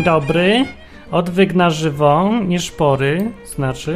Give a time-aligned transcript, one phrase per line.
[0.00, 0.64] Dzień dobry.
[1.10, 3.94] Odwyk na żywo, nie szpory, znaczy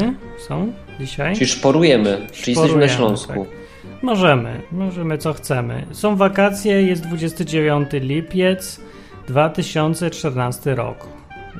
[0.48, 1.34] są dzisiaj.
[1.34, 3.32] Czyli szporujemy, czyli jesteśmy na Śląsku.
[3.32, 4.02] Tak.
[4.02, 5.86] Możemy, możemy co chcemy.
[5.92, 8.80] Są wakacje, jest 29 lipiec
[9.28, 11.06] 2014 rok.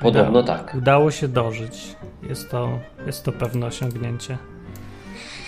[0.01, 0.75] Podobno tak.
[0.79, 1.97] Udało się dożyć.
[2.29, 4.39] Jest to, jest to pewne osiągnięcie.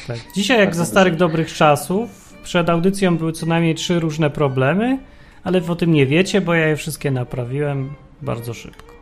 [0.06, 0.18] Tak.
[0.34, 4.30] Dzisiaj, jak Tak, za to starych dobrych czasów, przed audycją były co najmniej trzy różne
[4.30, 4.98] problemy,
[5.44, 7.90] ale wy o tym nie wiecie, bo ja je wszystkie naprawiłem
[8.22, 8.95] bardzo szybko.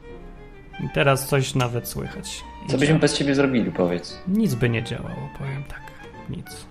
[0.80, 2.44] I teraz coś nawet słychać.
[2.66, 4.22] I Co byśmy bez ciebie zrobili, powiedz.
[4.28, 5.80] Nic by nie działało, powiem tak.
[6.30, 6.66] Nic.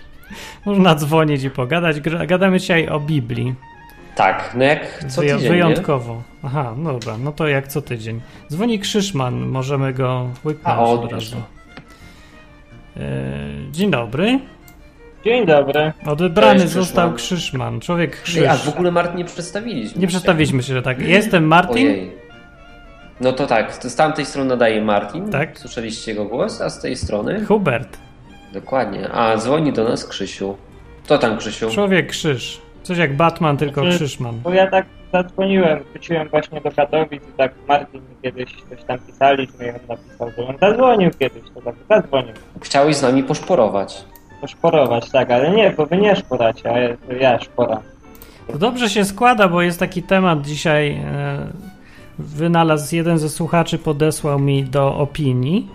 [0.66, 2.00] Można dzwonić i pogadać.
[2.00, 3.54] Gadamy dzisiaj o Biblii.
[4.14, 5.48] Tak, no jak co tydzień, nie?
[5.48, 6.22] Wyjątkowo.
[6.42, 8.20] Aha, no dobra, no to jak co tydzień.
[8.50, 11.36] Dzwoni Krzyszman, możemy go łyknąć A, o, od razu.
[12.96, 13.00] E,
[13.70, 14.40] dzień dobry.
[15.24, 15.92] Dzień dobry.
[16.06, 17.38] Odebrany Cześć, został Krzyszman.
[17.38, 17.80] Krzyszman.
[17.80, 18.36] Człowiek Krzysz.
[18.38, 20.00] Ej, a w ogóle Martin nie przedstawiliśmy.
[20.00, 21.00] Nie przedstawiliśmy się, że tak.
[21.00, 21.86] Jestem Martin.
[21.86, 22.23] Ojej.
[23.20, 25.30] No to tak, z tamtej strony nadaje Martin.
[25.30, 25.58] Tak.
[25.58, 27.44] Słyszeliście jego głos, a z tej strony?
[27.44, 27.98] Hubert.
[28.52, 29.08] Dokładnie.
[29.12, 30.56] A dzwoni do nas Krzysiu.
[31.06, 31.70] To tam Krzysiu?
[31.70, 32.60] Człowiek Krzyż.
[32.82, 34.40] Coś jak Batman, tylko Znaczy- Krzyszman.
[34.42, 39.66] Bo ja tak zadzwoniłem, wróciłem właśnie do Katowic i tak Martin kiedyś coś tam pisaliśmy
[39.66, 42.34] i on napisał, że on zadzwonił kiedyś, to tak zadzwonił.
[42.62, 44.04] Chciałeś z nami poszporować.
[44.40, 46.88] Poszporować, tak, ale nie, bo wy nie szporacie, a ja,
[47.20, 47.82] ja szporam.
[48.52, 51.00] To dobrze się składa, bo jest taki temat dzisiaj.
[52.18, 55.68] Wynalazł jeden ze słuchaczy, podesłał mi do opinii.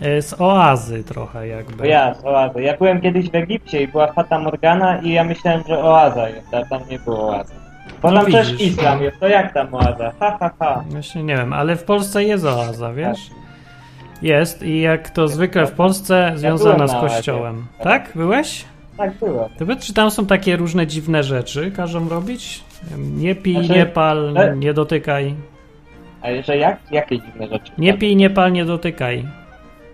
[0.00, 1.88] E, z oazy trochę jakby.
[1.88, 2.62] Ja z oazy.
[2.62, 6.54] Ja byłem kiedyś w Egipcie i była Fata Morgana i ja myślałem, że oaza jest,
[6.54, 7.54] a tam nie było oazy.
[8.02, 10.12] Bo No tam też islam jest, to jak tam oaza?
[10.20, 10.84] Ha, ha, ha.
[10.88, 13.30] Właśnie nie wiem, ale w Polsce jest oaza, wiesz?
[14.22, 17.66] Jest i jak to zwykle w Polsce związana byłem z kościołem.
[17.82, 18.12] Tak?
[18.14, 18.64] Byłeś?
[18.96, 19.48] Tak było.
[19.58, 22.64] To czy tam są takie różne dziwne rzeczy, każą robić?
[22.98, 25.34] Nie pij, Znaczy, nie pal, nie dotykaj.
[26.24, 26.78] Ale że jak?
[26.90, 27.72] Jakie dziwne rzeczy?
[27.78, 29.24] Nie pij, nie pal, nie dotykaj.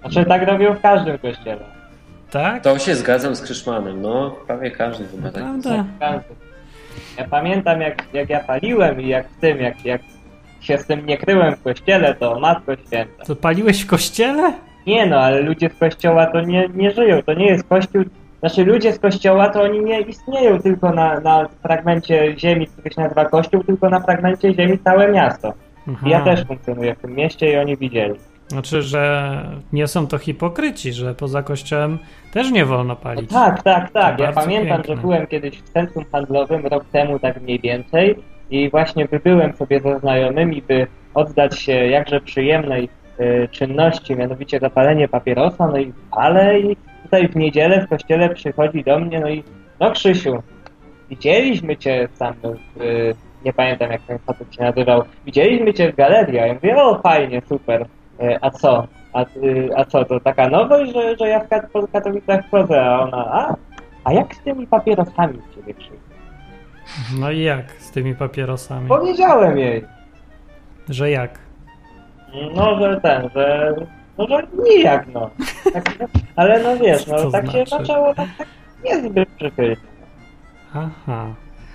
[0.01, 1.61] Znaczy tak robią w każdym kościele.
[2.31, 2.63] Tak?
[2.63, 5.43] To się zgadzam z Krzyszmanem, no prawie każdy chyba tak.
[5.43, 5.85] Prawda?
[6.01, 6.35] Każdy.
[7.19, 10.01] Ja pamiętam jak, jak ja paliłem i jak w tym, jak, jak
[10.61, 13.25] się z tym nie kryłem w kościele, to Matko Święta.
[13.25, 14.53] To paliłeś w kościele?
[14.87, 18.05] Nie no, ale ludzie z kościoła to nie, nie żyją, to nie jest kościół.
[18.41, 23.01] Znaczy ludzie z kościoła to oni nie istnieją tylko na, na fragmencie ziemi, który się
[23.01, 25.55] nazywa kościół, tylko na fragmencie ziemi całe miasto.
[25.89, 26.07] Aha.
[26.07, 28.15] I ja też funkcjonuję w tym mieście i oni widzieli.
[28.49, 29.43] Znaczy, że
[29.73, 31.99] nie są to hipokryci, że poza kościołem
[32.33, 33.31] też nie wolno No palić.
[33.31, 34.17] tak, tak, tak.
[34.17, 34.95] To Ja pamiętam, piękne.
[34.97, 38.17] że byłem kiedyś w centrum handlowym rok temu tak mniej więcej
[38.51, 42.89] i właśnie wybyłem sobie ze znajomymi, by oddać się jakże przyjemnej
[43.21, 48.85] y, czynności, mianowicie zapalenie papierosa, no i palę i tutaj w niedzielę w kościele przychodzi
[48.85, 49.45] do mnie, no i
[49.81, 50.43] no Krzysiu,
[51.11, 52.35] widzieliśmy cię tam,
[52.81, 53.15] y,
[53.45, 56.99] nie pamiętam jak ten facet się nazywał, widzieliśmy cię w galerii, a ja mówię, o
[56.99, 57.87] fajnie, super,
[58.23, 58.87] y, a co?
[59.13, 59.25] A,
[59.77, 61.49] a co, to taka nowość, że, że ja w
[61.93, 63.55] Katowicach wchodzę, a ona, a,
[64.05, 65.95] a jak z tymi papierosami ciebie Krzysiu?
[67.21, 68.89] No i jak z tymi papierosami?
[68.89, 69.85] Powiedziałem jej,
[70.89, 71.39] Że jak?
[72.55, 73.75] no, że ten, że,
[74.19, 75.31] no, że nijak, no.
[75.73, 75.95] Tak,
[76.37, 77.67] ale no wiesz, no tak się znaczy?
[77.71, 78.49] zaczęło, tak, tak
[78.85, 79.77] niezbyt przychylnie.
[80.75, 81.27] Aha.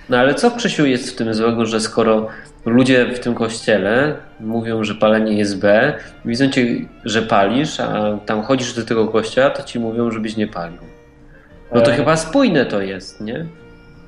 [0.08, 2.26] No ale co Krzysiu jest w tym złego, że skoro
[2.64, 5.92] ludzie w tym kościele mówią, że palenie jest B,
[6.24, 6.66] widzą cię,
[7.04, 10.78] że palisz, a tam chodzisz do tego kościoła, to ci mówią, żebyś nie palił.
[11.72, 13.46] No to E, chyba spójne to jest, nie?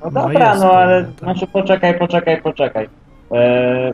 [0.01, 1.19] No No dobra, no to, ale tak.
[1.19, 2.89] znaczy poczekaj, poczekaj, poczekaj.
[3.31, 3.93] E,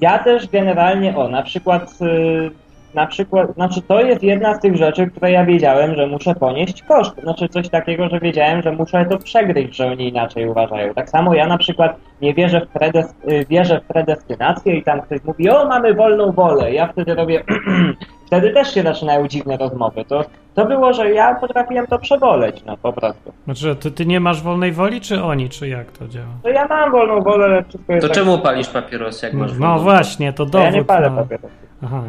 [0.00, 2.50] ja też generalnie, o, na przykład, y,
[2.96, 6.82] na przykład, znaczy to jest jedna z tych rzeczy, które ja wiedziałem, że muszę ponieść
[6.82, 7.20] koszt.
[7.22, 10.94] Znaczy coś takiego, że wiedziałem, że muszę to przegryźć, że oni inaczej uważają.
[10.94, 15.02] Tak samo ja na przykład nie wierzę w, predes, y, wierzę w predestynację i tam
[15.02, 16.72] ktoś mówi, o, mamy wolną wolę.
[16.72, 17.44] Ja wtedy robię,
[18.26, 20.04] wtedy też się zaczynają dziwne rozmowy.
[20.04, 23.32] To, to było, że ja potrafiłem to przeboleć, no po prostu.
[23.44, 26.26] Znaczy, ty, ty nie masz wolnej woli, czy oni, czy jak to działa?
[26.42, 28.16] To ja mam wolną wolę, ale wszystko jest To tak...
[28.16, 30.64] czemu palisz papierosy, jak masz No właśnie, to dowód.
[30.64, 31.16] Ja nie palę no.
[31.16, 31.50] papierosów.
[31.82, 32.02] Aha.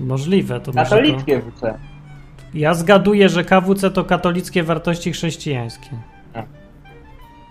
[0.00, 0.96] Możliwe, to może to...
[0.96, 1.78] Katolickie WC.
[2.54, 5.90] Ja zgaduję, że KWC to katolickie wartości chrześcijańskie.
[6.34, 6.42] A.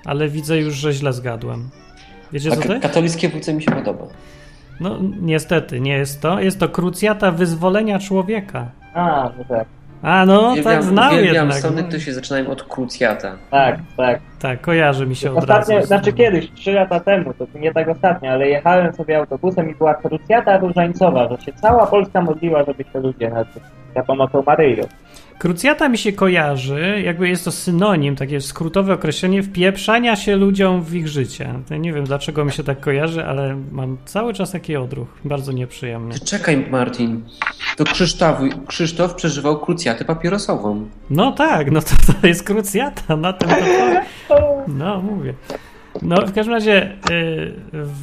[0.06, 1.70] Ale widzę już, że źle zgadłem.
[2.34, 4.06] Wiecie A co to katolickie WC mi się podoba.
[4.80, 6.40] No niestety, nie jest to.
[6.40, 8.72] Jest to krucjata wyzwolenia człowieka.
[8.94, 9.68] A, no tak.
[10.06, 11.54] A no, tak uwielbiam jednak.
[11.54, 11.88] strony, no.
[11.88, 13.38] które się zaczynają od krucjata.
[13.52, 14.20] Tak, tak.
[14.40, 15.88] Tak, kojarzy mi się od Ostatnio, razu.
[15.88, 19.94] znaczy kiedyś, trzy lata temu, to nie tak ostatnio, ale jechałem sobie autobusem i była
[19.94, 23.46] krucjata różańcowa, że się cała Polska modliła, żeby się ludzie na
[23.96, 24.82] za pomocą Maryi.
[25.40, 30.96] Krucjata mi się kojarzy, jakby jest to synonim, takie skrótowe określenie wpieprzania się ludziom w
[30.96, 31.54] ich życie.
[31.70, 35.08] To nie wiem dlaczego mi się tak kojarzy, ale mam cały czas taki odruch.
[35.26, 36.14] Bardzo nieprzyjemny.
[36.14, 37.24] Ty czekaj, Martin.
[37.78, 38.38] To Krzysztof,
[38.68, 40.90] Krzysztof przeżywał krucjatę papierosową.
[41.10, 43.56] No tak, no to, to jest krucjata, na tym to...
[44.68, 45.34] No, mówię.
[46.02, 46.92] No, w każdym razie,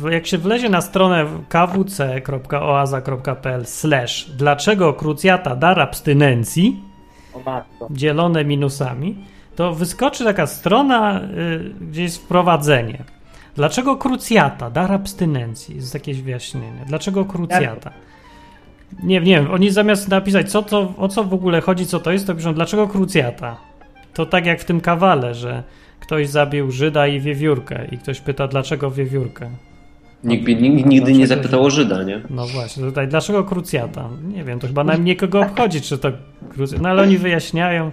[0.06, 2.86] y, jak się wlezie na stronę kwc.oaza.pl
[3.66, 6.91] slash dlaczego krucjata dar abstynencji.
[7.90, 9.16] Dzielone minusami,
[9.56, 13.04] to wyskoczy taka strona, y, gdzie jest wprowadzenie.
[13.54, 15.76] Dlaczego krucjata, dar abstynencji?
[15.76, 16.84] Jest jakieś wyjaśnienie.
[16.86, 17.90] Dlaczego krucjata?
[19.02, 22.12] Nie, nie wiem, oni zamiast napisać, co to, o co w ogóle chodzi, co to
[22.12, 23.56] jest, to piszą, dlaczego krucjata?
[24.14, 25.62] To tak jak w tym kawale, że
[26.00, 29.50] ktoś zabił Żyda i wiewiórkę i ktoś pyta, dlaczego wiewiórkę?
[30.24, 32.20] Nikt, nikt nigdy nie zapytał o Żyda, nie?
[32.30, 34.08] No właśnie, tutaj dlaczego krucjata?
[34.24, 36.08] Nie wiem, to chyba nam nikogo obchodzi, czy to
[36.50, 37.90] krucjata, no ale oni wyjaśniają.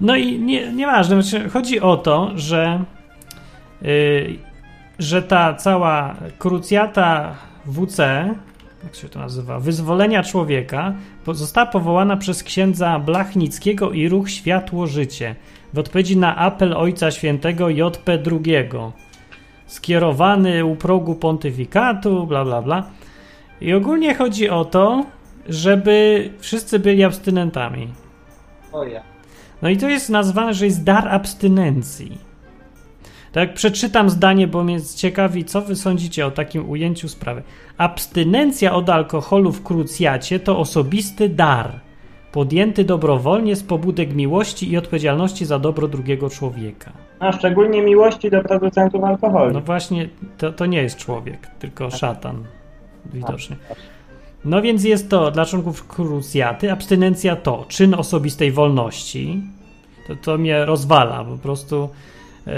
[0.00, 2.84] No i nie, nieważne, znaczy chodzi o to, że,
[3.82, 4.38] yy,
[4.98, 7.34] że ta cała krucjata
[7.66, 7.98] WC,
[8.84, 10.94] jak się to nazywa, wyzwolenia człowieka,
[11.32, 15.34] została powołana przez księdza Blachnickiego i ruch Światło Życie
[15.72, 18.68] w odpowiedzi na apel Ojca Świętego JP II
[19.68, 22.90] skierowany u progu pontyfikatu, bla bla bla.
[23.60, 25.06] I ogólnie chodzi o to,
[25.48, 27.88] żeby wszyscy byli abstynentami.
[28.72, 29.02] O ja.
[29.62, 32.18] No i to jest nazwane, że jest dar abstynencji.
[33.32, 37.42] Tak, przeczytam zdanie, bo mnie ciekawi, co wy sądzicie o takim ujęciu sprawy.
[37.78, 41.80] Abstynencja od alkoholu w krucjacie to osobisty dar,
[42.38, 46.92] podjęty dobrowolnie z pobudek miłości i odpowiedzialności za dobro drugiego człowieka.
[47.18, 49.52] A szczególnie miłości do producentów alkoholu.
[49.52, 50.08] No właśnie,
[50.38, 52.44] to, to nie jest człowiek, tylko szatan.
[53.12, 53.56] Widocznie.
[54.44, 56.72] No więc jest to dla członków krucjaty.
[56.72, 59.42] Abstynencja to czyn osobistej wolności.
[60.06, 61.24] To, to mnie rozwala.
[61.24, 61.88] Po prostu
[62.46, 62.50] e,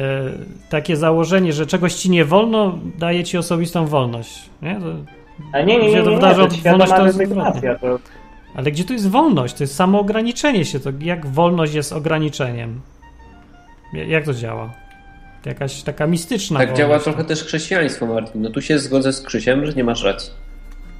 [0.71, 4.51] takie założenie, że czegoś ci nie wolno, daje ci osobistą wolność.
[4.63, 4.81] Nie?
[4.81, 4.87] To,
[5.53, 7.07] A nie, nie, nie, się nie, to nie, wydarzy to od jest świadoma wolność, to
[7.07, 7.79] jest rezygnacja.
[7.79, 7.99] To,
[8.61, 9.55] ale gdzie tu jest wolność?
[9.55, 10.81] To jest samo ograniczenie się.
[10.81, 12.81] To jak wolność jest ograniczeniem?
[13.95, 14.71] Ja- Jak to działa?
[15.43, 17.05] To Jakaś taka mistyczna Tak działa wolność.
[17.05, 18.43] trochę też chrześcijaństwo, Martin.
[18.43, 20.31] No tu się zgodzę z Krzysiem, że nie masz racji.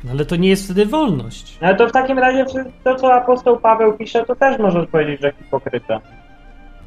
[0.05, 1.59] No Ale to nie jest wtedy wolność.
[1.63, 2.45] no to w takim razie
[2.85, 6.01] to, co apostoł Paweł pisze, to też możesz powiedzieć, że hipokryta.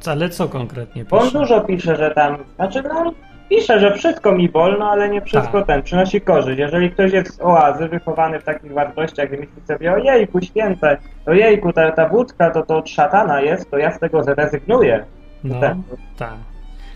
[0.06, 1.38] Ale co konkretnie Bo on pisze?
[1.38, 3.12] dużo pisze, że tam, znaczy no,
[3.48, 5.66] pisze, że wszystko mi wolno, ale nie wszystko Tak.
[5.66, 6.58] ten, przynosi korzyść.
[6.58, 10.96] Jeżeli ktoś jest z oazy, wychowany w takich wartościach, gdy myśli sobie, ojejku, święte,
[11.26, 15.04] ojejku, ta, ta wódka to, to od szatana jest, to ja z tego zrezygnuję.
[15.44, 15.76] No, Tak.
[16.18, 16.34] tak.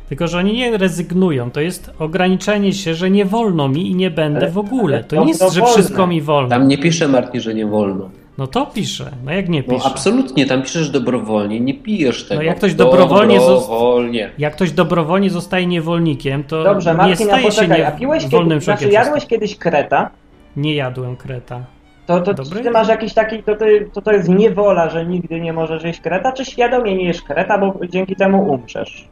[0.08, 1.50] Tylko, że oni nie rezygnują.
[1.50, 5.04] To jest ograniczenie się, że nie wolno mi i nie będę Ale- w ogóle.
[5.04, 5.74] To to nie jest, że wolne.
[5.74, 6.48] wszystko mi wolno.
[6.48, 8.10] Tam nie pisze, Martin, że nie wolno.
[8.38, 9.10] No to pisze.
[9.24, 9.86] No jak nie No pisze?
[9.86, 12.40] absolutnie, tam piszesz dobrowolnie, nie pijesz tego.
[12.40, 14.30] No jak ktoś dobrowolnie Dobrowolnie.
[14.38, 17.90] Jak ktoś dobrowolnie zostaje niewolnikiem, to Dobrze, nie Marcin, a staje się poczekaj, nie a
[17.90, 20.10] piłeś wolnym kiedyś, znaczy jadłeś kiedyś kreta,
[20.56, 21.60] Nie jadłem kreta.
[22.06, 22.62] to, to Dobry?
[22.62, 26.00] ty masz jakiś taki, to, ty, to to jest niewola, że nigdy nie możesz jeść
[26.00, 29.08] kreta, czy świadomie nie jesz kreta, bo dzięki temu umrzesz?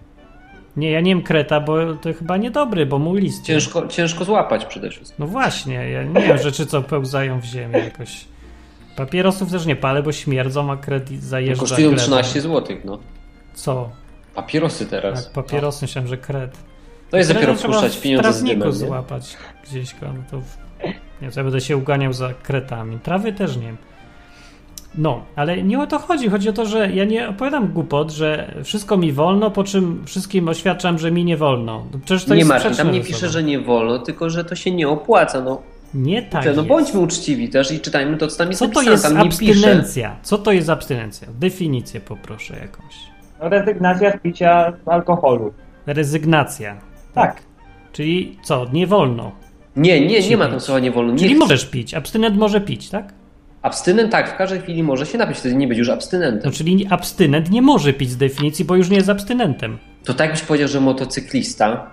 [0.77, 3.45] Nie, ja nie wiem kreta, bo to chyba niedobry, bo mu list.
[3.45, 5.17] Ciężko, ciężko złapać przede wszystkim.
[5.19, 8.25] No właśnie, ja nie wiem rzeczy, co pełzają w ziemię jakoś.
[8.97, 12.03] Papierosów też nie palę, bo śmierdzą, a kredit zajeżdża Kosztują kredą.
[12.03, 12.99] 13 zł, no.
[13.55, 13.91] Co?
[14.35, 15.25] Papierosy teraz.
[15.25, 16.57] Tak, papierosy, myślałem, że kred.
[17.11, 18.73] To jest dopiero wpuszczać pieniądze z dymem, nie?
[18.73, 19.95] złapać gdzieś.
[20.03, 20.41] No to.
[21.23, 22.99] Nie, to ja będę się uganiał za kretami.
[22.99, 23.77] Trawy też nie wiem.
[24.99, 26.29] No, ale nie o to chodzi.
[26.29, 30.49] Chodzi o to, że ja nie opowiadam głupot, że wszystko mi wolno, po czym wszystkim
[30.49, 31.87] oświadczam, że mi nie wolno.
[31.93, 34.45] No Przecież to nie jest sprzeczne tam nie ze pisze, że nie wolno, tylko że
[34.45, 35.41] to się nie opłaca.
[35.41, 35.63] No,
[35.97, 36.67] Nie tak no jest.
[36.67, 39.25] bądźmy uczciwi też i czytajmy to, co tam jest Co to napisane.
[39.25, 40.17] jest abstynencja?
[40.23, 41.29] Co to jest abstynencja?
[41.41, 42.95] Definicję poproszę jakąś.
[43.43, 45.53] No, rezygnacja z picia alkoholu.
[45.87, 46.77] Rezygnacja.
[47.15, 47.43] Tak.
[47.93, 48.67] Czyli co?
[48.73, 49.33] Nie wolno.
[49.77, 51.13] Nie, nie, nie ma tam słowa nie wolno.
[51.13, 51.39] Nie Czyli chcę.
[51.39, 51.95] możesz pić.
[51.95, 53.13] Abstynent może pić, tak?
[53.63, 56.43] Abstynent tak, w każdej chwili może się napić, wtedy nie być już abstynentem.
[56.45, 59.79] No, czyli abstynent nie może pić z definicji, bo już nie jest abstynentem.
[60.05, 61.91] To tak byś powiedział, że motocyklista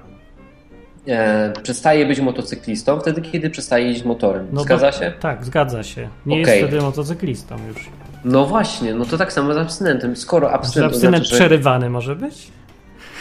[1.07, 4.47] e, przestaje być motocyklistą wtedy, kiedy przestaje jeździć motorem.
[4.51, 5.13] No Zgadza to, się?
[5.19, 6.09] Tak, zgadza się.
[6.25, 6.55] Nie Okej.
[6.59, 7.89] jest wtedy motocyklistą już.
[8.25, 10.15] No właśnie, no to tak samo z abstynentem.
[10.15, 11.35] Skoro Że abstynent to abstynent znaczy, że...
[11.35, 12.47] przerywany może być?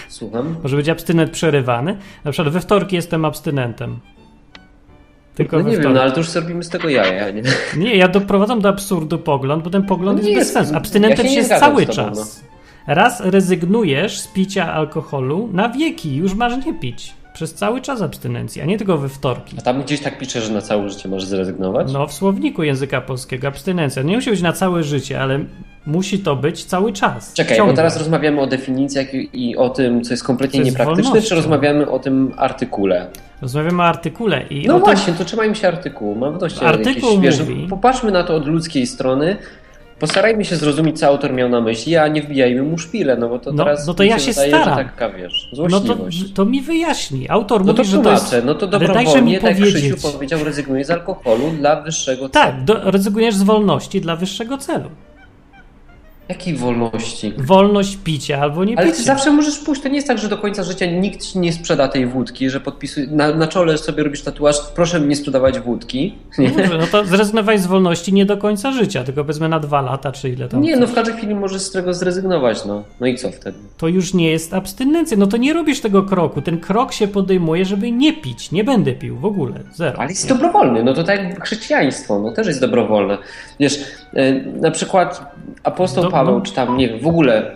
[0.09, 0.57] Słucham?
[0.63, 1.97] Może być abstynent przerywany?
[2.25, 3.99] Na przykład we wtorki jestem abstynentem.
[5.35, 7.43] Tylko No nie wiem, no ale to już zrobimy z tego jaja, nie?
[7.77, 10.73] Nie, ja doprowadzam do absurdu pogląd, bo ten pogląd No jest bez sensu.
[10.73, 12.11] ja Abstynentem się nie jest cały tobą, no.
[12.11, 12.45] czas.
[12.87, 17.15] Raz rezygnujesz z picia alkoholu na wieki, już masz nie pić.
[17.35, 19.57] Przez cały czas abstynencji, a nie tylko we wtorki.
[19.59, 21.93] A tam gdzieś tak pisze, że na całe życie możesz zrezygnować?
[21.93, 24.03] No, w słowniku języka polskiego abstynencja.
[24.03, 25.39] Nie musi być na całe życie, ale
[25.87, 27.33] musi to być cały czas.
[27.35, 27.73] Czekaj, ciągle.
[27.73, 31.03] bo teraz rozmawiamy o definicjach i i o tym, co jest kompletnie Co jest niepraktyczne,
[31.11, 31.29] wolnością.
[31.29, 33.07] czy rozmawiamy o tym artykule?
[33.43, 36.15] Rozmawiamy o artykule i No o tym, właśnie, to trzymajmy się artykułu.
[36.15, 37.43] Mam dość Artykuł jakieś świeże.
[37.53, 39.37] mówi- Popatrzmy na to od ludzkiej strony.
[40.03, 43.39] Postarajmy się zrozumieć, co autor miał na myśli, a nie wbijajmy mu szpilę, no bo
[43.39, 44.79] to No, teraz no to mi ja się wydaje, staram.
[44.79, 46.33] że taka, wiesz, no to, złośliwość.
[46.33, 47.29] to mi wyjaśni.
[47.31, 48.47] Autor No to mówi, że to tłumaczę, jest...
[48.47, 49.93] no to dobrowolnie, tak powiedzieć.
[49.95, 52.29] Krzysiu powiedział, rezygnuje z alkoholu dla wyższego celu.
[52.29, 54.91] Tak, do, rezygnujesz z wolności dla wyższego celu.
[56.33, 57.33] Jakiej wolności?
[57.39, 58.99] Wolność picia albo nie Ale picia.
[58.99, 59.83] ty zawsze możesz pójść.
[59.83, 62.61] To nie jest tak, że do końca życia nikt ci nie sprzeda tej wódki, że
[62.61, 66.15] podpisuje, na, na czole sobie robisz tatuaż, proszę mi nie sprzedawać wódki.
[66.39, 69.81] No dobrze, no to zrezygnowałeś z wolności nie do końca życia, tylko powiedzmy na dwa
[69.83, 70.61] lata, czy ile tam.
[70.61, 70.91] Nie, no chcesz.
[70.93, 72.83] w każdej chwili możesz z tego zrezygnować, no.
[73.01, 73.59] No i co wtedy?
[73.79, 75.17] To już nie jest abstynencja.
[75.17, 76.43] No to nie robisz tego kroku.
[76.43, 78.53] Ten krok się podejmuje, żeby nie pić.
[78.53, 79.55] Nie będę pił w ogóle.
[79.75, 79.99] Zero.
[80.01, 83.19] Ale jest dobrowolny, no to tak jak chrześcijaństwo, no też jest dobrowolne.
[83.61, 83.81] Wiesz,
[84.15, 85.35] e, na przykład
[85.65, 86.41] apostoł Do- Paweł, no.
[86.41, 87.51] czy tam, nie wiem, w ogóle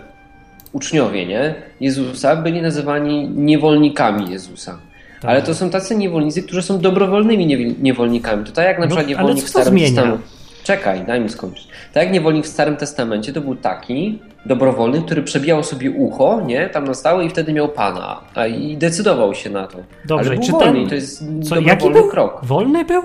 [0.73, 1.55] uczniowie, nie?
[1.81, 4.79] Jezusa byli nazywani niewolnikami Jezusa.
[5.21, 5.31] Tak.
[5.31, 7.47] Ale to są tacy niewolnicy, którzy są dobrowolnymi
[7.83, 8.45] niewolnikami.
[8.45, 9.79] To tak jak na No, przykład niewolnik w Starym?
[9.79, 10.19] Testamencie.
[10.65, 11.69] Czekaj, daj mi skończyć.
[11.93, 16.69] Tak jak niewolnik w Starym Testamencie to był taki dobrowolny, który przebijał sobie ucho, nie?
[16.69, 18.21] Tam na stałe i wtedy miał pana.
[18.35, 19.79] A i decydował się na to.
[20.05, 22.09] Dobrze, Ale był czy wolny ten- to jest Co, dobrowolny jaki był?
[22.09, 22.41] krok.
[22.43, 23.03] Wolny był?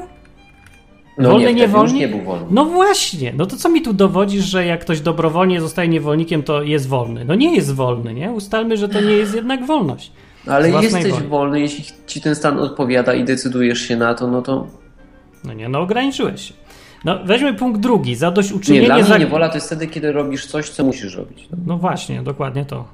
[1.18, 1.98] No wolny, nie, niewolnik?
[2.00, 2.46] nie był wolny.
[2.52, 3.34] No właśnie.
[3.38, 7.26] No to co mi tu dowodzisz, że jak ktoś dobrowolnie zostaje niewolnikiem, to jest wolny?
[7.26, 8.32] No nie jest wolny, nie?
[8.32, 10.12] Ustalmy, że to nie jest jednak wolność.
[10.48, 11.28] Ale z własnej jesteś woli.
[11.28, 14.68] wolny, jeśli ci ten stan odpowiada i decydujesz się na to, no to
[15.44, 16.54] No nie, no ograniczyłeś się.
[17.06, 18.10] No weźmy punkt drugi.
[18.10, 19.18] nie, Zadośćuczynienie dla mnie za...
[19.18, 21.48] niewola to jest wtedy, kiedy robisz coś, co musisz robić.
[21.52, 21.58] No.
[21.66, 22.86] No właśnie, dokładnie to.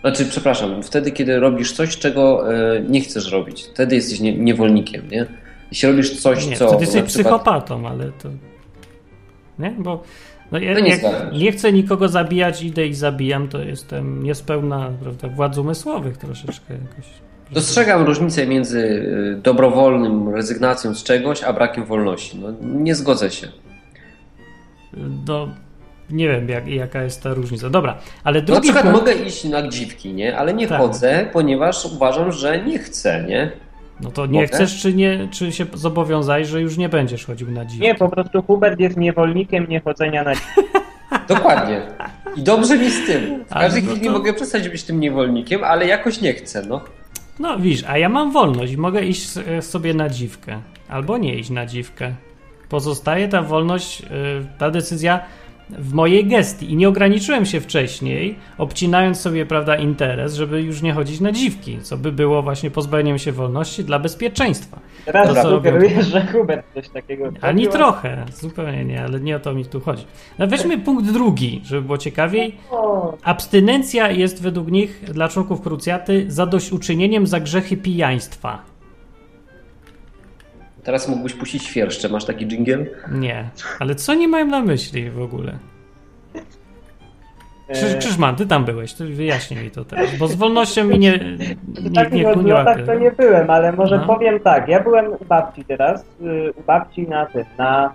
[0.00, 3.62] Znaczy, przepraszam, wtedy, kiedy robisz coś, czego e, nie chcesz robić.
[3.62, 5.26] Wtedy jesteś nie, niewolnikiem, nie?
[5.70, 7.24] Jeśli robisz coś, Nie, co wtedy jesteś przykład...
[7.42, 8.28] psychopatą, ale to...
[9.58, 9.70] Nie?
[9.78, 10.02] Bo
[10.52, 11.00] no ja nie
[11.32, 17.04] nie chcę nikogo zabijać, idę i zabijam, to jestem niespełna prawda, władz umysłowych troszeczkę jakoś.
[17.50, 22.38] Dostrzegam różnicę między y, dobrowolnym rezygnacją z czegoś, a brakiem wolności.
[22.38, 23.48] No, nie zgodzę się.
[25.28, 25.48] No,
[26.10, 27.70] nie wiem jak, jaka jest ta różnica.
[27.70, 28.98] Dobra, ale No, na drugi przykład punkt...
[29.00, 30.38] mogę iść na dziwki, nie?
[30.38, 30.80] Ale nie Tak.
[30.80, 33.52] chodzę, ponieważ uważam, że nie chcę, nie?
[34.00, 34.46] No to nie Mogę?
[34.46, 37.82] chcesz, czy, nie, czy się zobowiązałeś, że już nie będziesz chodził na dziwki?
[37.86, 40.32] Nie, po prostu Hubert jest niewolnikiem niechodzenia na
[41.28, 41.82] Dokładnie.
[42.36, 43.44] I dobrze mi z tym.
[43.44, 46.80] W każdej no chwili to- mogę przestać być tym niewolnikiem, ale jakoś nie chcę, no.
[47.38, 50.60] No widzisz, a ja mam wolność i mogę iść e, sobie na dziwkę.
[50.88, 52.12] Albo nie iść na dziwkę.
[52.68, 54.06] Pozostaje ta wolność, e,
[54.58, 55.20] ta decyzja
[55.70, 56.72] w mojej gestii.
[56.72, 61.78] I nie ograniczyłem się wcześniej, obcinając sobie, prawda, interes, żeby już nie chodzić na dziwki,
[61.82, 64.80] co by było właśnie pozbawieniem się wolności dla bezpieczeństwa.
[65.04, 69.36] Teraz To co sugerujesz, że Hubert coś takiego Ani zrobił, trochę, zupełnie nie, ale nie
[69.36, 70.04] o to mi tu chodzi.
[70.38, 72.54] No weźmy punkt drugi, żeby było ciekawiej.
[73.22, 78.77] Abstynencja jest według nich dla członków krucjaty zadośćuczynieniem za grzechy pijaństwa.
[80.88, 82.08] Teraz mógłbyś puścić świerszcze.
[82.08, 82.86] Masz taki dżingiel?
[83.12, 83.44] Nie,
[83.80, 85.52] ale co nie mają na myśli w ogóle?
[87.72, 90.98] Krzyż, e, Krzyżman, ty tam byłeś, to wyjaśnij mi to teraz, bo z wolnością mi
[90.98, 94.06] nie, W nie, takich nie, nie odlotach to nie byłem, ale może No.
[94.06, 94.68] powiem tak.
[94.68, 97.92] Ja byłem u babci teraz, y, u babci na tym, na,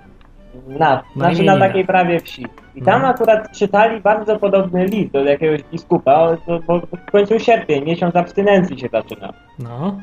[0.67, 2.45] na, Na znaczy na takiej prawie wsi.
[2.75, 3.07] I tam No.
[3.07, 8.15] akurat czytali bardzo podobny list do jakiegoś biskupa, o- bo, bo w końcu sierpień, miesiąc
[8.15, 9.33] abstynencji się zaczyna.
[9.59, 9.99] No,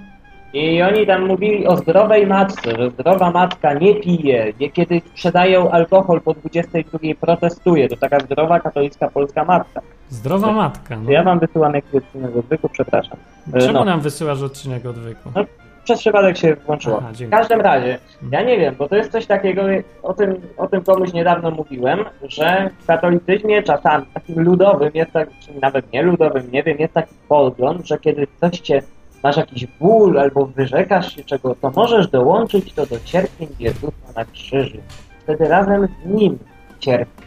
[0.52, 6.21] I oni tam mówili o zdrowej matce, że zdrowa matka nie pije, niekiedy sprzedają alkohol
[6.21, 7.88] po 22 protestuje.
[7.88, 9.80] To taka zdrowa katolicka polska matka.
[10.09, 10.97] Zdrowa matka.
[10.97, 11.11] No.
[11.11, 13.19] Ja wam wysyłam jakiś odcinek odwyku, przepraszam.
[13.59, 13.85] Czemu no.
[13.85, 15.30] nam wysyłasz odcinek odwyku?
[15.35, 15.45] No,
[15.85, 16.99] Przez przypadek się włączyło.
[16.99, 17.99] Aha, w każdym razie,
[18.33, 19.62] ja nie wiem, bo to jest coś takiego,
[20.02, 25.28] o tym, o tym komuś niedawno mówiłem, że w katolicyzmie czasami takim ludowym jest tak,
[25.40, 28.83] czy nawet nie ludowym, nie wiem, jest taki pogląd, że kiedy coś cię,
[29.22, 34.24] masz jakiś ból albo wyrzekasz się czego, to możesz dołączyć to do cierpień Jezusa na
[34.24, 34.78] krzyżu.
[35.22, 36.38] Wtedy razem z Nim
[36.78, 37.22] cierpi.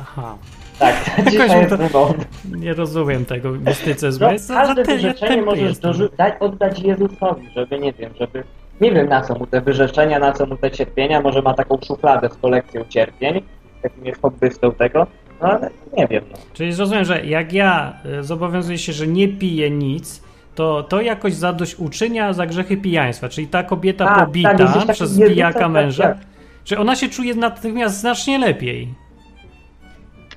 [0.00, 0.36] Aha.
[0.78, 0.94] Tak,
[1.30, 2.24] dzisiaj to- wymowny.
[2.44, 4.26] Nie rozumiem tego mistycyzmu.
[4.26, 5.78] No, każde za te- ja wyrzeczenie tępy możesz
[6.18, 8.44] dać, oddać Jezusowi, żeby, nie wiem, żeby...
[8.80, 11.78] Nie wiem, na co mu te wyrzeczenia, na co mu te cierpienia, może ma taką
[11.86, 13.42] szufladę z kolekcją cierpień,
[13.82, 15.06] jakim jest hobbystą tego,
[15.42, 16.38] no ale nie wiem, no.
[16.52, 20.22] Czyli rozumiem, że jak ja y, zobowiązuję się, że nie piję nic,
[20.54, 23.28] to to jakoś zadośćuczynia za grzechy pijaństwa.
[23.28, 26.16] Czyli ta kobieta Tak, pobita tak, jesteś takim przez pijaka tak, męża, tak.
[26.64, 28.94] czy ona się czuje natychmiast znacznie lepiej.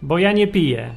[0.01, 0.89] Bo ja nie piję.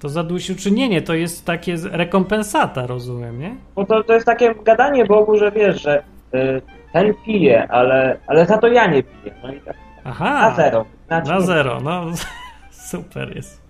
[0.00, 3.56] To zadośćuczynienie to jest takie rekompensata, rozumiem, nie?
[3.74, 6.02] Bo to, to jest takie gadanie Bogu, że wiesz, że
[6.34, 6.62] y,
[6.92, 9.34] ten pije, ale, ale za to ja nie piję.
[9.42, 10.48] No i tak, Aha.
[10.48, 10.84] na zero.
[11.06, 12.04] Znaczy, Na zero, no
[12.92, 13.62] super jest.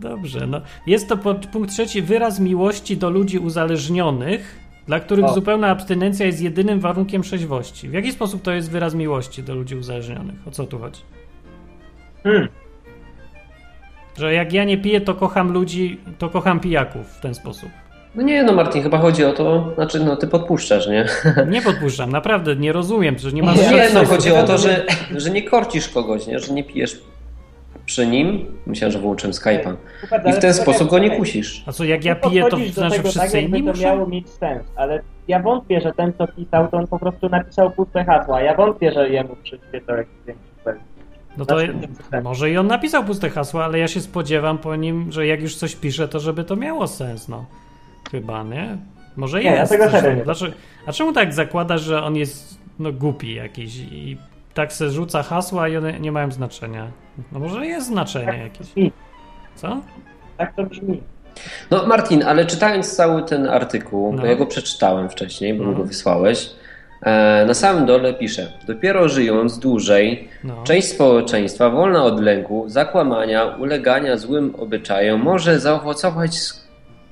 [0.00, 0.60] Dobrze, no.
[0.86, 5.34] Jest to pod, punkt trzeci, wyraz miłości do ludzi uzależnionych, dla których O.
[5.34, 7.88] zupełna abstynencja jest jedynym warunkiem trzeźwości.
[7.88, 10.34] W jaki sposób to jest wyraz miłości do ludzi uzależnionych?
[10.48, 11.00] O co tu chodzi?
[12.22, 12.48] Hmm.
[14.18, 17.68] Że jak ja nie piję, to kocham ludzi, to kocham pijaków w ten sposób.
[18.14, 21.06] No nie, no Martin, chyba chodzi o to, znaczy no ty podpuszczasz, nie?
[21.50, 25.30] Nie podpuszczam, naprawdę nie rozumiem, że nie ma Nie, no chodzi o to, że, że
[25.30, 26.38] nie korcisz kogoś, nie?
[26.38, 27.00] Że nie pijesz
[27.86, 28.44] przy nim.
[28.66, 29.74] Myślałem, że wyłączyłem Skype'a.
[30.26, 31.62] I w ten sposób go nie kusisz.
[31.66, 33.82] A co, jak ja Ty piję, to znaczy tego wszyscy tak, inni to muszą?
[33.82, 37.70] miało mieć sens, ale ja wątpię, że ten, co pisał, to on po prostu napisał
[37.70, 38.40] puste hasła.
[38.40, 40.76] Ja wątpię, że jemu przyświecał jakiś większy cel.
[41.36, 41.74] No to Znaczy,
[42.24, 45.56] może i on napisał puste hasła, ale ja się spodziewam po nim, że jak już
[45.56, 47.46] coś pisze, to żeby to miało sens, no.
[48.10, 48.76] Chyba, nie?
[49.16, 49.72] Może Nie, ja jest.
[49.72, 50.52] tego coś- serio nie Dlaczego,
[50.86, 54.16] a czemu tak zakładasz, że on jest no głupi jakiś i
[54.54, 56.90] tak se rzuca hasła i one nie mają znaczenia?
[57.32, 58.66] No może jest znaczenie jakieś.
[58.66, 58.92] brzmi.
[59.56, 59.80] Co?
[60.38, 61.02] Tak to brzmi.
[61.70, 64.22] No Martin, ale czytając cały ten artykuł, No.
[64.22, 65.70] bo ja go przeczytałem wcześniej, bo No.
[65.70, 66.50] mi go wysłałeś,
[67.02, 70.62] e, na samym dole pisze, dopiero żyjąc dłużej, No.
[70.64, 76.32] część społeczeństwa wolna od lęku, zakłamania, ulegania złym obyczajom może zaowocować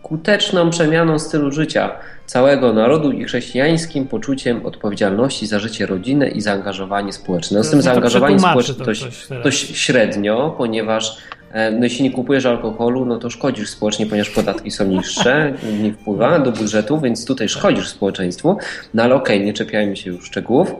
[0.05, 1.91] skuteczną przemianą stylu życia
[2.27, 7.59] całego narodu i chrześcijańskim poczuciem odpowiedzialności za życie rodzinne i zaangażowanie społeczne.
[7.59, 11.17] No z tym zaangażowaniem społecznym to dość, dość średnio, ponieważ
[11.53, 15.93] e, no jeśli nie kupujesz alkoholu, no to szkodzisz społecznie, ponieważ podatki są niższe, nie
[15.93, 18.57] wpływa do budżetu, więc tutaj szkodzisz społeczeństwu.
[18.95, 20.75] No ale okej, nie czepiajmy się już szczegółów.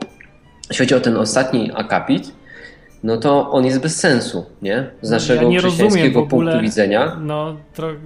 [0.69, 2.31] Jeśli chodzi o ten ostatni akapit,
[3.03, 4.89] no to on jest bez sensu, nie?
[5.01, 7.17] Z naszego ja nie chrześcijańskiego ogóle, punktu widzenia.
[7.21, 7.55] No,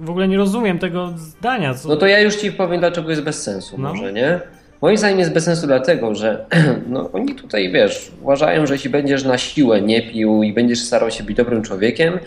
[0.00, 1.74] w ogóle nie rozumiem tego zdania.
[1.74, 3.88] Co, No to ja już ci powiem, dlaczego jest bez sensu, No.
[3.88, 4.40] może, nie?
[4.82, 6.46] Moim zdaniem jest bez sensu dlatego, że
[6.88, 11.10] no, oni tutaj, wiesz, uważają, że jeśli będziesz na siłę nie pił i będziesz starał
[11.10, 12.18] się być dobrym człowiekiem,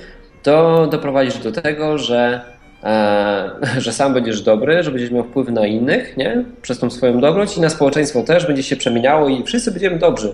[0.44, 2.42] to doprowadzisz do tego, że,
[2.84, 3.50] e,
[3.82, 6.44] że sam będziesz dobry, że będziesz miał wpływ na innych, nie?
[6.62, 10.34] Przez tą swoją dobroć i na społeczeństwo też będzie się przemieniało i wszyscy będziemy dobrzy.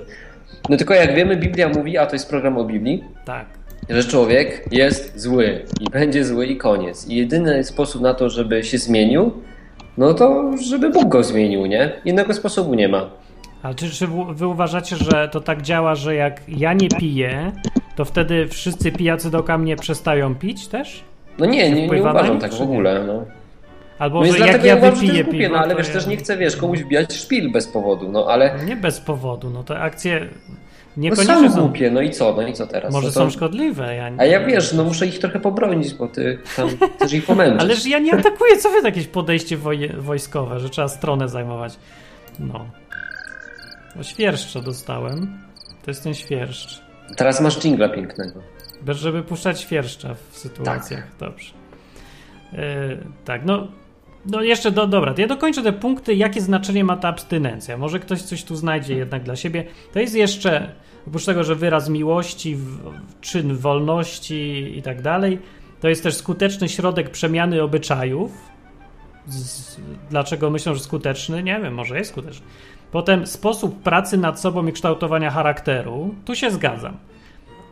[0.69, 3.45] No tylko jak wiemy, Biblia mówi, a to jest program o Biblii, Tak.
[3.89, 7.08] że człowiek jest zły i będzie zły i koniec.
[7.08, 9.32] I jedyny sposób na to, żeby się zmienił,
[9.97, 11.91] no to żeby Bóg go zmienił, nie?
[12.06, 13.10] Innego sposobu nie ma.
[13.63, 17.51] Ale czy, czy wy uważacie, że to tak działa, że jak ja nie piję,
[17.95, 21.03] to wtedy wszyscy pijacy dookoła mnie przestają pić też?
[21.39, 23.03] No nie, nie, nie uważam tak w ogóle.
[23.08, 23.25] No.
[23.99, 25.93] Albo No że jak ja ja uważam, wypiję piwo, no ale wiesz, ja...
[25.93, 29.63] też nie chcę, wiesz, komuś wbijać szpil bez powodu, no ale Nie bez powodu, no
[29.63, 30.27] te akcje
[30.97, 31.62] no niekoniecznie są są...
[31.62, 32.93] głupie, no i co, no i co teraz?
[32.93, 33.19] Może no to...
[33.19, 33.95] są szkodliwe.
[33.95, 34.21] Ja nie...
[34.21, 37.62] A ja wiesz, no muszę ich trochę pobronić, bo ty tam chcesz ich pomęczyć.
[37.65, 41.79] Ależ ja nie atakuję, co wy jakieś podejście woj wojskowe, że trzeba stronę zajmować.
[42.39, 42.65] No.
[43.99, 45.38] O świerszcza dostałem.
[45.86, 46.81] To jest ten świerszcz.
[47.17, 48.41] Teraz masz dżingla pięknego.
[48.81, 51.07] Bez żeby puszczać świerszcza w sytuacjach.
[51.19, 51.53] Dobrze.
[52.53, 52.60] Yy,
[53.25, 53.67] tak, no.
[54.31, 57.77] No jeszcze, do, dobra, to ja dokończę te punkty, jakie znaczenie ma ta abstynencja.
[57.77, 59.65] Może ktoś coś tu znajdzie jednak dla siebie.
[59.93, 60.71] To jest jeszcze,
[61.07, 62.79] oprócz tego, że wyraz miłości, w,
[63.21, 65.39] czyn wolności i tak dalej,
[65.79, 68.31] to jest też skuteczny środek przemiany obyczajów.
[69.27, 69.77] Z,
[70.09, 71.43] dlaczego myślą, że skuteczny?
[71.43, 72.45] Nie wiem, może jest skuteczny.
[72.91, 76.15] Potem sposób pracy nad sobą i kształtowania charakteru.
[76.25, 76.97] Tu się zgadzam.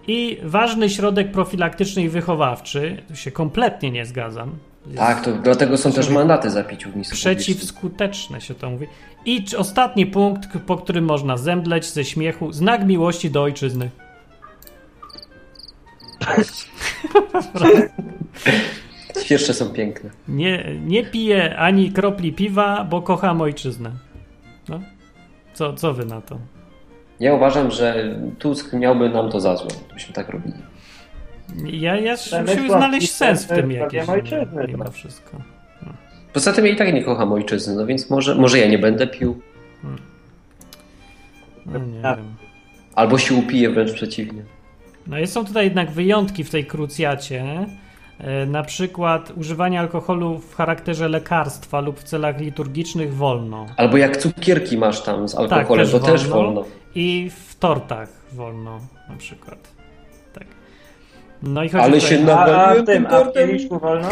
[0.07, 4.51] I ważny środek profilaktyczny i wychowawczy, tu się kompletnie nie zgadzam.
[4.86, 7.15] Jest Tak, to dlatego są też mandaty za piciu w miejscu.
[7.15, 8.88] Przeciwskuteczne się to mówi.
[9.26, 12.52] I ostatni punkt, po którym można zemdleć ze śmiechu.
[12.52, 13.89] Znak miłości do ojczyzny.
[19.24, 20.10] Świerszcze są piękne.
[20.28, 23.91] Nie, nie piję ani kropli piwa, bo kocham ojczyznę.
[24.69, 24.80] No.
[25.54, 26.38] Co, co wy na to?
[27.19, 30.54] Ja uważam, że Tusk miałby nam to za złe, gdybyśmy tak robili.
[31.65, 34.10] Ja, ja musiał znaleźć sens w tym jest jakiś.
[34.10, 35.38] ojczyzny, Mimo wszystko.
[36.34, 39.08] Poza tym ja i tak nie kocham ojczyzny, no więc może, może ja nie będę
[39.08, 39.41] pił.
[41.65, 42.17] No, nie Tak.
[42.17, 42.36] wiem.
[42.95, 44.41] Albo się upiję wręcz przeciwnie.
[45.08, 47.65] No i są tutaj jednak wyjątki w tej krucjacie.
[48.19, 53.65] E, Na przykład używanie alkoholu w charakterze lekarstwa lub w celach liturgicznych wolno.
[53.77, 56.45] Albo jak cukierki masz tam z alkoholem, Tak, też to też wolno.
[56.53, 56.65] wolno.
[56.95, 58.79] I w tortach wolno
[59.10, 59.74] na przykład.
[61.45, 62.17] No i chodzi Ale tutaj...
[62.17, 63.47] się A, a w tym, tym a w tortem.
[63.47, 64.08] kieliszku wolno?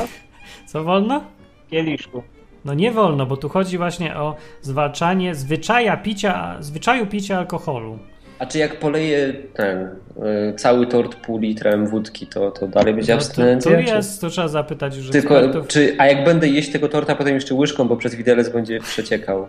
[0.68, 1.24] Co wolno?
[1.68, 2.24] W kieliszku.
[2.66, 8.00] No nie wolno, bo tu chodzi właśnie o zwalczanie zwyczaja picia, zwyczaju picia alkoholu.
[8.40, 13.14] A czy jak poleję ten y, cały tort pół litrem wódki, to, to dalej będzie
[13.14, 13.72] No to, abstynencja?
[13.72, 15.68] tu czy- jest, tu trzeba zapytać już Tylko, ekspertów.
[15.68, 19.48] czy, a jak będę jeść tego torta potem jeszcze łyżką, bo przez widelec będzie przeciekał.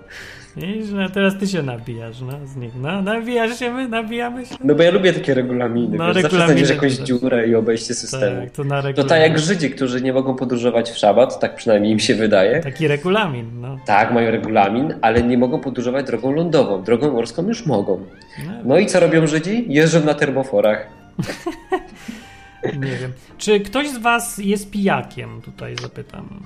[0.56, 2.72] Widzisz, no teraz ty się nabijasz, no, z nich.
[2.76, 4.54] No, nabijasz się, my nabijamy się.
[4.64, 5.98] No bo ja lubię takie regulaminy.
[5.98, 7.06] No, wiesz, zawsze regulaminy znajdziesz jakąś też.
[7.06, 8.40] dziurę i obejście systemu.
[8.40, 11.92] Tak, to na To tak jak Żydzi, którzy nie mogą podróżować w szabat, tak przynajmniej
[11.92, 12.60] im się wydaje.
[12.60, 13.78] Taki regulamin, no.
[13.86, 16.82] Tak, mają regulamin, ale nie mogą podróżować drogą lądową.
[16.82, 18.06] Drogą morską już mogą.
[18.46, 18.52] no.
[18.64, 19.64] No i co robią Żydzi?
[19.68, 20.86] Jeżdżą na termoforach.
[22.64, 23.12] Nie wiem.
[23.38, 25.42] Czy ktoś z was jest pijakiem?
[25.42, 26.42] Tutaj zapytam.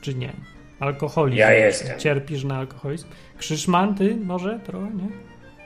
[0.00, 0.32] Czy nie?
[0.84, 1.38] Alkoholizm.
[1.40, 1.98] Ja jestem.
[1.98, 3.06] Cierpisz na alkoholizm?
[3.38, 5.08] Krzyszman, ty może trochę, nie?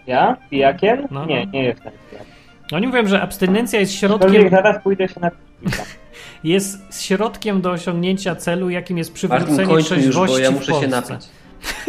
[0.07, 0.37] Ja?
[0.50, 1.07] Pijakiem?
[1.11, 1.52] No, Nie, no.
[1.52, 2.33] nie jestem pijakiem.
[2.72, 5.31] Oni mówią, że abstynencja jest środkiem, zaraz pójdę się na
[6.44, 10.72] jest środkiem do osiągnięcia celu, jakim jest Martin, przywrócenie już, trzeźwości bo ja w muszę
[10.72, 10.87] Polsce.
[10.87, 11.26] się napić.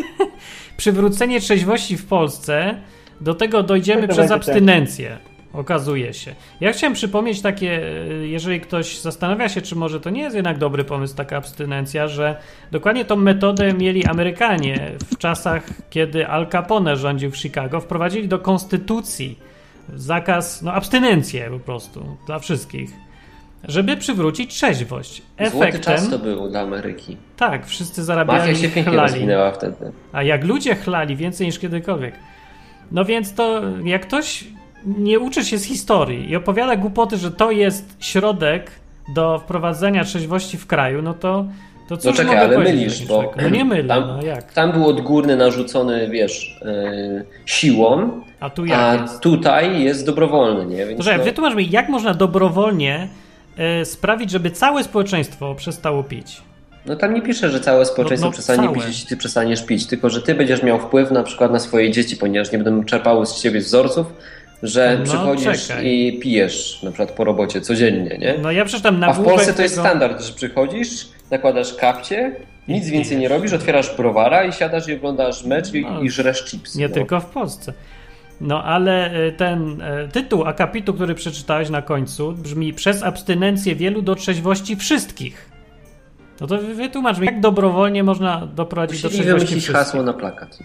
[0.77, 2.75] Przywrócenie trzeźwości w Polsce,
[3.21, 5.17] do tego dojdziemy No przez będzie abstynencję.
[5.53, 6.35] Okazuje się.
[6.61, 10.57] Ja chciałem przypomnieć takie, e, jeżeli ktoś zastanawia się, czy może to nie jest jednak
[10.57, 12.35] dobry pomysł, taka abstynencja, że
[12.71, 17.79] dokładnie tą metodę mieli Amerykanie w czasach, kiedy Al Capone rządził w Chicago.
[17.81, 19.39] Wprowadzili do konstytucji
[19.95, 22.89] zakaz, no abstynencję po prostu dla wszystkich,
[23.63, 25.21] żeby przywrócić trzeźwość.
[25.51, 27.17] Złoty czas Efektem, to był dla Ameryki.
[27.37, 29.27] tak, wszyscy zarabiali, Mafia się pięknie chlali.
[29.53, 29.91] wtedy.
[30.11, 32.15] A jak ludzie chlali więcej niż kiedykolwiek.
[32.91, 34.43] No więc to, jak ktoś
[34.85, 38.71] nie uczy się z historii i opowiada głupoty, że to jest środek
[39.15, 41.45] do wprowadzenia trzeźwości w kraju, no to,
[41.89, 43.33] to cóż No czekaj, mogę ale mylisz, bo?
[43.41, 44.53] No nie mylę, tam, no jak?
[44.53, 49.19] tam był odgórny narzucony, wiesz, yy, siłą, A tu a jest?
[49.19, 50.85] tutaj jest dobrowolny, nie?
[50.85, 53.07] Więc Dobrze, no, wytłumacz mi, jak można dobrowolnie
[53.57, 56.41] e, sprawić, żeby całe społeczeństwo przestało pić?
[56.85, 58.75] no tam nie pisze, że całe społeczeństwo No, no, przestanie całe.
[58.75, 61.91] pić, jeśli ty przestaniesz pić, tylko że ty będziesz miał wpływ na przykład na swoje
[61.91, 64.07] dzieci, ponieważ nie będą czerpały z ciebie wzorców,
[64.63, 65.87] że No, przychodzisz czekaj.
[65.87, 68.35] i pijesz na przykład po robocie codziennie, nie?
[68.41, 72.35] No ja przeczytam A w Polsce to jest standard, że przychodzisz, nakładasz kapcie,
[72.67, 76.09] nic I więcej nie robisz, otwierasz browara i siadasz i oglądasz mecz i, No, i
[76.09, 76.75] żresz chips.
[76.75, 76.93] Nie no.
[76.93, 77.73] tylko w Polsce.
[78.41, 84.01] No ale y, ten y, tytuł akapitu, który przeczytałeś na końcu, brzmi Przez abstynencję wielu
[84.01, 85.49] do trzeźwości wszystkich.
[86.41, 89.85] No to wy- wytłumacz mi, jak dobrowolnie można doprowadzić do Musieli trzeźwości wymyślić wszystkich.
[89.85, 90.59] hasło na plakat.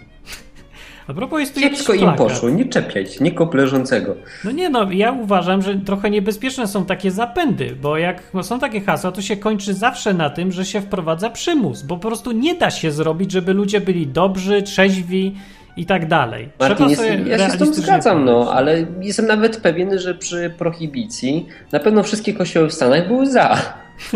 [1.09, 4.15] A propos jest tu im poszło, nie czepiać, nie kop leżącego.
[4.45, 8.81] No nie no, ja uważam, że trochę niebezpieczne są takie zapędy, bo jak są takie
[8.81, 12.55] hasła, to się kończy zawsze na tym, że się wprowadza przymus, bo po prostu nie
[12.55, 15.35] da się zrobić, żeby ludzie byli dobrzy, trzeźwi
[15.77, 16.49] i tak dalej.
[16.61, 20.55] Martin, jest, ja się z tym realistycznie zgadzam, no, ale jestem nawet pewien, że przy
[20.59, 23.59] prohibicji na pewno wszystkie kościoły w Stanach były za.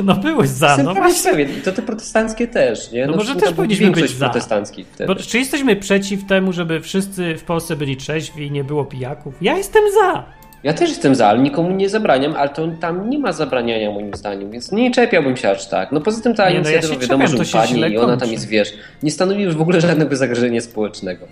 [0.05, 1.31] No byłeś za, Jestem no właśnie.
[1.31, 1.59] pewien.
[1.59, 3.07] I to te protestanckie też, nie?
[3.07, 4.25] No może w sumie też tam powinniśmy być za.
[4.29, 5.15] protestanckich wtedy.
[5.15, 9.35] Bo, czy jesteśmy przeciw temu, żeby wszyscy w Polsce byli trzeźwi i nie było pijaków?
[9.41, 10.38] Ja jestem za!
[10.63, 14.15] Ja też jestem za, ale nikomu nie zabraniam, ale to tam nie ma zabraniania moim
[14.15, 15.93] zdaniem, więc nie czepiałbym się aż tak.
[15.93, 17.79] No poza tym ta Nie, no ja inicjatywa się wiadomo, czepiam, że to się źle
[17.79, 21.27] upadnie i ona tam jest, wiesz, nie stanowi już w ogóle żadnego zagrożenia społecznego.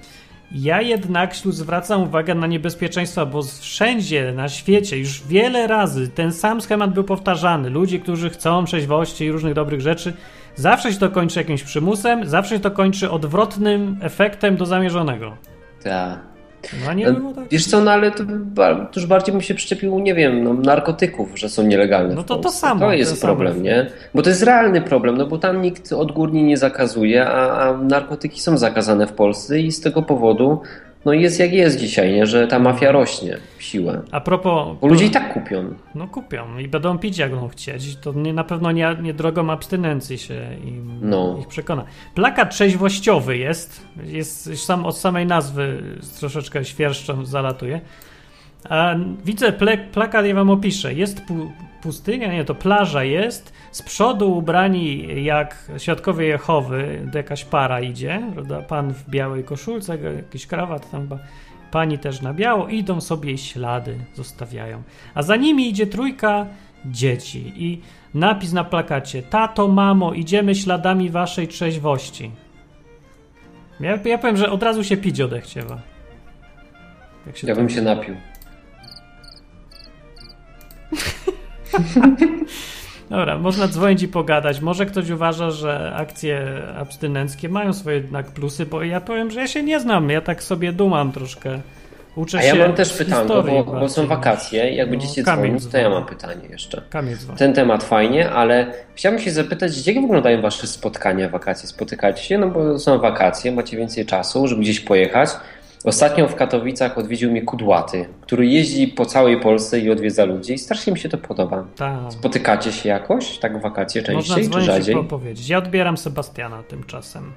[0.53, 6.61] Ja jednak zwracam uwagę na niebezpieczeństwa, bo wszędzie na świecie już wiele razy ten sam
[6.61, 7.71] schemat był powtarzany.
[7.71, 10.13] Ludzie, którzy chcą trzeźwości i różnych dobrych rzeczy,
[10.55, 15.37] zawsze się to kończy jakimś przymusem, zawsze się to kończy odwrotnym efektem do zamierzonego.
[15.83, 16.36] Tak.
[16.87, 17.45] No nie było tak?
[17.51, 18.25] Wiesz co, no ale to,
[18.93, 22.37] to już bardziej bym się przyczepił, nie wiem, no, narkotyków, że są nielegalne No to
[22.37, 23.35] to samo, To to jest samo.
[23.35, 23.87] problem, nie?
[24.15, 28.41] Bo to jest realny problem, no bo tam nikt odgórnie nie zakazuje, a, a narkotyki
[28.41, 30.61] są zakazane w Polsce i z tego powodu
[31.07, 32.27] no jest jak jest dzisiaj, nie?
[32.27, 34.03] że ta mafia rośnie w siłę.
[34.11, 34.77] A propos...
[34.81, 35.75] Bo ludzie i tak kupią.
[35.95, 37.97] No kupią i będą pić jak będą chcieć.
[37.97, 41.37] To nie, na pewno nie, nie drogą abstynencji się im, No.
[41.41, 41.85] ich przekona.
[42.15, 45.83] Plakat trzeźwościowy jest, jest sam od samej nazwy
[46.19, 47.81] troszeczkę świerszczą zalatuje.
[48.69, 49.53] A widzę
[49.93, 50.95] plakat, ja wam opiszę.
[50.95, 51.53] Jest pu,
[51.83, 53.53] pustynia, nie, to plaża jest.
[53.73, 58.63] Z przodu ubrani jak świadkowie Jehowy, jakaś para idzie, prawda?
[58.63, 61.19] Pan w białej koszulce, jakiś krawat tam chyba.
[61.71, 64.83] Pani też na biało, idą sobie i ślady zostawiają.
[65.15, 66.47] A za nimi idzie trójka
[66.85, 67.81] dzieci i
[68.15, 72.31] napis na plakacie: Tato, mamo, idziemy śladami waszej trzeźwości.
[73.81, 75.81] Ja, ja powiem, że od razu się pić odechciewa.
[77.27, 78.15] Jak się Ja bym się napił.
[83.11, 84.61] Dobra, można dzwonić i pogadać.
[84.61, 89.47] Może ktoś uważa, że akcje abstynenckie mają swoje jednak plusy, bo ja powiem, że ja
[89.49, 90.11] się nie znam.
[90.11, 91.61] Ja tak sobie dumam troszkę.
[92.17, 94.71] Uczę A się ja mam też pytanko, historii bo, bo są wakacje.
[94.71, 96.83] Jak No, będziecie dzwonić, to ja mam pytanie jeszcze.
[97.37, 101.69] Ten temat fajnie, ale chciałbym się zapytać, jak wyglądają wasze spotkania, wakacje?
[101.69, 102.39] Spotykacie się?
[102.39, 105.31] No bo są wakacje, macie więcej czasu, żeby gdzieś pojechać.
[105.87, 110.59] Ostatnio w Katowicach odwiedził mnie Kudłaty, który jeździ po całej Polsce i odwiedza ludzi i
[110.59, 111.65] strasznie mi się to podoba.
[111.77, 112.13] Tak.
[112.13, 115.05] Spotykacie się jakoś, tak w wakacje Można częściej czy dzwonić i rzadziej?
[115.05, 115.49] powiedzieć.
[115.49, 117.33] Ja odbieram Sebastiana tymczasem.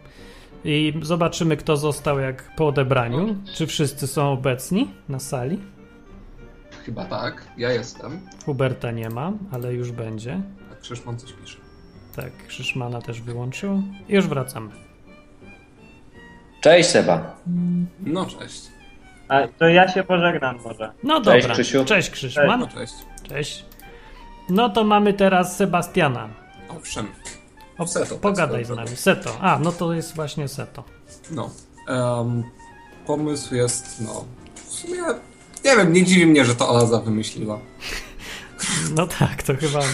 [0.66, 3.36] I zobaczymy, kto został jak po odebraniu.
[3.56, 5.60] Czy wszyscy są obecni na sali?
[6.86, 8.20] Chyba tak, ja jestem.
[8.46, 10.42] Huberta nie ma, ale już będzie.
[10.72, 11.58] A Krzyszman coś pisze.
[12.16, 13.84] Tak, Krzyszmana też wyłączył.
[14.10, 14.89] I już wracamy.
[16.62, 17.36] Cześć Seba.
[18.06, 18.62] No cześć.
[19.28, 20.92] A to ja się pożegnam może.
[21.04, 21.54] No Cześć, dobra.
[21.54, 21.86] Krzysiu.
[21.86, 22.60] Cześć Krzyszman.
[22.60, 22.94] No cześć.
[23.30, 23.66] Cześć.
[24.50, 26.30] No to mamy teraz Sebastiana.
[26.70, 27.08] Owszem.
[27.78, 28.90] O, Seto, pogadaj z nami.
[28.96, 29.38] Seto.
[29.42, 30.84] A, no to jest właśnie Seto.
[31.32, 31.50] No.
[31.88, 32.44] em,
[33.06, 34.26] pomysł jest, no.
[34.56, 35.02] W sumie,
[35.66, 37.60] nie wiem, nie dziwi mnie, że to Oaza wymyśliła.
[38.96, 39.80] No tak, to chyba.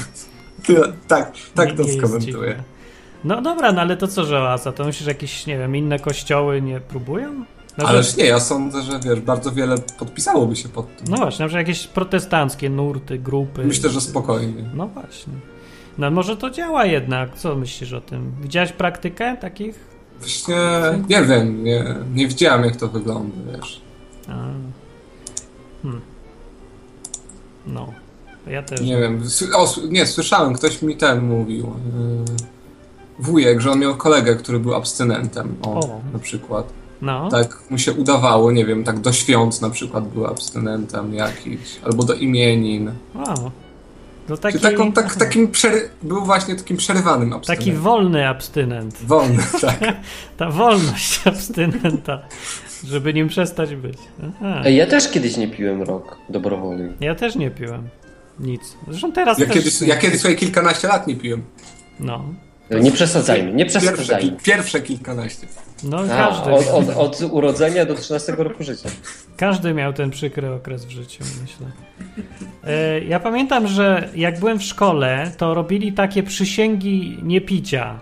[1.08, 2.64] Tak, tak nie- to skomentuję.
[3.26, 4.72] No dobra, no ale to co, że oaza?
[4.72, 7.46] To myślisz, że jakieś, nie wiem, inne kościoły nie próbują?
[7.78, 11.08] No, Ależ że, nie, ja sądzę, że wiesz, bardzo wiele podpisałoby się pod tym.
[11.10, 13.66] no właśnie, że jakieś protestanckie nurty, grupy.
[13.66, 14.64] Myślę, że spokojnie.
[14.74, 15.34] No właśnie.
[15.98, 17.38] No może to działa jednak.
[17.38, 18.32] Co myślisz o tym?
[18.42, 19.80] Widziałeś praktykę takich?
[20.20, 20.56] Właśnie,
[21.10, 23.82] nie wiem, nie, nie widziałem jak to wygląda, wiesz.
[24.28, 24.32] A.
[25.82, 26.02] Hmm.
[27.68, 27.94] No.
[28.48, 28.82] Ja też.
[28.82, 31.66] Nie wiem, o, nie, słyszałem, ktoś mi ten mówił.
[31.66, 32.55] Yy,
[33.20, 36.02] wujek, że on miał kolegę, który był abstynentem, o, O.
[36.14, 36.70] na przykład.
[37.02, 37.30] No.
[37.30, 42.04] Tak mu się udawało, nie wiem, tak do świąt na przykład był abstynentem jakiś, albo
[42.04, 42.92] do imienin.
[43.16, 43.52] O.
[44.28, 47.82] To taki, taką, tak, takim przery- był właśnie takim przerywanym taki abstynentem.
[47.84, 48.96] wolny abstynent.
[49.04, 49.80] Wolny, tak.
[50.38, 52.20] Ta wolność abstynenta,
[52.84, 53.98] żeby nim przestać być.
[54.24, 54.62] Aha.
[54.66, 56.94] Ej, Ja też kiedyś nie piłem rok dobrowolny.
[57.00, 57.90] Ja też nie piłem.
[58.40, 58.78] Nic.
[58.88, 59.54] Zresztą teraz Ja też...
[59.56, 61.44] kiedyś, ja kiedyś sobie kilkanaście lat nie piłem.
[62.00, 62.24] No.
[62.72, 64.30] Nie przesadzajmy, nie Pierwsze, przesadzajmy.
[64.32, 65.48] ki- pierwsze kilkanaście.
[65.84, 68.90] No A, każdy, od, od, od urodzenia do 13 roku życia.
[69.38, 71.68] każdy miał ten przykry okres w życiu, myślę.
[72.64, 78.00] E, Ja pamiętam, że jak byłem w szkole, to robili takie przysięgi niepicia.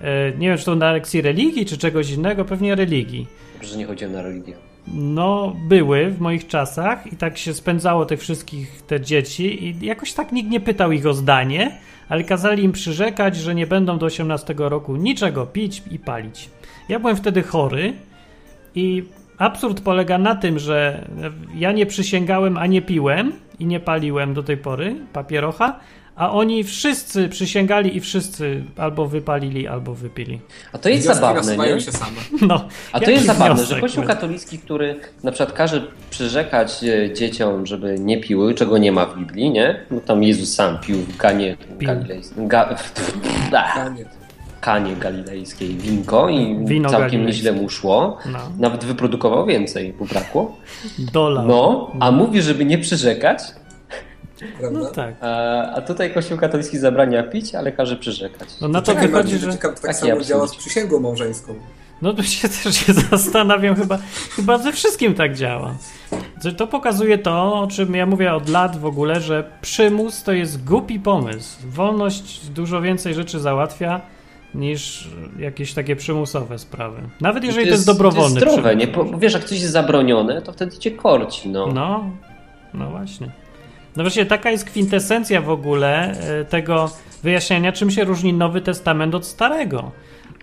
[0.00, 3.26] E, Nie wiem, czy to na lekcji religii, czy czegoś innego, pewnie religii.
[3.54, 4.56] Dobrze, że nie chodziłem na religię.
[4.94, 10.12] No, były w moich czasach i tak się spędzało tych wszystkich te dzieci i jakoś
[10.12, 14.06] tak nikt nie pytał ich o zdanie, ale kazali im przyrzekać, że nie będą do
[14.06, 16.50] 18 roku niczego pić i palić.
[16.88, 17.92] Ja byłem wtedy chory
[18.74, 19.04] i
[19.38, 21.08] absurd polega na tym, że
[21.54, 25.80] ja nie przysięgałem, a nie piłem i nie paliłem do tej pory papierocha,
[26.18, 30.40] a oni wszyscy przysięgali i wszyscy albo wypalili, albo wypili.
[30.72, 31.80] A to jest zabawne, nie?
[31.80, 32.16] się same.
[32.42, 34.14] No, A to jest zabawne, wniosek że Kościół będzie?
[34.14, 39.18] katolicki, który na przykład każe przyrzekać e, dzieciom, żeby nie piły, czego nie ma w
[39.18, 39.80] Biblii, nie?
[39.90, 42.76] No tam Jezus sam pił w galilejskiej, ga,
[43.74, 44.04] Kanie.
[44.60, 48.18] Kanie galilejskiej winko i Wino całkiem nieźle mu szło.
[48.32, 50.56] No, Nawet wyprodukował więcej, bo brakło.
[51.12, 51.46] dolar.
[51.46, 53.38] No, a mówi, żeby nie przyrzekać,
[54.58, 54.78] Prawda?
[54.80, 55.14] No tak.
[55.20, 58.48] a, a tutaj Kościół katolicki zabrania pić, ale każe przyrzekać.
[58.60, 59.56] No na to Czekaj, wychodzi, Marcin, że...
[59.56, 60.28] ciekawe, tak samo absurd.
[60.28, 61.54] działa z przysięgą małżeńską.
[62.02, 63.98] No to się też się zastanawiam, chyba,
[64.36, 65.74] chyba ze wszystkim tak działa.
[66.42, 70.32] To- To pokazuje to, o czym ja mówię od lat w ogóle, że przymus to
[70.32, 71.58] jest głupi pomysł.
[71.68, 74.00] Wolność dużo więcej rzeczy załatwia
[74.54, 77.02] niż jakieś takie przymusowe sprawy.
[77.20, 78.86] Nawet jeżeli to jest, dobrowolny To jest zdrowe, nie?
[78.86, 81.66] Bo wiesz, jak coś jest zabronione, to wtedy cię korci, no.
[81.66, 82.10] No,
[82.74, 83.30] no właśnie.
[83.96, 86.90] No właśnie, taka jest kwintesencja w ogóle e, tego
[87.22, 89.90] wyjaśniania, czym się różni Nowy Testament od Starego.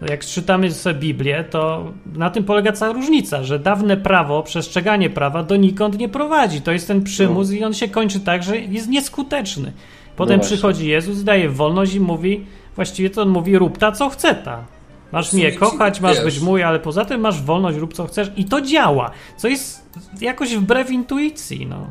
[0.09, 5.43] jak czytamy sobie Biblię, to na tym polega cała różnica, że dawne prawo, przestrzeganie prawa
[5.43, 6.61] donikąd nie prowadzi.
[6.61, 9.73] To jest ten przymus i on się kończy tak, że jest nieskuteczny.
[10.15, 14.09] Potem No przychodzi Jezus, daje wolność i mówi, właściwie to on mówi rób ta, co
[14.09, 14.65] chce ta.
[15.11, 18.45] Masz mnie kochać, masz być mój, ale poza tym masz wolność, rób co chcesz i
[18.45, 19.89] to działa, co jest
[20.21, 21.87] jakoś wbrew intuicji, no.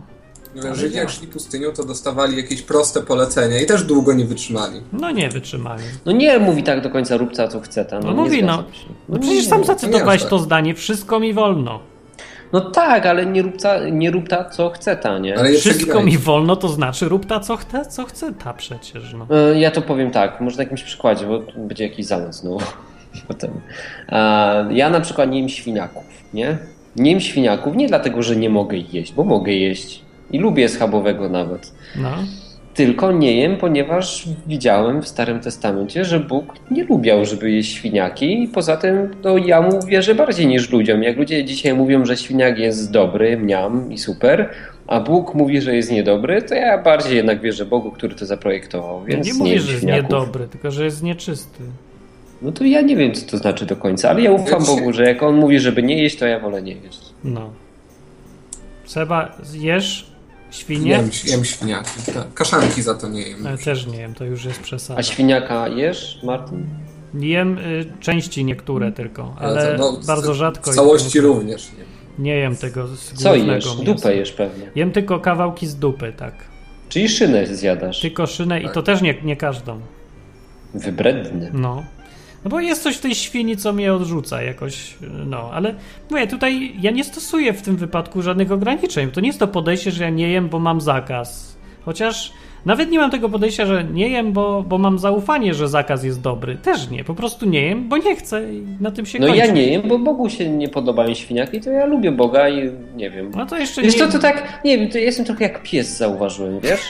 [0.73, 4.81] Żydzi jak szli pustynią, to dostawali jakieś proste polecenia i też długo nie wytrzymali.
[4.93, 5.83] No nie wytrzymali.
[6.07, 8.01] No nie mówi tak do końca róbca co chce ta.
[8.01, 8.65] No, No mówi, no.
[9.09, 10.45] No przecież sam zacytowałeś to tak.
[10.47, 11.81] zdanie, wszystko mi wolno.
[12.53, 15.39] No tak, ale nie rób ta, nie rób ta co chce ta, nie?
[15.39, 19.27] Ale Wszystko mi wolno, to znaczy rób ta, co chce, co chce ta przecież, no.
[19.37, 22.61] E, Ja to powiem tak, może na jakimś przykładzie, bo będzie jakiś zamysł znowu
[23.29, 23.51] potem.
[24.09, 26.59] E, Ja na przykład nie jem świniaków, nie?
[26.97, 30.04] Nie jem świniaków nie dlatego, że nie mogę ich jeść, bo mogę jeść
[30.35, 31.73] i lubię schabowego nawet.
[31.97, 32.11] no.
[32.75, 38.43] Tylko nie jem, ponieważ widziałem w Starym Testamencie, że Bóg nie lubiał, żeby jeść świniaki
[38.43, 41.03] i poza tym no, ja mu wierzę bardziej niż ludziom.
[41.03, 44.49] Jak ludzie dzisiaj mówią, że świniak jest dobry, mniam i super,
[44.87, 49.05] a Bóg mówi, że jest niedobry, to ja bardziej jednak wierzę Bogu, który to zaprojektował,
[49.05, 50.03] więc nie nie, mówię, jem że jest świniaków.
[50.11, 51.63] niedobry, tylko że jest nieczysty.
[52.43, 55.05] No to ja nie wiem, co to znaczy do końca, ale ja ufam Bogu, że
[55.05, 57.01] jak On mówi, żeby nie jeść, to ja wolę nie jeść.
[57.25, 57.51] No.
[58.85, 60.14] Seba, jesz
[60.55, 60.91] świnie?
[60.91, 61.91] Jem, jem świniaki.
[62.15, 62.35] Tak.
[62.35, 63.47] Kaszanki za to nie jem.
[63.47, 65.01] Ale też nie jem, to już jest przesada.
[65.01, 66.67] A świniaka jesz, Martin?
[67.15, 70.73] Jem y, części niektóre tylko, ale to, no, bardzo rzadko.
[70.73, 71.27] W całości jem.
[71.27, 71.85] również nie.
[72.25, 73.47] Nie jem tego z Co jesz?
[73.47, 73.69] mięsa.
[73.85, 74.71] Dupę jesz pewnie.
[74.75, 76.35] Jem tylko kawałki z dupy, tak.
[76.89, 78.01] Czyli szynę zjadasz.
[78.01, 78.75] Tylko szynę i Tak.
[78.75, 79.81] to też nie, nie każdą.
[80.75, 81.51] Wybredny.
[81.53, 81.85] No.
[82.45, 84.95] No bo jest coś w tej świni, co mnie odrzuca jakoś,
[85.27, 85.75] no, ale
[86.11, 89.11] mówię, tutaj ja nie stosuję w tym wypadku żadnych ograniczeń.
[89.11, 91.57] To nie jest to podejście, że ja nie jem, bo mam zakaz.
[91.85, 92.33] Chociaż
[92.67, 96.21] nawet nie mam tego podejścia, że nie jem, bo, bo mam zaufanie, że zakaz jest
[96.21, 96.55] dobry.
[96.57, 99.39] Też nie, po prostu nie jem, bo nie chcę i na tym się No kończy.
[99.41, 103.11] ja nie jem, bo Bogu się nie podobają świniaki, to ja lubię Boga i nie
[103.11, 103.31] wiem.
[103.37, 105.63] No to jeszcze Wiesz nie to, to tak, nie wiem, to ja jestem trochę jak
[105.63, 106.81] pies, zauważyłem, wiesz?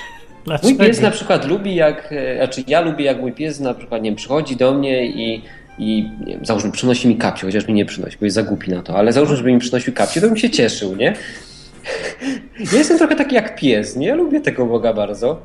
[0.45, 0.69] Dlaczego?
[0.69, 4.03] Mój pies na przykład lubi jak, e, znaczy ja lubię jak mój pies na przykład,
[4.03, 5.43] nie wiem, przychodzi do mnie i,
[5.79, 8.83] i wiem, załóżmy, przynosi mi kapcie, chociaż mi nie przynosi, bo jest za głupi na
[8.83, 11.15] to, ale załóżmy, żeby mi przynosił kapcie, to bym się cieszył, nie?
[12.73, 14.07] Ja jestem trochę taki jak pies, nie?
[14.07, 15.43] Ja lubię tego Boga bardzo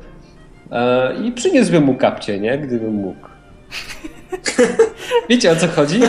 [0.72, 2.58] e, i przyniósłbym mu kapcie, nie?
[2.58, 3.28] Gdybym mógł.
[5.30, 6.00] Wiecie o co chodzi?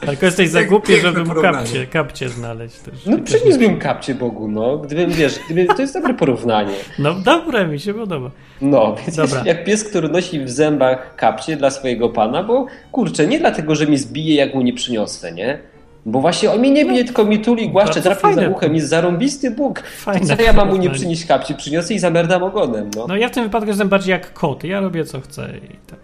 [0.00, 3.06] Tylko jesteś za głupi, żeby mu kapcie, kapcie znaleźć też.
[3.06, 4.78] No przyniósłbym kapcie Bogu, no.
[4.78, 6.74] Gdybym, wiesz, gdyby, to jest dobre porównanie.
[6.98, 8.30] No dobre, mi się podoba.
[8.60, 9.42] No, więc Dobra.
[9.44, 13.86] jak pies, który nosi w zębach kapcie dla swojego pana, bo kurczę, nie dlatego, że
[13.86, 15.58] mi zbije, jak mu nie przyniosę, nie?
[16.06, 19.50] Bo właśnie on mnie nie bije, tylko mi tuli, głaszcze, drapie za uchem, jest zarąbisty
[19.50, 19.80] Bóg.
[19.80, 21.54] Fajne Co ja mam mu nie przynieść kapcie?
[21.54, 23.06] Przyniosę i zamerdam ogonem, no.
[23.06, 24.64] No ja w tym wypadku jestem bardziej jak kot.
[24.64, 25.98] Ja robię co chcę i tak.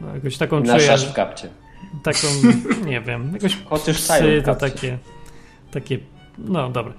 [0.00, 1.48] No, jakoś taką Na czuję, w kapcie.
[2.02, 2.26] Taką,
[2.86, 4.98] nie wiem, jakoś Chociaż psy to takie,
[5.70, 5.98] takie,
[6.38, 6.92] no dobra.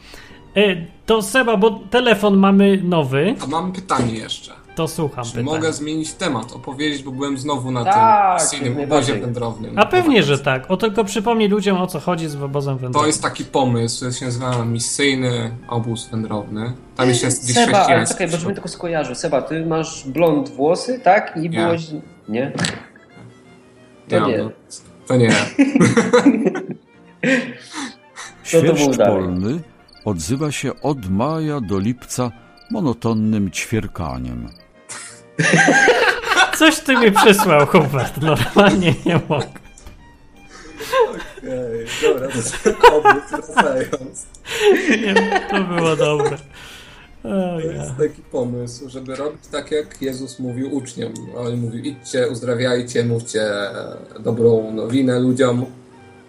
[0.57, 0.61] E,
[1.05, 4.51] to Seba, bo telefon mamy nowy, A mam pytanie jeszcze.
[4.75, 5.51] to słucham Czy pytania.
[5.51, 9.79] mogę zmienić temat, opowiedzieć, bo byłem znowu na Tak, tym misyjnym jak obozie wędrownym.
[9.79, 10.71] A pewnie, że tak.
[10.71, 13.07] O tylko przypomnij ludziom o co chodzi z obozem To wędrownym.
[13.07, 16.73] jest taki pomysł, to się nazywa misyjny obóz wędrowny.
[16.95, 19.15] Tam jeszcze jest gdzieś Seba, ale czekaj, bo żebym tylko skojarzył.
[19.15, 21.37] Seba, ty masz blond włosy, tak?
[21.37, 21.49] I Nie.
[21.49, 21.87] byłeś...
[22.29, 22.51] Nie?
[24.09, 24.37] To nie.
[24.37, 24.49] no,
[25.09, 25.29] to nie.
[28.53, 29.13] No to Świerszcz dalej.
[29.23, 29.59] polny
[30.05, 32.31] odzywa się od maja do lipca
[32.71, 34.49] monotonnym ćwierkaniem.
[36.59, 38.21] Coś ty mi przysłał, Hubert.
[38.21, 39.47] Normalnie nie mogę.
[41.09, 42.27] Okej, dobra,
[42.63, 44.27] to obóz, wracając.
[44.89, 46.37] Nie, to było dobre.
[47.23, 51.13] To jest taki pomysł, żeby robić tak, jak Jezus mówił uczniom.
[51.37, 53.51] On mówił, idźcie, uzdrawiajcie, mówcie
[54.19, 55.65] dobrą nowinę ludziom.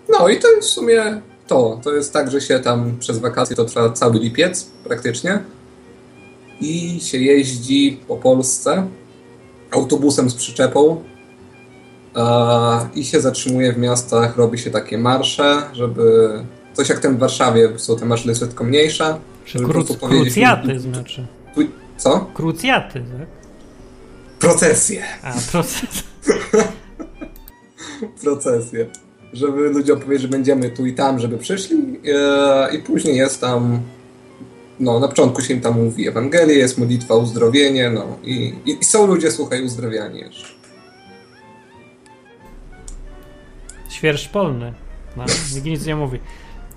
[0.08, 1.80] No i to jest w sumie to.
[1.84, 5.38] To jest tak, że się tam przez wakacje to trwa cały lipiec praktycznie
[6.60, 8.86] i się jeździ po Polsce
[9.70, 11.04] autobusem z przyczepą
[12.94, 16.30] i się zatrzymuje w miastach, robi się takie marsze, żeby
[16.72, 19.18] coś jak ten w Warszawie, są te marsze jest tylko mniejsze.
[19.50, 21.26] Czy kruc, krucjaty znaczy.
[21.96, 22.30] Co?
[22.34, 23.28] Krucjaty, tak?
[24.38, 25.02] Procesje.
[25.22, 26.04] A, proces.
[28.22, 28.86] Procesje.
[29.32, 33.80] Żeby ludziom powiedzieć, że będziemy tu i tam, żeby przyszli e, i później jest tam
[34.80, 38.84] no, na początku się im tam mówi Ewangelię, jest modlitwa, uzdrowienie, no i, i, i
[38.84, 40.46] są ludzie, słuchaj, uzdrawiani jeszcze.
[43.88, 44.72] Świerszcz polny.
[45.16, 45.24] No,
[45.54, 46.18] nikt nic nie mówi.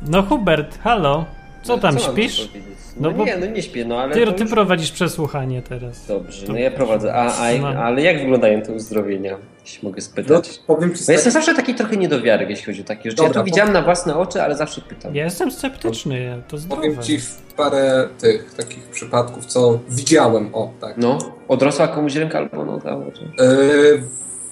[0.02, 1.26] No Hubert, halo.
[1.64, 2.50] Co tam, ci śpisz?
[2.98, 4.52] No No, bo- nie, no nie śpię, no ale Ty, ty już...
[4.52, 6.08] prowadzisz przesłuchanie teraz.
[6.08, 7.14] Dobrze, To no ja prowadzę.
[7.14, 9.38] A, a, ale jak wyglądają te uzdrowienia?
[9.66, 10.60] Jeśli mogę No, spytać.
[10.68, 13.24] powiem ci tak, jestem zawsze taki trochę niedowiarek, jeśli chodzi o takie rzeczy.
[13.24, 15.16] Ja Dobra, to widziałem na własne oczy, ale zawsze pytam.
[15.16, 16.82] Ja jestem sceptyczny, ja- to zdrowe.
[16.82, 20.98] powiem ci w parę tych takich przypadków, co widziałem, o tak.
[20.98, 22.98] No, odrosła komuś ręka albo noga.
[23.14, 23.44] Czy...
[23.44, 24.04] Yy,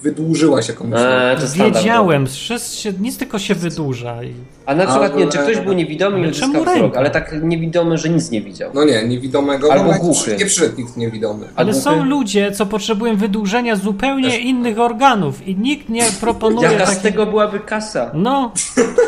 [0.02, 0.98] wydłużyła się komuś.
[0.98, 1.64] A, to.
[1.64, 4.24] Wiedziałem, przez się, nic tylko się wydłuża.
[4.24, 4.34] I...
[4.66, 8.08] A na przykład, nie, czy ktoś był niewidomy i czemu wzrok, ale tak niewidomy, że
[8.08, 8.70] nic nie widział.
[8.74, 9.72] No nie, niewidomego.
[9.72, 10.36] Albo no, głuchy.
[10.36, 11.48] Nie przyszedł nikt niewidomy.
[11.54, 11.84] Ale głuchy?
[11.84, 17.02] są ludzie, co potrzebują wydłużenia zupełnie innych organów i nikt nie proponuje Jaka z takich...
[17.02, 18.10] tego byłaby kasa?
[18.14, 18.52] No,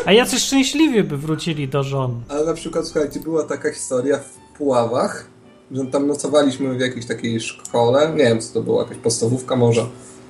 [0.05, 2.21] a jacy szczęśliwi by wrócili do żon.
[2.29, 5.27] Ale na przykład, słuchajcie, była taka historia w Puławach,
[5.71, 9.85] że tam nocowaliśmy w jakiejś takiej szkole, nie wiem co to była, jakaś podstawówka może.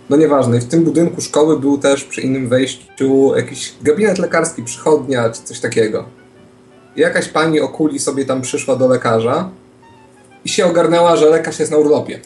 [0.10, 4.64] No nieważne, i w tym budynku szkoły był też przy innym wejściu jakiś gabinet lekarski,
[4.64, 6.06] przychodnia czy coś takiego.
[6.96, 9.50] I jakaś pani o kuli sobie tam przyszła do lekarza
[10.46, 12.20] i się ogarnęła, że lekarz jest na urlopie.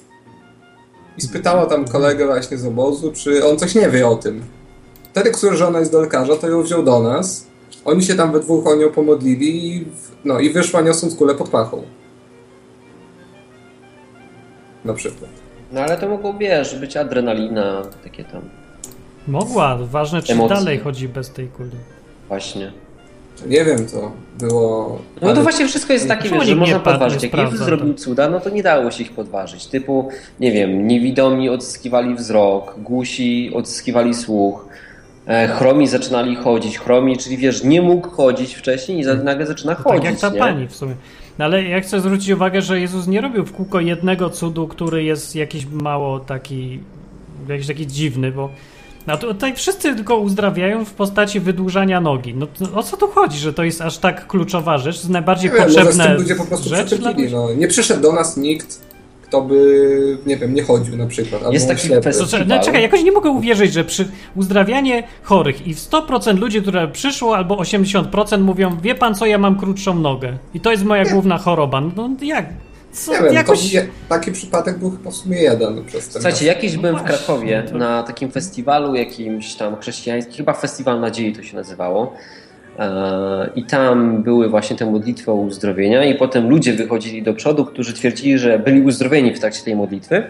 [1.17, 4.43] I spytała tam kolegę właśnie z obozu, czy on coś nie wie o tym.
[5.11, 7.47] Wtedy, który że ona jest do lekarza, to ją wziął do nas.
[7.85, 9.85] Oni się tam we dwóch o nią pomodlili i,
[10.25, 11.83] no, i wyszła niosąc kulę pod pachą.
[14.85, 15.38] Na przykład.
[15.71, 18.41] No ale to mogło, wiesz, być adrenalina, takie tam.
[19.27, 20.55] Mogła, ważne czy Emocje.
[20.57, 21.69] dalej chodzi bez tej kuli.
[22.27, 22.71] Właśnie.
[23.47, 24.99] Nie wiem, co było.
[25.15, 27.23] No to ale- właśnie wszystko jest takie, wiesz, że można padł, podważyć.
[27.23, 29.67] Jak Jezus zrobił cuda, no to nie dało się ich podważyć.
[29.67, 30.09] Typu,
[30.39, 34.67] nie wiem, niewidomi odzyskiwali wzrok, głusi odzyskiwali słuch,
[35.27, 36.79] e, chromi zaczynali chodzić.
[36.79, 40.01] Chromi, czyli wiesz, nie mógł chodzić wcześniej i za- nagle zaczyna To chodzić.
[40.03, 40.39] tak jak ta nie?
[40.39, 40.95] pani w sumie.
[41.39, 45.03] No ale ja chcę zwrócić uwagę, że Jezus nie robił w kółko jednego cudu, który
[45.03, 46.79] jest jakiś mało taki,
[47.47, 48.49] jakiś taki dziwny, bo
[49.07, 52.33] no tutaj wszyscy tylko uzdrawiają w postaci wydłużania nogi.
[52.35, 55.03] No to, o co tu chodzi, że to jest aż tak kluczowa rzecz?
[55.05, 57.13] Najbardziej Nie wiem, potrzebna tym ludzie po prostu rzecz dla?
[57.31, 57.53] No.
[57.53, 58.81] Nie przyszedł do nas nikt,
[59.29, 61.53] kto by, nie wiem, nie chodził na przykład.
[61.53, 62.09] Jest taki ślepy.
[62.09, 62.59] fest- To, czekaj, festiwalu.
[62.59, 66.87] no, czekaj, jakoś nie mogę uwierzyć, że przy uzdrawianie chorych i w 100% ludzi, które
[66.87, 71.05] przyszło, albo 80% mówią, wie pan co, ja mam krótszą nogę i to jest moja
[71.05, 71.81] główna choroba.
[71.81, 72.45] No jak?
[72.91, 73.73] Co, Nie wiem, jakoś...
[73.73, 77.63] to taki przypadek był w sumie jeden przez ten Słuchajcie, jakiś byłem w właśnie, Krakowie
[77.71, 82.13] to- na takim festiwalu jakimś tam chrześcijańskim, chyba Festiwal Nadziei to się nazywało.
[82.79, 87.65] E, I tam były właśnie te modlitwy o uzdrowienia, i potem ludzie wychodzili do przodu,
[87.65, 90.23] którzy twierdzili, że byli uzdrowieni w trakcie tej modlitwy.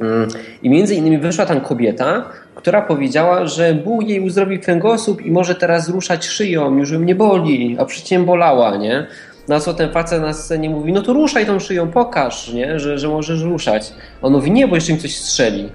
[0.00, 0.28] Mm,
[0.62, 2.24] I między innymi wyszła tam kobieta,
[2.54, 7.14] która powiedziała, że Bóg jej uzdrowił kręgosłup i może teraz ruszać szyją, już ją nie
[7.14, 9.06] boli, a przecież bolała, nie?
[9.48, 12.80] Na co ten facet na scenie mówi, no to ruszaj tą szyją, pokaż, nie?
[12.80, 13.92] Że, że możesz ruszać.
[14.22, 15.68] On mówi, nie, bo jeszcze mi coś strzeli.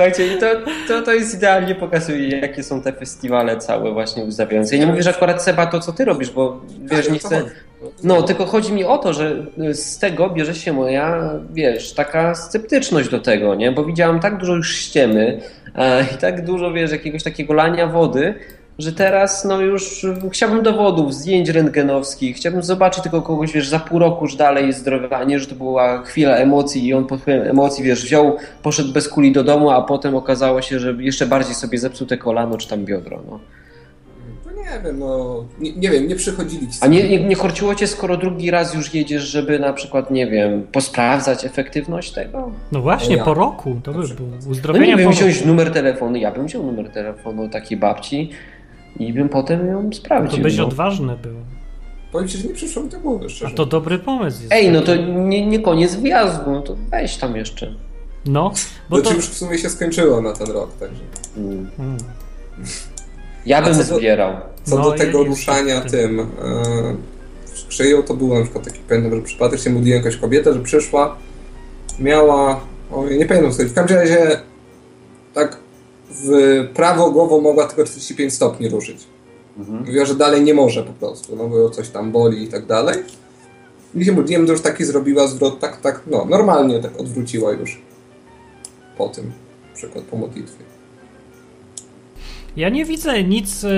[0.00, 0.46] Słuchajcie, to,
[0.88, 4.76] to, to jest idealnie pokazuje, jakie są te festiwale całe właśnie uzdrawiające.
[4.76, 7.42] Ja nie mówię, że akurat Seba to, co ty robisz, bo wiesz, nie chcę...
[8.04, 13.08] No, tylko chodzi mi o to, że z tego bierze się moja, wiesz, taka sceptyczność
[13.08, 13.72] do tego, nie?
[13.72, 15.40] Bo widziałam tak dużo już ściemy
[15.74, 18.34] e, i tak dużo, wiesz, jakiegoś takiego lania wody,
[18.80, 23.98] że teraz, no już chciałbym dowodów, zdjęć rentgenowskich, chciałbym zobaczyć tylko kogoś, wiesz, za pół
[23.98, 27.20] roku już dalej jest zdrowy, a nie, że to była chwila emocji i on pod
[27.20, 31.26] wpływem emocji, wiesz, wziął, poszedł bez kuli do domu, a potem okazało się, że jeszcze
[31.26, 33.40] bardziej sobie zepsuł te kolano czy tam biodro, no.
[34.46, 35.44] No nie wiem, no.
[35.58, 36.78] Nie, nie wiem, nie przychodzili ci.
[36.80, 40.26] A nie, nie, nie korciło cię, skoro drugi raz już jedziesz, żeby na przykład, nie
[40.26, 42.50] wiem, posprawdzać efektywność tego?
[42.72, 43.24] No właśnie, ja.
[43.24, 44.14] po roku to by Dobrze.
[44.14, 44.28] było.
[44.44, 45.18] No Uzdrowienie nie po wiem, roku.
[45.18, 48.30] wziąć numer telefonu, ja bym wziął numer telefonu takiej babci
[48.98, 50.42] i bym potem ją No To sprawdził.
[50.42, 50.66] byś no.
[50.66, 51.34] odważny był.
[52.12, 53.54] Powiem ci, że nie przyszło mi do głowy, A szczerze.
[53.54, 54.52] to dobry pomysł jest.
[54.52, 57.74] Ej, no to nie, nie koniec wyjazdu, no to weź tam jeszcze.
[58.26, 58.52] No,
[58.90, 59.16] bo Znaczy to...
[59.16, 61.02] już w sumie się skończyło na ten rok, także.
[61.36, 61.70] Mm.
[61.78, 61.96] Mm.
[63.46, 64.34] Ja A bym co do- zbierał.
[64.64, 66.24] Co No, do tego ruszania w tym, yy,
[67.68, 71.16] szyją, to był na przykład taki, pamiętam, że przypadek się modliłem jakaś kobieta, że przyszła,
[71.98, 72.60] miała,
[72.92, 74.40] o, nie pamiętam sobie, w każdym razie
[75.34, 75.56] tak
[76.24, 76.30] w
[76.74, 79.06] prawo głową mogła tylko 45 stopni ruszyć.
[79.58, 79.78] Mhm.
[79.78, 82.96] Mówiła, że dalej nie może po prostu, no bo coś tam boli i tak dalej.
[83.94, 87.80] I się modliłem, to już taki zrobiła zwrot, tak, tak, no, normalnie tak odwróciła już
[88.98, 89.26] po tym,
[89.70, 90.64] na przykład po modlitwie.
[92.56, 93.68] Ja nie widzę nic y,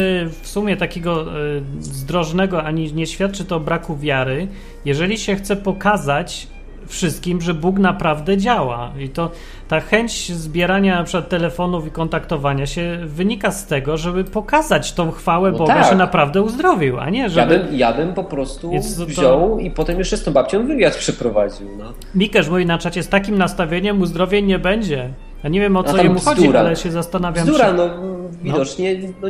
[0.43, 4.49] w sumie takiego y, zdrożnego, ani nie świadczy to o braku wiary,
[4.85, 6.49] jeżeli się chce pokazać
[6.93, 8.93] wszystkim, że Bóg naprawdę działa.
[8.99, 9.31] I to
[9.69, 15.11] ta chęć zbierania na przykład telefonów i kontaktowania się wynika z tego, żeby pokazać tą
[15.11, 15.85] chwałę No Boga, tak.
[15.91, 17.59] że naprawdę uzdrowił, a nie, Ja żeby...
[17.59, 21.69] bym, ja bym po prostu to- wziął i potem jeszcze z tą babcią wywiad przeprowadził.
[21.79, 21.85] No.
[22.15, 25.09] Mikerz mówi na czacie, z takim nastawieniem uzdrowień nie będzie.
[25.45, 27.75] Ja nie wiem o co jemu chodzi, ale się zastanawiam, Bzdura, czy...
[27.75, 27.91] no
[28.43, 29.29] widocznie no,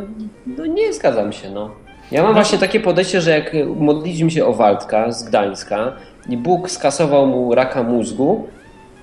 [0.57, 1.69] no nie zgadzam się, no.
[2.11, 5.91] Ja mam właśnie takie podejście, że jak modliliśmy się o Waldka z Gdańska
[6.29, 8.47] i Bóg skasował mu raka mózgu,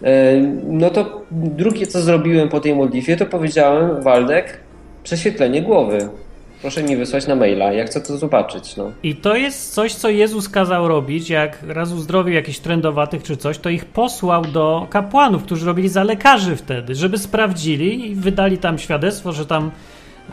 [0.02, 4.60] e, no to drugie co zrobiłem po tej modlitwie, to powiedziałem Waldek,
[5.04, 6.08] prześwietlenie głowy.
[6.60, 8.76] Proszę mi wysłać na maila, ja chcę to zobaczyć.
[8.76, 8.92] No.
[9.02, 13.58] I to jest coś, co Jezus kazał robić, jak raz uzdrowił jakichś trędowatych czy coś,
[13.58, 18.78] to ich posłał do kapłanów, którzy robili za lekarzy wtedy, żeby sprawdzili i wydali tam
[18.78, 19.70] świadectwo, że tam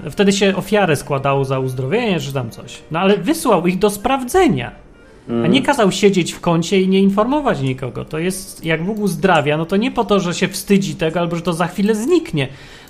[0.10, 2.82] wtedy się ofiarę składało za uzdrowienie, czy tam coś.
[2.92, 4.87] No ale wysłał ich do sprawdzenia.
[5.30, 8.06] A nie kazał siedzieć w kącie i nie informować nikogo.
[8.06, 11.36] To jest, jak Bóg uzdrawia, no to nie po to, że się wstydzi tego, albo
[11.36, 12.48] że to za chwilę zniknie.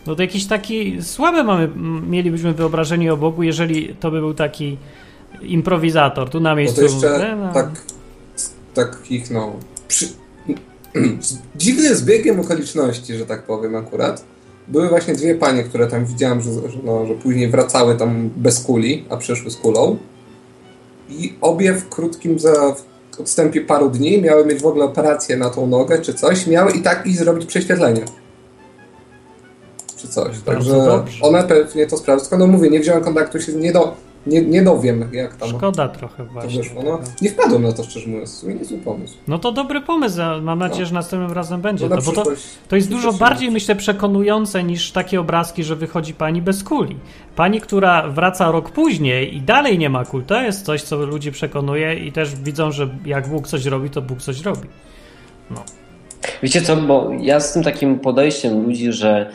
[0.08, 1.70] No to jakiś taki słabe mamy,
[2.08, 4.78] mielibyśmy wyobrażenie o Bogu, jeżeli to by był taki
[5.42, 6.76] improwizator tu na miejscu.
[6.76, 7.54] to jeszcze e, no.
[7.54, 7.70] tak,
[8.36, 9.56] z takich, no,
[9.88, 10.08] przy,
[11.22, 14.24] z dziwnym zbiegiem okoliczności, że tak powiem akurat,
[14.68, 18.60] były właśnie dwie panie, które tam widziałem, że, że, no, że później wracały tam bez
[18.60, 19.98] kuli, a przyszły z kulą.
[21.10, 22.76] I obie w krótkim za,
[23.12, 26.72] w odstępie paru dni miały mieć w ogóle operację na tą nogę czy coś, miały
[26.72, 28.06] i tak iść zrobić prześwietlenie.
[29.98, 30.40] Czy coś.
[30.46, 32.30] Także one pewnie to sprawdzą.
[32.30, 33.96] Tylko no mówię, nie wziąłem kontaktu, się nie, do,
[34.28, 36.62] nie, nie dowiem jak tam Szkoda trochę właśnie.
[36.86, 39.18] No, nie wpadłem na to szczerze mówiąc, sumie niezły pomysł.
[39.28, 40.88] No to dobry pomysł, mam nadzieję, No.
[40.88, 41.90] że następnym razem będzie.
[41.90, 42.24] No to, bo to,
[42.68, 46.96] to jest dużo bardziej, myślę, przekonujące niż takie obrazki, że wychodzi pani bez kuli.
[47.36, 51.32] Pani, która wraca rok później i dalej nie ma kul, to jest coś, co ludzi
[51.32, 54.68] przekonuje i też widzą, że jak Bóg coś robi, to Bóg coś robi.
[56.44, 59.32] Wiecie co, bo ja z tym takim podejściem ludzi, że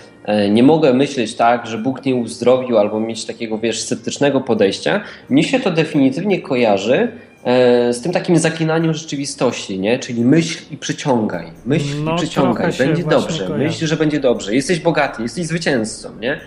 [0.50, 5.44] nie mogę myśleć tak, że Bóg nie uzdrowił, albo mieć takiego, wiesz, sceptycznego podejścia, mnie
[5.44, 7.08] się to definitywnie kojarzy
[7.44, 9.98] e, z tym takim zaklinaniem rzeczywistości, nie?
[9.98, 13.64] Czyli myśl i przyciągaj, myśl No, i przyciągaj, będzie dobrze, kojarzy.
[13.64, 16.40] myśl, że będzie dobrze, jesteś bogaty, jesteś zwycięzcą, nie?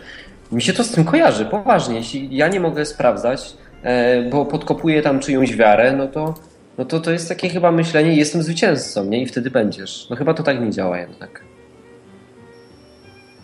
[0.52, 1.96] Mi się to z tym kojarzy, poważnie.
[1.96, 3.54] Jeśli ja nie mogę sprawdzać,
[3.84, 6.34] e, bo podkopuję tam czyjąś wiarę, no to,
[6.78, 9.22] no to to jest takie chyba myślenie, jestem zwycięzcą, nie?
[9.22, 10.08] I wtedy będziesz.
[10.10, 11.42] No chyba to tak nie działa jednak.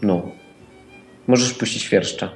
[0.01, 0.21] No.
[1.27, 2.29] Możesz puścić świerszcza.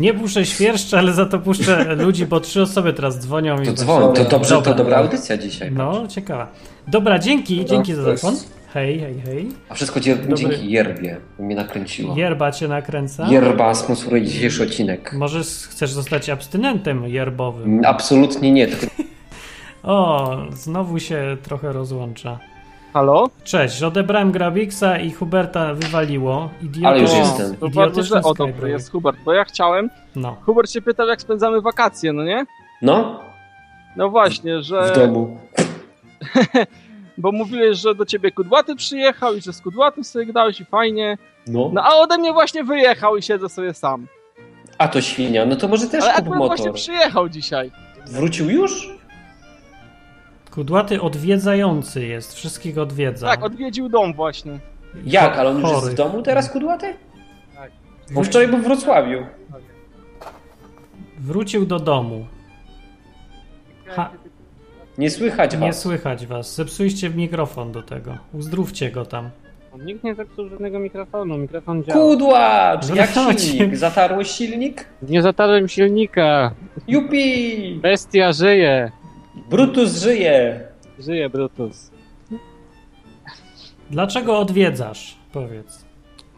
[0.00, 3.62] Nie puszczę świerszcza, ale za to puszczę ludzi, bo trzy osoby teraz dzwonią.
[3.62, 4.24] i To dzwoń, to Dobra.
[4.24, 4.74] dobrze, to Dobra.
[4.74, 5.72] dobra audycja dzisiaj.
[5.72, 6.52] No, ciekawa.
[6.88, 8.42] Dobra, dzięki, dzięki za to jest- telefon.
[8.74, 9.48] Hej, hej, hej.
[9.68, 10.34] A wszystko dzie- Dobry.
[10.36, 12.16] dzięki Jerbie, bo mnie nakręciło.
[12.16, 13.28] Jerba cię nakręca.
[13.28, 15.12] Jerba sponsoruje dzisiejszy odcinek.
[15.12, 17.80] Może chcesz zostać abstynentem jerbowym.
[17.84, 18.86] Absolutnie nie, tylko
[19.82, 22.38] O, znowu się trochę rozłącza.
[22.96, 23.28] Halo?
[23.44, 26.50] Cześć, odebrałem Grabiksa i Huberta wywaliło.
[26.62, 27.56] Idioto, Ale już O, jestem.
[27.56, 28.20] To bardzo źle.
[28.22, 29.90] O, dobry jest Hubert, bo ja chciałem...
[30.14, 30.36] No.
[30.46, 32.46] Hubert się pytał, jak spędzamy wakacje, no nie?
[32.82, 33.20] no,
[33.96, 34.92] No właśnie, że...
[34.92, 35.38] w domu.
[37.18, 41.18] Bo mówiłeś, że do ciebie kudłaty przyjechał i że z kudłatym sobie grałeś i fajnie.
[41.46, 41.70] No.
[41.72, 44.06] No a ode mnie właśnie wyjechał i siedzę sobie sam.
[44.78, 46.80] A to świnia, no to może też Ale kup akurat właśnie motor.
[46.80, 47.70] przyjechał dzisiaj.
[48.06, 48.95] Wrócił już?
[50.60, 53.26] Kudłaty odwiedzający jest, wszystkich odwiedza.
[53.26, 54.58] Tak, odwiedził dom właśnie.
[55.06, 56.94] Jak, ale on już jest w domu teraz, kudłaty?
[57.56, 57.70] Tak.
[58.10, 59.26] Bo wczoraj był w Wrocławiu.
[61.18, 62.26] Wrócił do domu.
[63.86, 64.10] Ha,
[64.98, 65.78] Nie słychać nie was.
[65.80, 66.54] słychać was.
[66.54, 68.16] Zepsuliście mikrofon do tego.
[68.34, 69.30] Uzdrówcie go tam.
[69.84, 72.00] Nikt nie zepsuł żadnego mikrofonu, mikrofon działa.
[72.00, 72.94] Kudłacz!
[72.94, 73.76] Jak silnik?
[73.76, 74.84] Zatarłeś silnik?
[75.02, 76.54] Nie zatarłem silnika.
[76.88, 77.78] Jupi!
[77.82, 78.90] Bestia żyje.
[79.36, 80.60] Brutus żyje!
[80.98, 81.90] Żyje Brutus.
[83.90, 85.16] Dlaczego odwiedzasz?
[85.32, 85.84] Powiedz.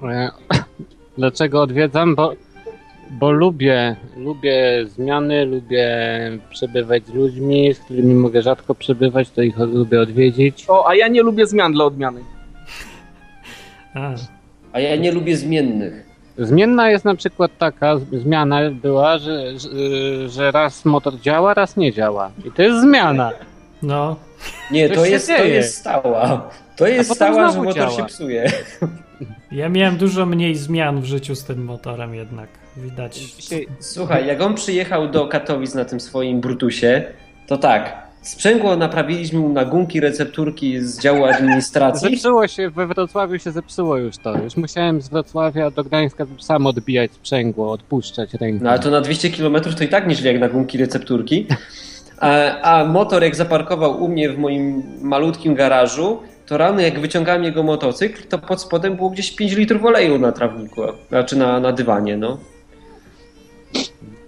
[0.02, 0.30] E,
[1.18, 2.14] Dlaczego odwiedzam?
[2.14, 2.32] Bo,
[3.10, 5.88] bo lubię, lubię zmiany, lubię
[6.50, 10.64] przebywać z ludźmi, z którymi mogę rzadko przebywać, to ich lubię odwiedzić.
[10.68, 12.20] O, a ja nie lubię zmian dla odmiany.
[13.94, 14.14] A,
[14.72, 16.07] A ja nie lubię zmiennych.
[16.38, 19.68] Zmienna jest na przykład taka, zmiana była, że, że,
[20.28, 22.30] że raz motor działa, raz nie działa.
[22.44, 23.30] I to jest zmiana.
[23.82, 24.16] no,
[24.70, 26.50] Nie, to się jest, to jest stała.
[26.76, 27.90] To jest stała, że motor działa.
[27.90, 28.52] się psuje.
[29.52, 32.48] ja miałem dużo mniej zmian w życiu z tym motorem jednak.
[32.76, 33.20] Widać.
[33.80, 37.04] Słuchaj, jak on przyjechał do Katowic na tym swoim Brutusie,
[37.46, 38.07] to tak.
[38.28, 42.10] Sprzęgło naprawiliśmy mu na gumki, recepturki z działu administracji.
[42.10, 44.38] Zepsuło się, we Wrocławiu się zepsuło już to.
[44.38, 48.64] Już musiałem z Wrocławia do Gdańska sam odbijać sprzęgło, odpuszczać rękę.
[48.64, 51.46] No ale to na 200 km to i tak nieźle jak na gumki, recepturki.
[52.20, 57.44] A, a motor jak zaparkował u mnie w moim malutkim garażu, to rano jak wyciągałem
[57.44, 61.72] jego motocykl, to pod spodem było gdzieś 5 litrów oleju na trawniku, znaczy na, na
[61.72, 62.38] dywanie, no.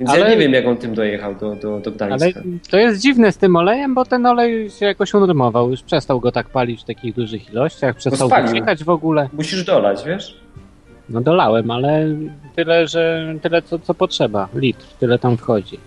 [0.01, 2.25] Więc ja Ale- nie wiem jak on tym dojechał do, do, do Gdańska.
[2.41, 5.71] Ale to jest dziwne z tym olejem, bo ten olej się jakoś unormował.
[5.71, 8.49] Już przestał go tak palić w takich dużych ilościach, przestał spalił.
[8.49, 9.29] wyciekać w ogóle.
[9.33, 10.37] Musisz dolać, wiesz?
[11.09, 12.07] No dolałem, ale
[12.57, 14.49] tyle, że tyle co, co potrzeba.
[14.55, 15.79] Litr, tyle tam wchodzi.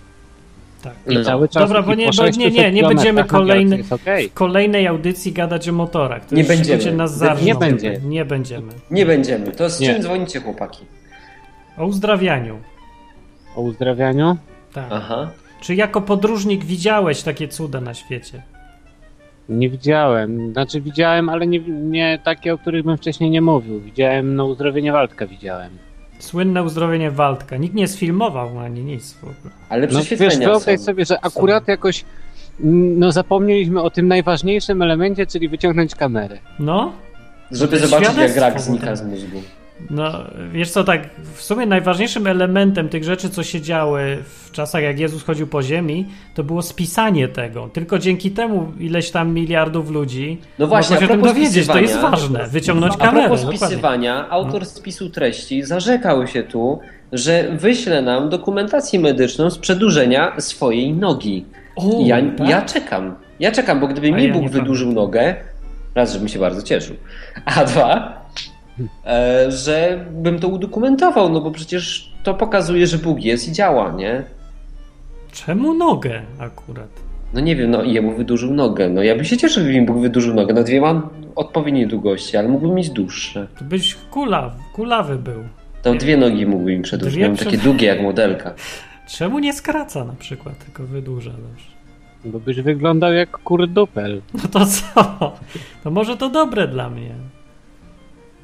[0.84, 0.94] Tak.
[1.10, 1.24] I No.
[1.24, 4.30] cały czas Dobra, bo nie, bo nie, 600 nie, nie będziemy kolejny, okej.
[4.30, 6.26] w kolejnej audycji gadać o motorach.
[6.26, 6.92] To Nie będziemy.
[6.92, 7.56] nas Nie zarżną.
[7.60, 8.00] będzie.
[8.06, 8.72] Nie będziemy.
[8.92, 9.52] Nie będziemy.
[9.52, 9.94] To z Nie.
[9.94, 10.86] czym dzwonicie, chłopaki?
[11.78, 12.58] O uzdrawianiu.
[13.56, 14.38] O uzdrawianiu?
[14.74, 14.86] Tak.
[14.92, 15.30] Aha.
[15.62, 18.42] Czy jako podróżnik widziałeś takie cuda na świecie?
[19.50, 20.52] Nie widziałem.
[20.52, 23.80] Znaczy widziałem, ale nie, nie takie, o których bym wcześniej nie mówił.
[23.80, 25.70] Widziałem, no uzdrowienie Waldka widziałem.
[26.20, 27.58] Słynne uzdrowienie Waldka.
[27.58, 29.54] Nikt nie sfilmował ani nic w ogóle.
[29.70, 30.86] Ale No wiesz, prześwietlenia wyobraź są.
[30.86, 32.06] sobie, że akurat jakoś
[32.64, 36.38] mm, no zapomnieliśmy o tym najważniejszym elemencie, czyli wyciągnąć kamerę.
[36.60, 36.94] No,
[37.52, 39.42] Żeby zobaczyć, jak rak znika z mózgu.
[39.90, 40.12] No,
[40.52, 45.00] wiesz co, tak, w sumie najważniejszym elementem tych rzeczy, co się działy w czasach, jak
[45.00, 47.70] Jezus chodził po ziemi, to było spisanie tego.
[47.74, 51.38] Tylko dzięki temu ileś tam miliardów ludzi No właśnie, mogło się a o tym propos
[51.38, 51.68] dowiedzieć.
[51.68, 52.48] To jest ważne.
[52.48, 53.28] Wyciągnąć A kamerę.
[53.28, 53.68] propos dokładnie.
[53.68, 56.80] spisywania, autor spisu treści zarzekał się tu,
[57.12, 61.46] że wyśle nam dokumentację medyczną z przedłużenia swojej nogi.
[61.76, 62.50] O, ja, tak?
[62.50, 63.16] ja czekam.
[63.40, 65.36] Ja czekam, bo gdyby A mi ja Bóg wydłużył nogę,
[65.96, 66.96] raz, żebym się bardzo cieszył,
[67.46, 68.23] a dwa,
[69.06, 73.92] e, że bym to udokumentował, no bo przecież to pokazuje, że Bóg jest i działa,
[73.92, 74.24] nie?
[75.32, 76.90] Czemu nogę akurat?
[77.34, 78.90] No nie wiem, no i jemu wydłużył nogę.
[78.90, 80.54] No ja bym się cieszył, gdyby mi Bóg wydłużył nogę.
[80.54, 83.48] No dwie mam odpowiedniej długości, ale mógłbym mieć dłuższe.
[83.60, 85.44] To byś kulaw, kulawy był.
[85.82, 87.20] To dwie nogi mógłbym im przedłużyć.
[87.20, 88.54] Miałem takie długie jak modelka.
[89.18, 91.74] Czemu nie skraca na przykład, tylko wydłuża też?
[92.26, 94.22] Bo byś wyglądał jak kurdupel.
[94.34, 95.34] No to co?
[95.84, 97.16] To może to dobre dla mnie.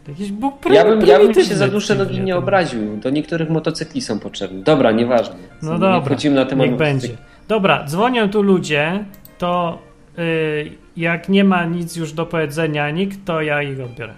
[0.10, 2.98] Jakiś Bóg pry- Ja bym, ja bym się za dłuższe nogi nie obraził.
[2.98, 4.64] Do niektórych motocykli są potrzebne.
[4.64, 5.36] Dobra, nieważne.
[5.62, 7.18] No nie dobra, wchodzimy na temat niech będzie.
[7.48, 9.06] Dobra, dzwonią tu ludzie,
[9.38, 9.80] to
[10.20, 14.14] y, jak nie ma nic już do powiedzenia nikt, to ja ich odbiorę.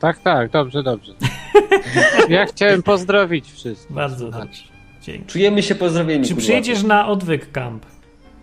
[0.00, 1.12] Tak, tak, dobrze, dobrze.
[2.28, 3.96] Ja chciałem pozdrowić wszystkich.
[3.96, 4.62] Bardzo dobrze.
[5.02, 5.26] Dzięki.
[5.26, 6.24] Czujemy się pozdrowieni.
[6.28, 7.86] Czy przyjedziesz na odwyk camp?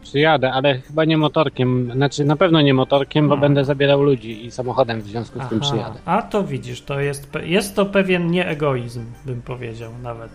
[0.05, 1.91] Przyjadę, ale chyba nie motorkiem.
[1.93, 3.37] Znaczy na pewno nie motorkiem, bo A.
[3.37, 5.99] będę zabierał ludzi i samochodem w związku z tym Aha, przyjadę.
[6.05, 10.31] a to widzisz, to jest, jest to pewien nieegoizm, bym powiedział nawet.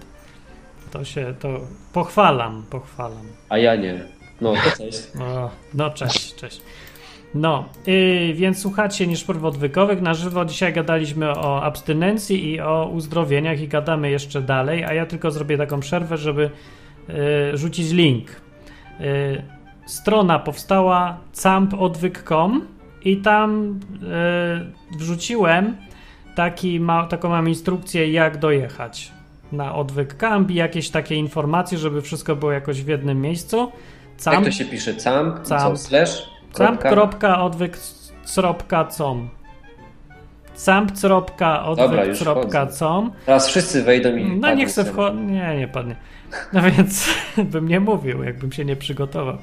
[0.91, 1.49] To się, to
[1.93, 3.27] pochwalam, pochwalam.
[3.49, 4.05] A ja nie.
[4.41, 5.03] No, to cześć.
[5.15, 6.61] No, no cześć, cześć.
[7.35, 10.01] No, yy, więc słuchacie nieszporów odwykowych.
[10.01, 15.07] Na żywo dzisiaj gadaliśmy o abstynencji i o uzdrowieniach i gadamy jeszcze dalej, a ja
[15.07, 16.51] tylko zrobię taką przerwę, żeby
[17.09, 17.15] yy,
[17.59, 18.27] rzucić link.
[19.01, 19.60] Yy,
[19.91, 22.67] strona powstała campodwyk.com
[23.05, 23.81] i tam
[24.93, 25.77] yy, wrzuciłem
[26.35, 29.13] taki ma, taką mam instrukcję, jak dojechać
[29.53, 33.73] na odwyk camp i jakieś takie informacje, żeby wszystko było jakoś w jednym miejscu.
[34.27, 34.95] Jak to się pisze?
[34.95, 35.49] Camp?
[35.49, 35.79] Camp.
[35.79, 36.31] Slash?
[36.53, 36.91] Kropka?
[36.91, 39.29] Camp.odwyk.com
[40.67, 45.17] Camp.odwyk.com Teraz wszyscy wejdą i No niech se wchodzi.
[45.17, 45.97] Nie, nie padnie.
[46.53, 47.15] No więc
[47.53, 49.39] bym nie mówił, jakbym się nie przygotował.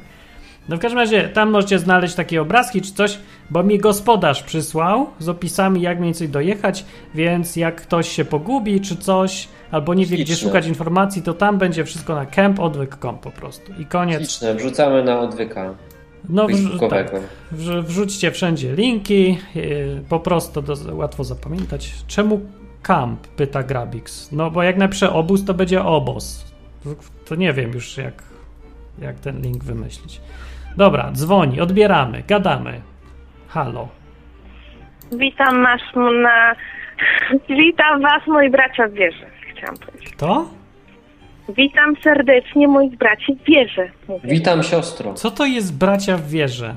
[0.69, 5.07] No w każdym razie tam możecie znaleźć takie obrazki czy coś, bo mi gospodarz przysłał
[5.19, 10.05] z opisami jak mniej więcej dojechać, więc jak ktoś się pogubi czy coś, albo nie
[10.05, 13.71] wie gdzie szukać informacji, to tam będzie wszystko na campodwyk.com po prostu.
[13.79, 14.19] I koniec.
[14.19, 15.73] Śliczne, wrzucamy na odwyka
[16.29, 17.11] No wrz- tak,
[17.81, 21.93] wrzućcie wszędzie linki, yy, po prostu do, łatwo zapamiętać.
[22.07, 22.41] Czemu
[22.81, 23.27] camp?
[23.27, 24.31] Pyta Grabix.
[24.31, 26.45] No bo jak napiszę obóz, to będzie obóz.
[26.83, 26.89] To,
[27.25, 28.23] to nie wiem już jak,
[29.01, 30.21] jak ten link wymyślić.
[30.77, 32.81] Dobra, dzwoni, odbieramy, gadamy.
[33.47, 33.87] Halo.
[35.11, 35.81] Witam nas
[36.23, 36.55] na...
[37.63, 40.13] Witam was, moi bracia w wierze, chciałam powiedzieć.
[40.17, 40.45] To?
[41.49, 43.89] Witam serdecznie moich braci w wierze.
[44.07, 44.29] Mówię.
[44.29, 45.13] Witam siostro.
[45.13, 46.73] Co to jest bracia w wierze?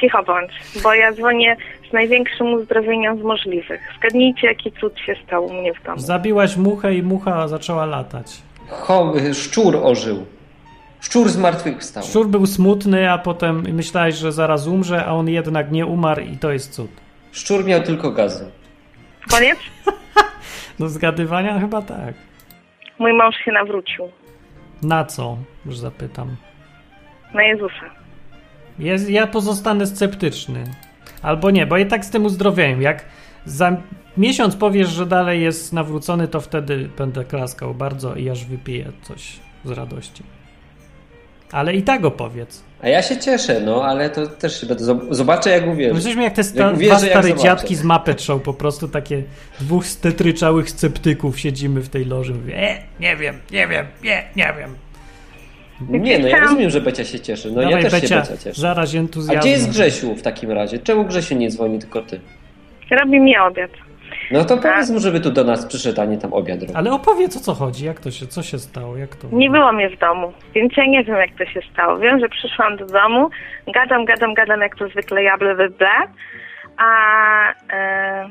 [0.00, 0.50] Cicho bądź,
[0.82, 1.56] bo ja dzwonię
[1.90, 3.80] z największym uzdrowieniem z możliwych.
[3.98, 5.98] Zgadnijcie, jaki cud się stał u mnie w domu.
[5.98, 8.42] Zabiłaś muchę i mucha zaczęła latać.
[8.68, 10.26] Cho, szczur ożył.
[11.00, 12.02] Szczur z martwych wstał.
[12.02, 16.36] Szczur był smutny, a potem myślałeś, że zaraz umrze, a on jednak nie umarł i
[16.36, 16.90] to jest cud.
[17.32, 18.50] Szczur miał tylko gazy.
[19.30, 19.58] Koniec?
[20.78, 22.14] Do zgadywania chyba tak.
[22.98, 24.08] Mój mąż się nawrócił.
[24.82, 25.36] Na co?
[25.66, 26.36] Już zapytam.
[27.34, 27.90] Na Jezusa.
[28.78, 30.64] Jest, ja pozostanę sceptyczny.
[31.22, 32.82] Albo nie, bo i tak z tym uzdrowieniem.
[32.82, 33.04] Jak
[33.44, 33.76] za
[34.16, 39.36] miesiąc powiesz, że dalej jest nawrócony, to wtedy będę klaskał bardzo i aż wypiję coś
[39.64, 40.22] z radości.
[41.52, 42.62] Ale i tak opowiedz.
[42.82, 44.84] A ja się cieszę, no, ale to też się będę.
[44.84, 45.94] zob- Zobaczę, jak uwierzę.
[45.94, 48.88] Jesteśmy jak te sta- Jak dwa uwierzę, jak stare dziadki z Muppet Show, po prostu
[48.88, 49.22] takie
[49.60, 52.34] dwóch stetryczałych sceptyków siedzimy w tej loży.
[52.34, 54.74] Mówię, e, nie wiem, nie wiem, nie, nie wiem.
[56.02, 57.48] Nie, no ja rozumiem, że Becia się cieszy.
[57.50, 58.60] No Dawaj, ja też Becia, się Becia cieszę.
[58.60, 59.40] zaraź A entuzjazmem.
[59.40, 60.78] gdzie jest Grzesiu w takim razie?
[60.78, 62.20] Czemu Grzesiu nie dzwoni, tylko ty?
[62.90, 63.70] Robi mi obiad.
[64.30, 66.76] No to powiedz mu, żeby tu do nas przyszedł, a nie tam obiad robił.
[66.76, 69.28] Ale opowiedz o co chodzi, jak to się, co się stało, jak to...
[69.32, 71.98] Nie było mnie w domu, więc ja nie wiem, jak to się stało.
[71.98, 73.30] Wiem, że przyszłam do domu,
[73.66, 75.88] gadam, gadam, gadam, jak to zwykle ja ble, ble, ble.
[76.76, 76.92] A,
[77.72, 78.30] e,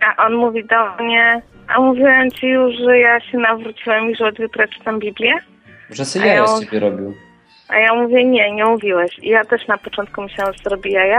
[0.00, 4.26] a on mówi do mnie, a mówiłem ci już, że ja się nawróciłem i że
[4.26, 5.34] od jutra czytam Biblię?
[5.90, 7.14] Że sobie ja z ciebie robił.
[7.68, 9.18] A ja mówię, nie, nie mówiłeś.
[9.18, 11.18] I ja też na początku myślałam, że zrobi jaja,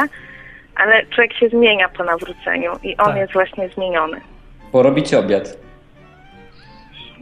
[0.75, 3.15] ale człowiek się zmienia po nawróceniu i on Tak.
[3.17, 4.21] jest właśnie zmieniony.
[4.71, 5.57] Bo robicie obiad.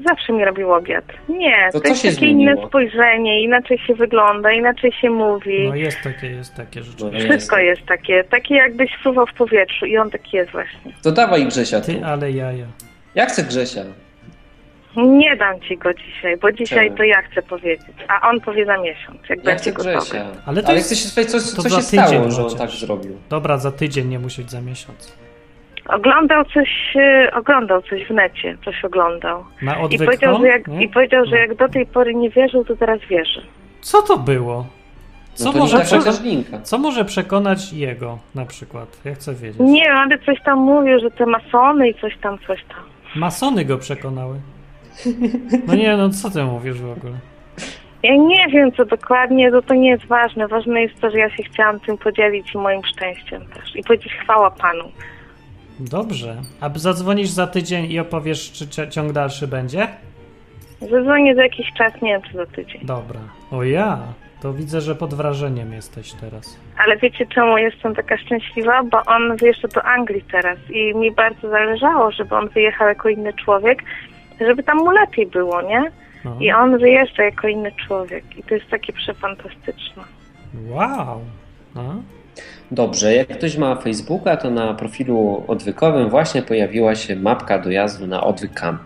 [0.08, 1.06] Zawsze mi robił obiad.
[1.30, 2.52] Nie, To to, co jest się takie zmieniło?
[2.54, 5.68] inne spojrzenie, inaczej się wygląda, inaczej się mówi.
[5.70, 7.06] No jest takie, jest takie rzeczy.
[7.06, 10.92] No, Wszystko jest takie, takie jakbyś fruwał w powietrzu i on taki jest właśnie.
[11.04, 11.86] To dawaj Grzesia tu.
[11.86, 12.66] Ty, ale jaja.
[13.16, 13.82] Ja chcę Grzesia.
[14.96, 16.98] Nie dam ci go dzisiaj, bo dzisiaj Czemu?
[16.98, 20.20] to ja chcę powiedzieć, a on powie za miesiąc, jak Ja będzie gotowy.
[20.20, 22.46] Ale Ale, to jest- chcę się spytać, co, to co za się stało, tydzień że
[22.46, 23.18] on tak zrobił.
[23.30, 25.18] Dobra, za tydzień nie musi być za miesiąc.
[25.90, 29.44] Oglądał coś, e, oglądał coś w necie, coś oglądał.
[29.62, 30.84] Na I odwyk powiedział, że jak, nie?
[30.84, 31.38] i powiedział, że No.
[31.38, 33.42] jak do tej pory nie wierzył, to teraz wierzy.
[33.82, 34.68] Co to było?
[35.34, 36.62] Co, No to może nie taka przeko- każdinka.
[36.62, 39.00] co może przekonać jego na przykład?
[39.06, 39.60] Ja chcę wiedzieć.
[39.60, 42.78] Nie ale coś tam mówił, że te masony i coś tam, coś tam.
[43.16, 44.36] Masony go przekonały.
[45.68, 47.14] No nie, no co ty mówisz w ogóle?
[48.04, 50.48] Ja nie wiem, co dokładnie, to to nie jest ważne.
[50.48, 53.76] Ważne jest to, że ja się chciałam tym podzielić i moim szczęściem też.
[53.76, 54.92] I powiedzieć chwała Panu.
[55.80, 56.36] Dobrze.
[56.62, 59.88] A zadzwonisz za tydzień i opowiesz, czy ciąg dalszy będzie?
[60.82, 62.82] Zadzwonię za jakiś czas, nie wiem, czy za tydzień.
[62.84, 63.20] Dobra.
[63.52, 64.00] O ja,
[64.42, 66.60] to widzę, że pod wrażeniem jesteś teraz.
[66.78, 68.84] Ale wiecie, czemu jestem taka szczęśliwa?
[68.84, 73.34] Bo on wyjeżdża do Anglii teraz i mi bardzo zależało, żeby on wyjechał jako inny
[73.34, 73.84] człowiek,
[74.46, 75.92] żeby tam mu lepiej było, nie?
[76.26, 76.38] No.
[76.40, 80.04] I on wyjeżdża jako inny człowiek i to jest takie przefantastyczne.
[80.70, 81.22] Wow.
[81.76, 81.96] No.
[82.72, 88.24] Dobrze, jak ktoś ma Facebooka, to na profilu odwykowym właśnie pojawiła się mapka dojazdu na
[88.24, 88.82] odwyk camp.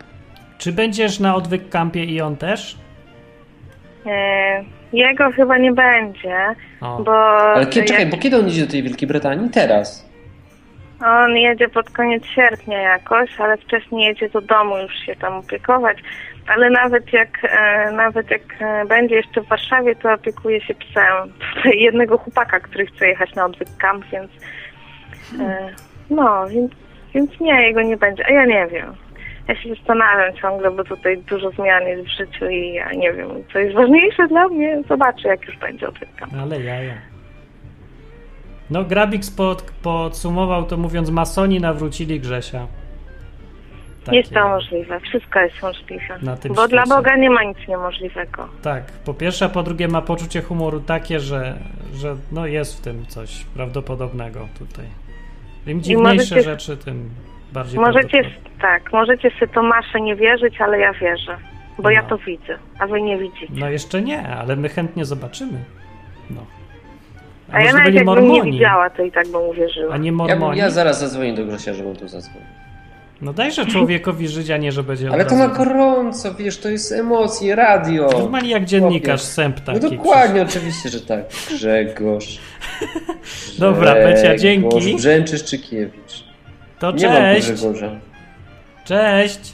[0.58, 2.76] Czy będziesz na odwyk kampie i on też?
[4.06, 6.36] E, jego chyba nie będzie,
[6.80, 7.02] O.
[7.02, 9.50] bo Ale kiedy, czekaj, bo kiedy on idzie do tej Wielkiej Brytanii?
[9.50, 10.05] Teraz.
[11.04, 15.98] On jedzie pod koniec sierpnia jakoś, ale wcześniej jedzie do domu już się tam opiekować.
[16.46, 21.32] Ale nawet jak e, nawet jak e, będzie jeszcze w Warszawie, to opiekuje się psem
[21.54, 24.30] tutaj jednego chłopaka, który chce jechać na odwyk camp, więc
[25.40, 25.68] e,
[26.10, 26.72] no, więc,
[27.14, 28.26] więc nie, jego nie będzie.
[28.26, 28.94] A ja nie wiem.
[29.48, 33.28] Ja się zastanawiam ciągle, bo tutaj dużo zmian jest w życiu i ja nie wiem,
[33.52, 34.82] co jest ważniejsze dla mnie.
[34.88, 36.32] Zobaczę, jak już będzie odwyk camp.
[36.40, 37.15] Ale jaja.
[38.70, 42.66] No, Grabix pod, podsumował to mówiąc, masoni nawrócili Grzesia.
[44.04, 45.00] Takie- Jest to możliwe.
[45.00, 46.18] Wszystko jest możliwe.
[46.48, 46.96] Bo dla świecie.
[46.96, 48.48] Boga nie ma nic niemożliwego.
[48.62, 51.54] Tak, po pierwsze, a po drugie ma poczucie humoru takie, że,
[51.94, 54.84] że no jest w tym coś prawdopodobnego tutaj.
[55.66, 57.10] Im dziwniejsze możecie- rzeczy, tym
[57.52, 58.22] bardziej Możecie,
[58.60, 61.36] tak, możecie sobie Tomasze nie wierzyć, ale ja wierzę.
[61.78, 62.08] Bo ja No.
[62.08, 63.46] to widzę, a wy nie widzicie.
[63.50, 65.64] No jeszcze nie, ale my chętnie zobaczymy.
[66.30, 66.40] No.
[67.52, 69.96] A ja może nawet jakbym nie widziała, to i tak bym a uwierzyła.
[69.96, 70.58] nie Ja, bym- mormoni.
[70.58, 72.48] ja zaraz zadzwonię do Grzesia, żeby on tu zadzwonił.
[73.22, 76.68] No dajże człowiekowi żyć, a nie, że będzie Ale to na razu- gorąco, wiesz, to
[76.68, 78.08] jest emocje, radio.
[78.18, 79.96] Normalnie jak dziennikarz, sęp No taki.
[79.96, 81.20] dokładnie, oczywiście, że tak.
[81.50, 82.38] Grzegorz.
[83.58, 84.68] Dobra, Becia, dzięki.
[84.78, 86.24] Grzegorz Brzęczyszczykiewicz.
[86.78, 87.90] To Nie mam cześć, Grzegorza.
[88.84, 89.52] cześć.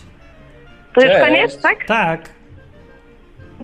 [0.95, 1.85] To już koniec, tak?
[1.87, 2.29] Tak,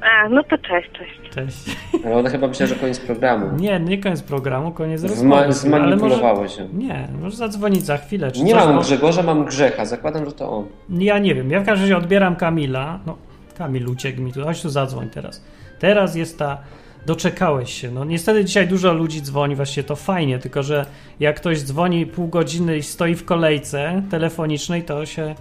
[0.01, 1.18] A, no to cześć, cześć.
[1.31, 1.77] Cześć.
[2.05, 3.57] Ale ona chyba myślała, że koniec programu.
[3.57, 5.35] Nie, nie koniec programu, koniec rozmowy.
[5.37, 6.69] Ale może, zmanipulowało się.
[6.73, 8.33] nie, może zadzwonić za chwilę.
[8.33, 9.85] Czy Nie mam bo- Grzegorza, mam Grzecha.
[9.85, 10.65] Zakładam, że to on.
[10.91, 12.99] Ja nie wiem, ja w każdym razie odbieram Kamila.
[13.07, 13.17] No,
[13.59, 15.45] Kamil uciekł mi tu, chodź tu zadzwoń teraz.
[15.79, 16.59] Teraz jest ta,
[17.07, 17.91] doczekałeś się.
[17.91, 20.87] No niestety dzisiaj dużo ludzi dzwoni, właściwie to fajnie, tylko że
[21.21, 25.35] jak ktoś dzwoni pół godziny i stoi w kolejce telefonicznej, to się,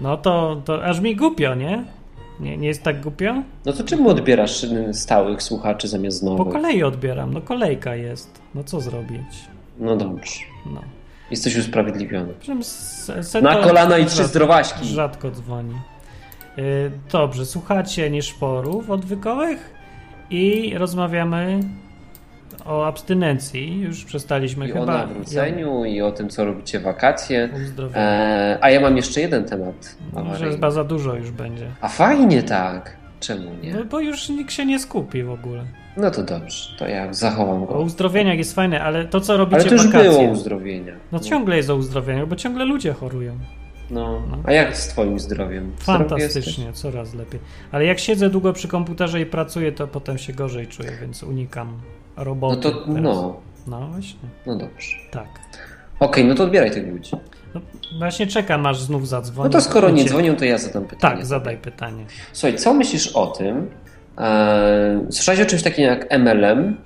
[0.00, 1.84] no to, to aż mi głupio, nie?
[2.40, 3.42] Nie, nie jest tak głupio?
[3.66, 6.52] No to czemu odbierasz y, stałych słuchaczy zamiast Po nowych?
[6.52, 8.40] kolei odbieram, no kolejka jest.
[8.54, 9.44] No co zrobić?
[9.78, 10.32] No dobrze.
[10.66, 10.80] No.
[11.30, 12.32] Jesteś usprawiedliwiony.
[13.42, 14.86] Na kolana i trzy zdrowaśki.
[14.88, 15.74] Rzadko dzwoni.
[16.58, 19.74] Y, Dobrze, słuchacie nieszporów odwykowych
[20.30, 21.60] i rozmawiamy
[22.64, 23.80] o abstynencji.
[23.80, 24.80] Już przestaliśmy I chyba.
[24.82, 27.48] o nawróceniu, i o tym, co robicie wakacje.
[27.94, 27.96] o.
[27.96, 29.96] E, a ja mam jeszcze jeden temat.
[30.12, 30.52] Może awaryjny.
[30.52, 31.66] chyba za dużo już będzie.
[31.80, 32.96] A fajnie tak.
[33.20, 33.74] Czemu nie?
[33.74, 35.64] No, bo już nikt się nie skupi w ogóle.
[35.96, 37.78] No to dobrze, to ja zachowam O go.
[37.80, 40.10] uzdrowieniach jest fajne, ale to co robicie Ale to już wakacje.
[40.10, 40.92] było uzdrowienia.
[41.12, 43.38] No ciągle jest o uzdrowieniu, bo ciągle ludzie chorują.
[43.90, 44.22] No.
[44.30, 44.38] No.
[44.44, 45.72] A jak z twoim zdrowiem?
[45.78, 47.40] Fantastycznie, coraz lepiej.
[47.72, 51.80] Ale jak siedzę długo przy komputerze i pracuję, to potem się gorzej czuję, więc unikam
[52.18, 52.62] No roboty.
[52.62, 53.02] to teraz.
[53.02, 54.96] no, No właśnie, no dobrze.
[55.10, 55.28] tak.
[56.00, 57.10] Okej, no to odbieraj tych ludzi.
[57.54, 57.60] No,
[57.98, 59.44] właśnie czekam, aż znów zadzwoni.
[59.44, 61.16] No to skoro nie dzwonią, to ja zadam pytanie.
[61.16, 62.04] Tak, zadaj pytanie.
[62.32, 63.70] Słuchaj, co myślisz o tym?
[64.18, 66.76] E, słyszałeś o czymś takim jak MLM?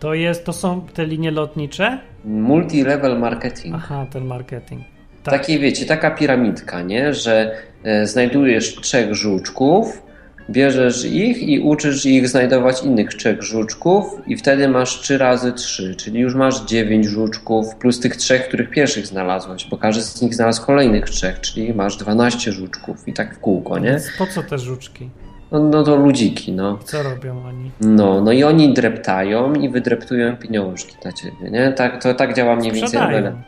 [0.00, 1.98] To jest, to są te linie lotnicze?
[2.26, 3.74] Multi-level marketing.
[3.74, 4.82] Aha, ten marketing.
[5.22, 5.34] Tak.
[5.40, 7.14] Taki, wiecie, taka piramidka, nie?
[7.14, 10.02] Że e, znajdujesz trzech żuczków,
[10.50, 15.94] bierzesz ich i uczysz ich znajdować innych trzech żuczków i wtedy masz 3 razy 3,
[15.94, 20.34] czyli już masz 9 żuczków plus tych trzech, których pierwszych znalazłeś, bo każdy z nich
[20.34, 23.90] znalazł kolejnych trzech, czyli masz 12 żuczków i tak w kółko, nie?
[23.90, 25.10] Więc Po co te żuczki?
[25.52, 26.78] No, no to ludziki, no.
[26.84, 27.70] Co robią oni?
[27.80, 31.72] No, no i oni dreptają i wydreptują pieniążki dla ciebie, nie?
[31.72, 33.42] Tak, to tak działa mniej więcej Sprzedają.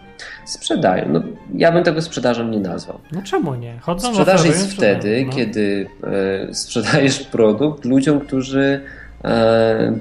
[0.45, 1.09] Sprzedają.
[1.09, 1.23] No,
[1.55, 3.01] ja bym tego sprzedażą nie nazwał.
[3.13, 3.79] No czemu nie?
[3.79, 5.33] Chodzą, Sprzedaż oferują, jest wtedy, no.
[5.33, 5.87] kiedy
[6.51, 8.81] e, sprzedajesz produkt ludziom, którzy,
[9.25, 9.93] e,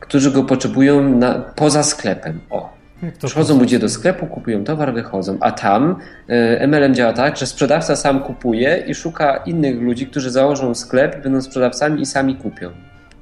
[0.00, 2.40] którzy go potrzebują na, poza sklepem.
[2.50, 2.74] O.
[3.26, 5.36] Przychodzą ludzie do sklepu, kupują towar, wychodzą.
[5.40, 5.96] A tam
[6.28, 11.22] e, MLM działa tak, że sprzedawca sam kupuje i szuka innych ludzi, którzy założą sklep,
[11.22, 12.70] będą sprzedawcami i sami kupią.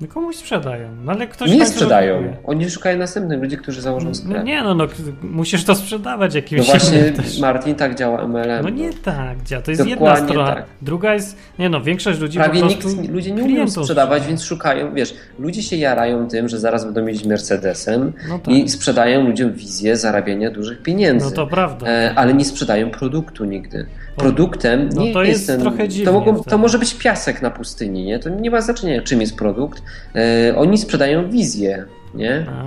[0.00, 0.88] No komuś sprzedają.
[1.04, 2.14] No ale ktoś Nie sprzedają.
[2.16, 2.36] kupuje.
[2.44, 4.36] Oni szukają następnych ludzi, którzy założą sklep.
[4.36, 4.86] No nie, no, no
[5.22, 7.38] musisz to sprzedawać No jakimś właśnie, innym też.
[7.40, 8.62] Martin, tak działa MLM.
[8.62, 9.62] No nie tak, dzia.
[9.62, 10.54] to jest jedna strona.
[10.54, 10.64] tak.
[10.82, 14.42] Druga jest, nie no, większość ludzi Prawie po nikt, prostu ludzie nie umieją sprzedawać, więc
[14.44, 18.54] szukają, wiesz, ludzie się jarają tym, że zaraz będą mieć Mercedesem No tak.
[18.54, 21.26] i sprzedają ludziom wizję zarabiania dużych pieniędzy.
[21.26, 21.86] No to prawda.
[21.86, 23.86] E, ale nie sprzedają produktu nigdy.
[24.16, 27.50] Produktem No nie to jest ten, trochę dziwnie to, mogą, to może być piasek na
[27.50, 28.18] pustyni, nie?
[28.18, 29.82] To nie ma znaczenia, czym jest produkt.
[30.14, 31.84] E, oni sprzedają wizję,
[32.14, 32.46] nie?
[32.50, 32.62] A,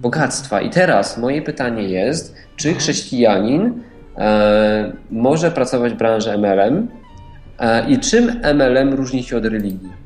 [0.00, 0.60] Bogactwa.
[0.60, 2.78] I teraz moje pytanie jest, czy No.
[2.78, 3.82] chrześcijanin
[4.18, 6.88] e, może pracować w branży MLM
[7.58, 10.04] e, i czym MLM różni się od religii?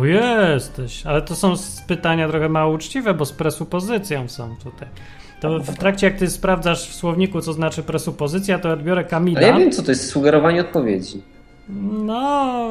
[0.00, 1.54] O jesteś, ale to są
[1.88, 4.88] pytania trochę mało uczciwe, bo z presupozycją są tutaj.
[5.40, 9.38] To w trakcie jak ty sprawdzasz w słowniku, co znaczy presupozycja, to odbiorę Kamila.
[9.38, 11.22] Ale ja wiem, co to jest sugerowanie odpowiedzi.
[11.92, 12.70] No,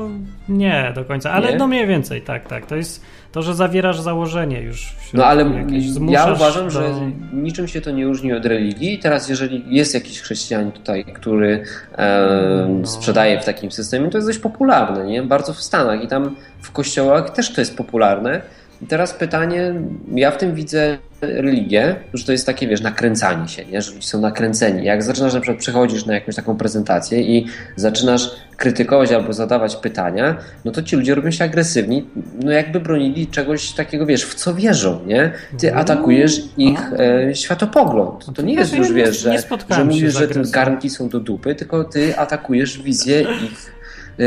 [0.50, 1.58] nie do końca, ale Nie?
[1.58, 2.66] no mniej więcej, tak, tak.
[2.66, 3.02] To jest
[3.32, 6.70] to, że zawierasz założenie już No ale jakieś, ja uważam, do...
[6.70, 6.90] że
[7.34, 8.94] niczym się to nie różni od religii.
[8.94, 11.64] I teraz, jeżeli jest jakiś chrześcijanin tutaj, który
[11.98, 12.88] e, No.
[12.88, 15.24] sprzedaje w takim systemie, to jest dość popularne, nie?
[15.24, 18.42] Bardzo w Stanach i tam w kościołach też to jest popularne.
[18.82, 19.74] I teraz pytanie,
[20.16, 23.82] ja w tym widzę religię, że to jest takie, wiesz, nakręcanie się, nie?
[23.82, 24.86] że ludzie są nakręceni.
[24.86, 27.46] Jak zaczynasz na przykład przychodzisz na jakąś taką prezentację i
[27.76, 32.06] zaczynasz krytykować albo zadawać pytania, no to ci ludzie robią się agresywni,
[32.44, 35.32] no jakby bronili czegoś takiego, wiesz, w co wierzą, nie?
[35.60, 35.78] Ty No.
[35.78, 38.26] atakujesz ich e, światopogląd.
[38.36, 41.10] To nie ja jest już, nie- wiesz, nie że, że mówisz, że te garnki są
[41.10, 43.76] do dupy, tylko ty atakujesz wizję ich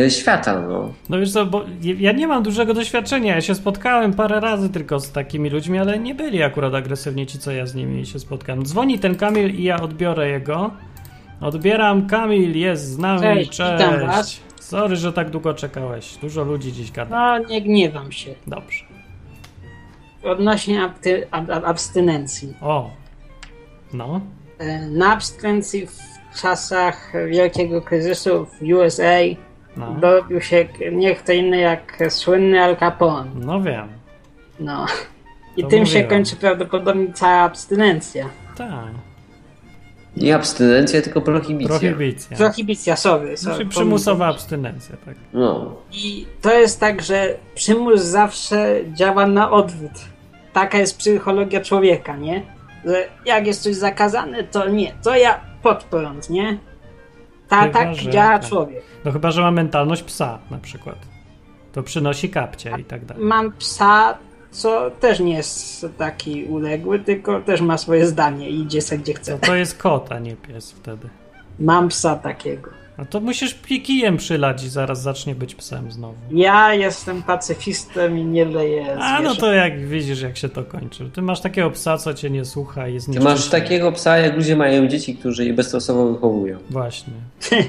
[0.08, 0.92] świata, no.
[1.08, 1.64] No wiesz co, bo
[1.98, 3.34] ja nie mam dużego doświadczenia.
[3.34, 7.38] Ja się spotkałem parę razy tylko z takimi ludźmi, ale nie byli akurat agresywni ci,
[7.38, 8.64] co ja z nimi się spotkałem.
[8.66, 10.70] Dzwoni ten Kamil i ja odbiorę jego.
[11.40, 13.72] Odbieram, Kamil jest z nami, Cześć, cześć.
[13.84, 14.40] witam was.
[14.60, 16.16] Sorry, że tak długo czekałeś.
[16.16, 17.38] Dużo ludzi dziś gada.
[17.38, 18.34] No, nie gniewam się.
[18.46, 18.84] Dobrze.
[20.24, 22.54] Odnośnie abty, ab, ab, abstynencji.
[22.60, 22.90] O.
[23.92, 24.20] No.
[24.58, 29.18] E, Na abstynencji w czasach wielkiego kryzysu w USA
[29.78, 33.30] No, dorobił się nie kto inny jak słynny Al Capone.
[33.34, 33.88] no wiem.
[34.60, 34.86] No.
[35.56, 36.08] I To tym się mówiłem.
[36.08, 38.26] kończy prawdopodobnie cała abstynencja.
[38.56, 38.70] Tak.
[40.16, 41.78] Nie abstynencja, tylko prohibicja.
[41.78, 42.36] Prohibicja.
[42.36, 43.36] Prohibicja, sorry.
[43.36, 45.14] sorry Znaczy przymusowa abstynencja, tak.
[45.32, 45.76] No.
[45.92, 49.92] I to jest tak, że przymus zawsze działa na odwrót.
[50.52, 52.42] Taka jest psychologia człowieka, nie?
[52.84, 54.92] Że jak jest coś zakazane, to nie.
[55.04, 56.58] To ja pod prąd, nie?
[57.48, 58.48] Ta, Chyba, tak działa tak.
[58.48, 58.82] człowiek.
[59.04, 60.96] No chyba, że ma mentalność psa na przykład.
[61.72, 63.24] To przynosi kapcie i tak dalej.
[63.24, 64.18] Mam psa,
[64.50, 69.14] co też nie jest taki uległy, tylko też ma swoje zdanie i idzie se gdzie
[69.14, 69.38] chce.
[69.38, 71.08] to jest kot, a nie pies wtedy.
[71.60, 72.70] Mam psa takiego.
[72.98, 76.14] No to musisz kijem przylać i zaraz zacznie być psem znowu.
[76.30, 79.40] Ja jestem pacyfistą i nie leję A no zwierząt.
[79.40, 81.10] to jak widzisz, jak się to kończy.
[81.14, 84.36] Ty masz takiego psa, co cię nie słucha i jest Ty masz takiego psa, jak
[84.36, 86.58] ludzie mają dzieci, którzy je bezstresowo wychowują.
[86.70, 87.12] Właśnie.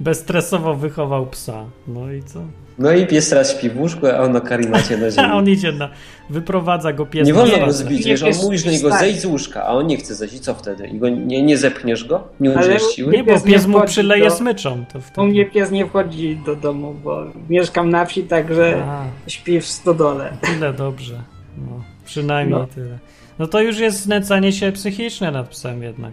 [0.00, 1.64] Bezstresowo wychował psa.
[1.88, 2.40] No i co?
[2.78, 5.52] No i pies teraz śpi w łóżku, a on na karimacie na A on ziemi.
[5.58, 5.88] idzie na...
[6.30, 9.10] Wyprowadza go pies Nie na wolno go zbić, Nie wiesz, on mówisz do niego wstaje.
[9.12, 10.86] zejdź z łóżka, a on nie chce zejść i co wtedy?
[10.86, 12.28] I go nie, nie zepchniesz go?
[12.40, 13.12] Nie użyjesz siły?
[13.12, 14.84] Nie, bo Pies nie pies mu przyleje do- smyczą.
[14.92, 15.26] To U wtedy...
[15.28, 20.32] mnie pies nie wchodzi do domu, bo mieszkam na wsi, także A, śpi w stodole.
[20.40, 21.22] tyle dobrze.
[21.58, 22.66] No, przynajmniej No.
[22.66, 22.98] tyle.
[23.38, 26.12] No to już jest znęcanie się psychiczne nad psem jednak.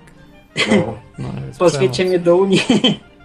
[0.69, 0.93] No.
[1.19, 1.29] No,
[1.59, 2.61] Pozwiecie mnie do Unii.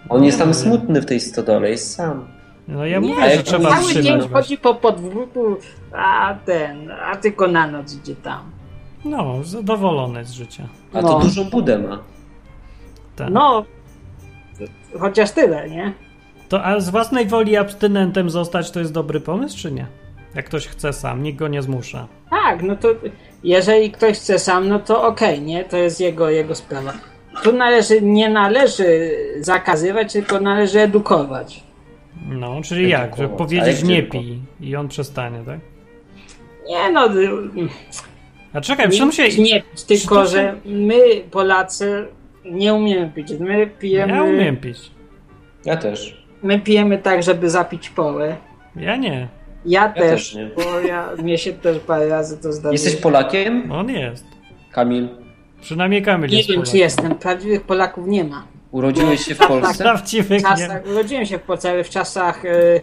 [0.09, 2.27] On jest tam smutny w tej stodole, jest sam.
[2.67, 4.35] No ja Nie, mówię, że trzeba cały Cały trzymać dzień właśnie.
[4.35, 5.55] chodzi po podwórku,
[5.93, 8.39] a ten, a tylko na noc idzie tam.
[9.05, 10.63] No, zadowolony z życia.
[10.93, 11.07] A No.
[11.07, 11.99] to dużą budę ma.
[13.15, 13.29] Tak.
[13.31, 13.65] No,
[14.99, 15.93] chociaż tyle, nie?
[16.49, 19.87] To a z własnej woli abstynentem zostać to jest dobry pomysł, czy nie?
[20.35, 22.07] Jak ktoś chce sam, nikt go nie zmusza.
[22.29, 22.87] Tak, no to
[23.43, 25.63] jeżeli ktoś chce sam, no to okej, nie?
[25.63, 26.93] To jest jego, jego sprawa.
[27.43, 31.63] Tu należy, nie należy zakazywać, tylko należy edukować.
[32.29, 33.15] No, czyli jak?
[33.17, 33.37] Że Edukować.
[33.37, 35.59] powiedzieć nie pij i on przestanie, tak?
[36.69, 37.29] Nie no, y,
[38.53, 39.41] A czekaj, nie, się...
[39.43, 40.99] nie pić, tylko to- że my
[41.31, 42.07] Polacy
[42.45, 43.31] nie umiemy pić.
[43.39, 44.77] My pijemy, Ja umiem pić.
[45.65, 46.25] Ja też.
[46.43, 48.35] my pijemy tak, żeby zapić połę.
[48.75, 49.27] Ja nie.
[49.65, 50.49] Ja, też, też nie.
[50.55, 52.71] bo ja, mnie się też parę razy to zdarzyło.
[52.73, 53.71] Jesteś Polakiem?
[53.71, 54.25] On jest.
[54.71, 55.07] Kamil,
[55.63, 56.71] Przynajmniej Kamil Nie jest wiem, Polak.
[56.71, 57.15] czy jestem.
[57.15, 58.43] Prawdziwych Polaków nie ma.
[58.71, 59.83] urodziłeś się w Tak, Polsce?
[59.83, 60.49] Prawdziwych W nie.
[60.49, 62.81] czasach, urodziłem się w Polsce, ale w czasach y,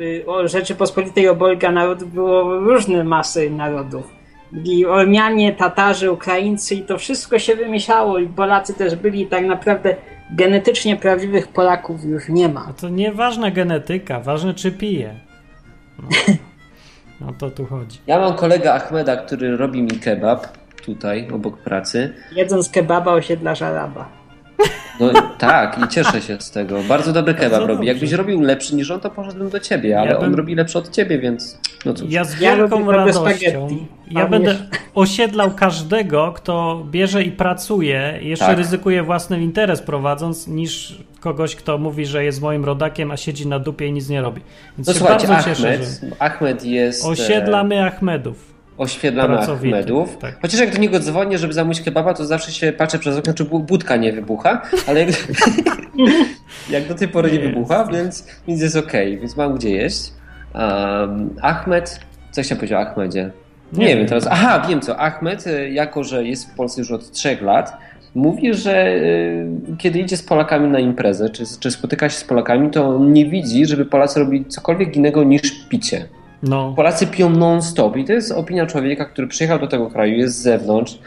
[0.00, 4.20] y, o Rzeczypospolitej obojga narodów było różne masy narodów.
[4.52, 9.96] Byli Ormianie, Tatarzy, Ukraińcy i to wszystko się wymieszało i Polacy też byli tak naprawdę
[10.36, 12.66] genetycznie prawdziwych Polaków już nie ma.
[12.68, 15.14] A to nieważna genetyka, ważne czy pije.
[16.02, 16.08] No.
[17.20, 17.98] no to tu chodzi.
[18.06, 20.46] Ja mam kolegę Ahmeda, który robi mi kebab
[20.94, 22.12] tutaj, obok pracy.
[22.36, 24.08] Jedząc kebaba osiedla żaraba.
[25.00, 26.82] No tak, i cieszę się z tego.
[26.88, 27.74] Bardzo dobry kebab Bardzo robi.
[27.76, 27.88] dobrze.
[27.92, 30.78] Jakbyś robił lepszy niż on, to poszedłbym do ciebie, ale Ja on bym- robi lepszy
[30.78, 32.10] od ciebie, więc no cóż.
[32.10, 33.20] Ja z Ja wielką dobre radością.
[33.20, 33.86] spaghetti.
[34.10, 34.56] Ja będę
[34.94, 38.58] osiedlał każdego, kto bierze i pracuje i jeszcze Tak.
[38.58, 43.58] ryzykuje własny interes prowadząc, niż kogoś, kto mówi, że jest moim rodakiem, a siedzi na
[43.58, 44.40] dupie i nic nie robi.
[44.76, 47.04] Więc No się słuchajcie, bardzo cieszę, Ahmed, że Ahmed jest...
[47.04, 48.49] e, osiedlamy Achmedów.
[49.36, 50.16] Pracowity, Ahmedów.
[50.18, 50.38] tak.
[50.42, 53.44] Chociaż jak do niego dzwonię, żeby zamówić kebaba, to zawsze się patrzę przez okno, czy
[53.44, 55.10] bu- budka nie wybucha, ale jak,
[56.70, 57.48] jak do tej pory nie Jest.
[57.54, 60.12] wybucha, więc, więc jest okej, więc mam gdzie jeść.
[60.54, 62.00] Um, Ahmed,
[62.30, 63.30] co chciałem powiedzieć o Ahmedzie?
[63.72, 64.06] Nie, Nie wiem wiem.
[64.08, 64.26] teraz.
[64.30, 64.98] Aha, wiem co.
[64.98, 67.72] Ahmed, e, jako że jest w Polsce już od trzech lat,
[68.14, 69.00] mówi, że e,
[69.78, 73.66] kiedy idzie z Polakami na imprezę, czy, czy spotyka się z Polakami, to nie widzi,
[73.66, 76.04] żeby Polacy robili cokolwiek innego niż picie.
[76.42, 80.38] No, Polacy piją non-stop i to jest opinia człowieka, który przyjechał do tego kraju, jest
[80.38, 80.98] z zewnątrz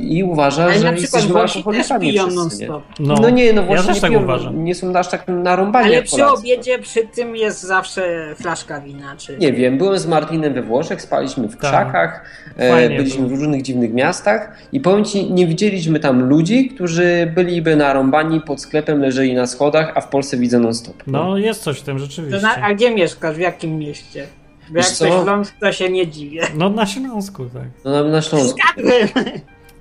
[0.00, 2.66] i uważa, Ale że na przykład jesteśmy Włosi też alkoholikami piją wszyscy, nie?
[2.68, 2.82] non-stop.
[3.00, 3.14] no.
[3.22, 4.64] No nie, no ja właśnie też nie tak piją, uważam.
[4.64, 6.38] nie są aż tak narąbani Ale przy Polacy.
[6.40, 9.36] obiedzie przy tym jest zawsze flaszka wina, czy...
[9.38, 11.60] Nie wiem, byłem z Martinem we Włoszech, spaliśmy w Tak.
[11.60, 12.24] krzakach,
[12.56, 13.36] e, Fajnie byliśmy było.
[13.36, 18.60] w różnych dziwnych miastach i powiem Ci, nie widzieliśmy tam ludzi, którzy byliby narąbani pod
[18.60, 21.02] sklepem, leżeli na schodach, a w Polsce widzę non-stop.
[21.06, 22.40] No, jest coś w tym To rzeczywiście.
[22.42, 23.36] na, a gdzie mieszkasz?
[23.36, 24.26] W jakim mieście?
[24.70, 25.04] Bo jak Wiesz co?
[25.06, 26.42] ktoś Śląsk, to się nie dziwię.
[26.54, 27.68] No na Śląsku, tak.
[27.84, 28.58] No, na, na Śląsku.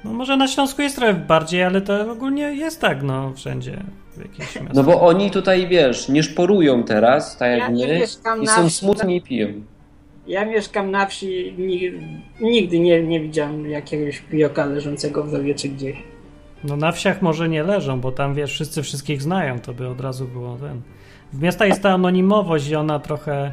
[0.04, 3.84] No może na Śląsku jest trochę bardziej, ale to ogólnie jest tak, no wszędzie
[4.14, 4.74] w jakichś miastach.
[4.74, 8.46] No bo oni tutaj, wiesz, nie szporują teraz, tak Ja jak nie my, mieszkam i
[8.46, 9.48] na są wsi, smutni i piją.
[10.28, 11.92] Ja mieszkam na wsi, ni-
[12.42, 15.98] nigdy nie, nie widziałem jakiegoś pijoka leżącego w rowie czy gdzieś.
[16.64, 20.02] No na wsiach może nie leżą, bo tam wiesz, wszyscy wszystkich znają, to by od
[20.02, 20.82] razu było ten.
[21.34, 23.52] W miastach jest ta anonimowość i ona trochę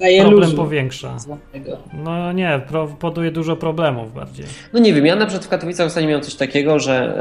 [0.00, 0.56] Daje problem luzu.
[0.56, 1.18] powiększa.
[1.18, 1.78] Zwanego.
[2.04, 4.46] No nie, pro, powoduje dużo problemów bardziej.
[4.72, 7.18] No nie wiem, ja na przykład w Katowicach ostatnio miałem coś takiego, że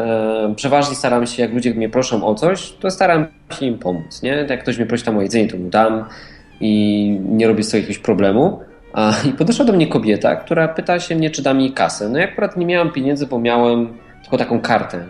[0.52, 3.28] e, przeważnie staram się, jak ludzie mnie proszą o coś, to staram
[3.60, 4.46] się im pomóc, nie?
[4.50, 6.06] Jak ktoś mnie prosi tam o jedzenie, to mu dam
[6.62, 8.60] i nie robię z tego jakiegoś problemu.
[8.94, 12.10] A, I podeszła do mnie kobieta, która pyta się mnie, czy da mi kasę.
[12.10, 15.06] No ja akurat nie miałem pieniędzy, bo miałem tylko taką kartę e,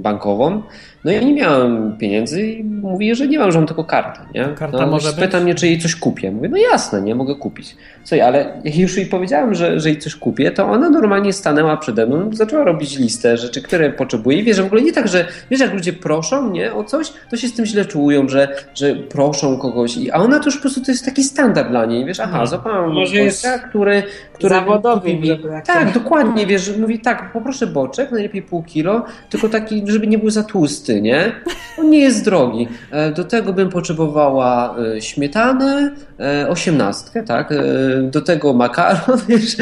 [0.00, 0.62] bankową.
[1.06, 4.44] No ja nie miałem pieniędzy i mówi, że nie mam, że mam tylko kartę, nie?
[4.44, 5.44] Karta no, może Pyta być?
[5.44, 6.30] mnie, czy jej coś kupię.
[6.30, 7.76] Mówię, no jasne, nie, mogę kupić.
[8.04, 11.76] Słuchaj, ale jak już jej powiedziałem, że, że jej coś kupię, to ona normalnie stanęła
[11.76, 15.08] przede mną, zaczęła robić listę rzeczy, które potrzebuje i wie, że w ogóle nie tak,
[15.08, 18.48] że wiesz, jak ludzie proszą, nie, o coś, to się z tym źle czują, że,
[18.74, 21.84] że proszą kogoś, i, a ona to już po prostu to jest taki standard dla
[21.84, 22.46] niej, wiesz, aha, No.
[22.46, 24.02] złapałam Może jest który,
[24.32, 25.18] który zawodowy.
[25.66, 30.30] Tak, dokładnie, wiesz, mówi tak, poproszę boczek, najlepiej pół kilo, tylko taki, żeby nie był
[30.30, 31.32] za tłusty, nie?
[31.78, 32.68] On nie jest drogi.
[32.90, 37.54] E, Do tego bym potrzebowała e, śmietanę, e, osiemnastkę, tak?
[38.02, 39.56] Do tego makaron, wiesz.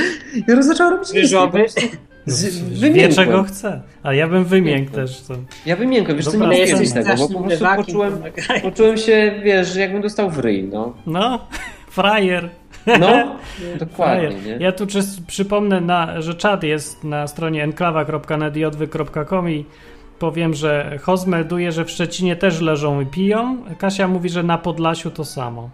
[0.48, 1.12] I ona zaczęła robić.
[1.12, 1.64] Ryżowy.
[2.26, 3.80] Z, Wie czego chce.
[4.02, 5.20] A ja bym wymiękł też.
[5.20, 5.34] To.
[5.66, 8.18] Ja wymiękłem, wiesz co, nie Ale lubię jesteś tego, bo po prostu poczułem,
[8.62, 10.94] poczułem się, wiesz, jakbym dostał w ryj, no.
[11.06, 11.48] No,
[11.90, 12.48] frajer.
[13.00, 13.36] No,
[13.78, 14.46] dokładnie, Frajer.
[14.46, 14.64] nie?
[14.64, 14.86] Ja tu
[15.26, 19.64] przypomnę, na, że czat jest na stronie enklawa.netjodwy.com i
[20.24, 23.56] powiem, że host melduje, że w Szczecinie też leżą i piją.
[23.78, 25.70] Kasia mówi, że na Podlasiu to samo.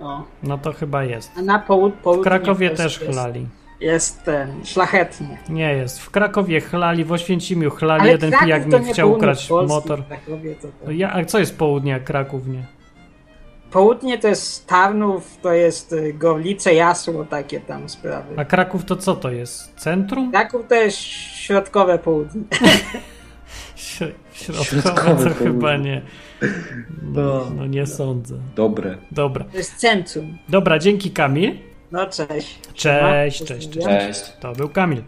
[0.00, 0.22] O.
[0.42, 1.32] No to chyba jest.
[1.38, 3.46] A na połud- W Krakowie też jest, chlali.
[3.80, 5.38] Jest ten, szlachetnie.
[5.48, 6.00] Nie jest.
[6.00, 8.00] W Krakowie chlali, w Oświęcimiu chlali.
[8.02, 10.02] Ale Jeden Kraków pijak mi chciał ukraść motor.
[10.02, 10.68] to, to...
[10.86, 12.62] No Ja, a co jest południe, jak Kraków nie?
[13.70, 18.34] Południe to jest Tarnów, to jest y, Gorlice, Jasło, takie tam sprawy.
[18.36, 19.74] A Kraków to co to jest?
[19.76, 20.30] Centrum?
[20.32, 22.42] Kraków to jest środkowe południe.
[23.76, 25.34] Śr- Środkowe Środkowe to południe.
[25.46, 26.02] chyba nie.
[27.02, 28.34] No, no nie sądzę.
[28.56, 28.96] Dobre.
[29.10, 29.44] Dobra.
[29.44, 30.38] To jest centrum.
[30.48, 31.58] Dobra, dzięki Kamil.
[31.92, 32.58] No cześć.
[32.74, 33.86] Cześć, No, cześć, cześć.
[33.86, 34.20] cześć.
[34.40, 35.02] To był Kamil.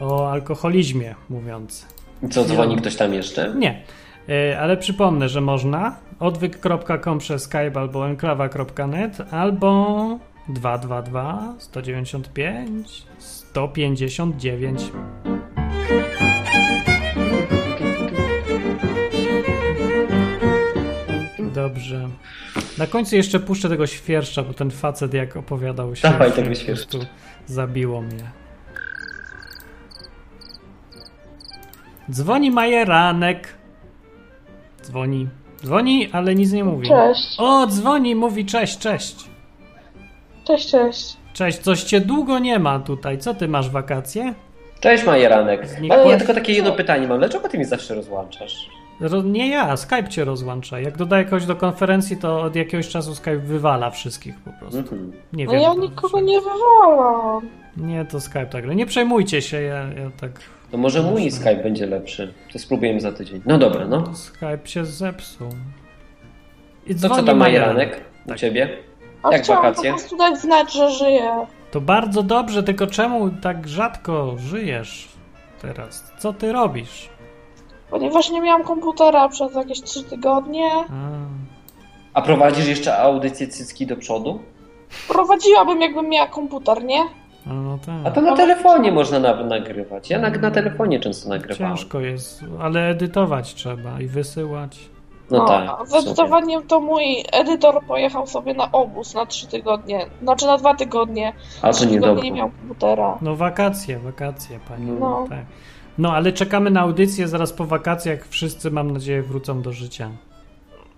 [0.00, 1.86] O alkoholizmie mówiąc.
[2.22, 3.54] I co, dzwoni ktoś tam jeszcze?
[3.54, 3.82] Nie.
[4.28, 10.18] E, Ale przypomnę, że można odwyk.com przez Skype albo enklawa.net albo
[10.48, 14.92] 222 195 159.
[21.54, 22.08] Dobrze.
[22.78, 26.98] Na końcu jeszcze puszczę tego świerszcza, bo ten facet jak opowiadał się, Dawaj tego świerszcza.
[27.46, 28.30] zabiło mnie.
[32.10, 33.48] Dzwoni Majeranek.
[34.82, 35.28] Dzwoni.
[35.64, 36.88] Dzwoni, ale nic nie mówi.
[36.88, 37.34] Cześć.
[37.38, 39.16] O, dzwoni, mówi cześć, cześć.
[40.44, 41.16] Cześć, cześć.
[41.32, 43.18] Cześć, coś cię długo nie ma tutaj.
[43.18, 44.34] Co ty masz wakacje?
[44.80, 45.66] Cześć Majeranek.
[45.66, 47.18] Znikła- Ale ja tylko takie jedno pytanie mam.
[47.18, 48.54] Dlaczego ty mnie zawsze rozłączasz?
[49.00, 50.80] Ro- nie ja, Skype cię rozłącza.
[50.80, 54.78] Jak dodaję kogoś do konferencji, to od jakiegoś czasu Skype wywala wszystkich po prostu.
[54.78, 55.12] Mhm.
[55.32, 55.60] Nie No wiem.
[55.62, 57.48] ja to- nikogo nie wywalam.
[57.76, 58.64] Nie, to Skype tak.
[58.64, 58.74] gra.
[58.74, 60.30] Nie przejmujcie się, ja, ja tak.
[60.72, 62.34] No może mój Skype będzie lepszy.
[62.52, 63.42] To spróbujemy za tydzień.
[63.46, 64.14] No dobra, no.
[64.14, 65.48] Skype się zepsuł.
[66.86, 67.38] I To co tam Majeranek.
[67.38, 68.00] Majeranek?
[68.26, 68.38] U Tak.
[68.38, 68.68] ciebie?
[69.22, 69.90] A Jak wakacje?
[69.90, 71.46] po prostu dać znać, że żyję.
[71.70, 75.08] To bardzo dobrze, tylko czemu tak rzadko żyjesz
[75.62, 76.12] teraz?
[76.18, 77.08] Co ty robisz?
[77.90, 80.70] Ponieważ nie miałam komputera przez jakieś trzy tygodnie.
[80.70, 80.84] A,
[82.14, 84.40] A prowadzisz jeszcze audycję cycki do przodu?
[85.08, 87.00] Prowadziłabym jakbym miała komputer, nie?
[87.46, 87.96] A no tak.
[88.04, 90.10] A to na telefonie można na, nagrywać.
[90.10, 91.76] Ja na, na telefonie często nagrywałem.
[91.76, 94.90] Ciężko jest, ale edytować trzeba i wysyłać.
[95.30, 95.88] No, a tak.
[95.88, 100.06] Z edytowaniem to mój edytor pojechał sobie na obóz na trzy tygodnie.
[100.22, 101.32] Znaczy na dwa tygodnie.
[101.62, 103.18] A to Trzy tygodnie nie miał komputera.
[103.22, 104.90] No wakacje, wakacje, pani.
[104.90, 105.26] No.
[105.28, 105.44] Tak.
[105.98, 108.28] No, ale czekamy na audycję zaraz po wakacjach.
[108.28, 110.10] Wszyscy, mam nadzieję, wrócą do życia.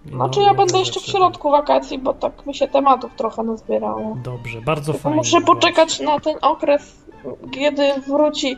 [0.08, 4.16] Znaczy no- ja będę jeszcze w środku wakacji, bo tak mi się tematów trochę nazbierało.
[4.24, 5.16] Dobrze, bardzo Tylko fajnie.
[5.16, 6.96] muszę poczekać na ten okres,
[7.52, 8.56] kiedy wróci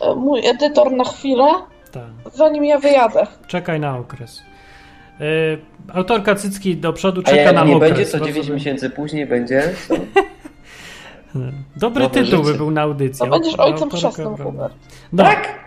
[0.00, 1.46] e, mój edytor na chwilę,
[1.92, 2.02] Tak.
[2.34, 3.26] zanim ja wyjadę.
[3.46, 4.42] Czekaj na okres.
[5.20, 5.58] Y,
[5.94, 7.90] autorka Cycki do przodu A czeka jak na nie okres.
[7.90, 9.62] będzie, to Bardzo 9 by- miesięcy później będzie.
[9.88, 9.94] Co?
[11.76, 13.26] Dobry Nowe tytuł by był na audycję.
[13.26, 14.36] To będziesz ojcem chrzestnym.
[14.36, 14.74] Hubert.
[15.12, 15.24] No?
[15.24, 15.58] Tak.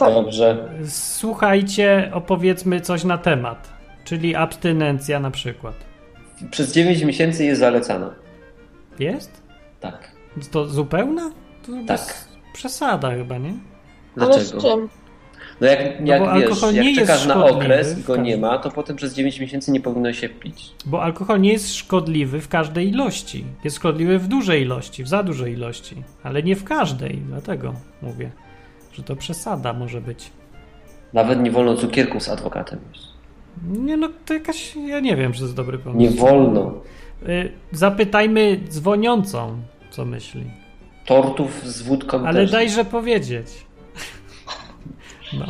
[0.00, 0.68] Dobrze.
[0.88, 3.68] Słuchajcie, opowiedzmy coś na temat.
[4.08, 5.74] Czyli abstynencja na przykład.
[6.50, 8.14] Przez 9 miesięcy jest zalecana.
[8.98, 9.42] Jest?
[9.80, 10.10] Tak.
[10.50, 11.30] To zupełna?
[11.66, 12.28] To Tak.
[12.52, 13.52] przesada chyba, nie?
[14.16, 14.78] Dlaczego?
[15.60, 18.36] No jak, bo jak wiesz, alkohol nie jak jest czekasz na okres i go nie
[18.36, 20.74] ma, to potem przez 9 miesięcy nie powinno się pić.
[20.86, 23.44] Bo alkohol nie jest szkodliwy w każdej ilości.
[23.64, 27.16] Jest szkodliwy w dużej ilości, w za dużej ilości, ale nie w każdej.
[27.28, 28.30] Dlatego mówię,
[28.92, 30.30] że to przesada może być.
[31.12, 33.17] Nawet nie wolno cukierków z adwokatem jeść.
[33.68, 34.76] Nie no, to jakaś.
[34.76, 35.98] Ja nie wiem, czy to jest dobry pomysł.
[35.98, 36.72] Nie wolno.
[37.28, 39.56] Y, Zapytajmy dzwoniącą,
[39.90, 40.44] co myśli.
[41.06, 42.50] Tortów z wódką Ale też.
[42.50, 43.46] dajże powiedzieć.
[45.32, 45.46] No.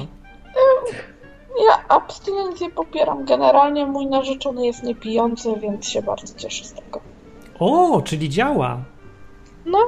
[1.69, 3.25] Ja abstynencję popieram.
[3.25, 7.01] Generalnie mój narzeczony jest niepijący, więc się bardzo cieszę z tego.
[7.59, 8.79] O, czyli działa.
[9.67, 9.79] No,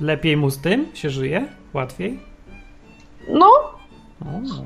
[0.00, 1.48] Lepiej mu z tym się żyje?
[1.74, 2.18] Łatwiej?
[3.28, 3.46] no.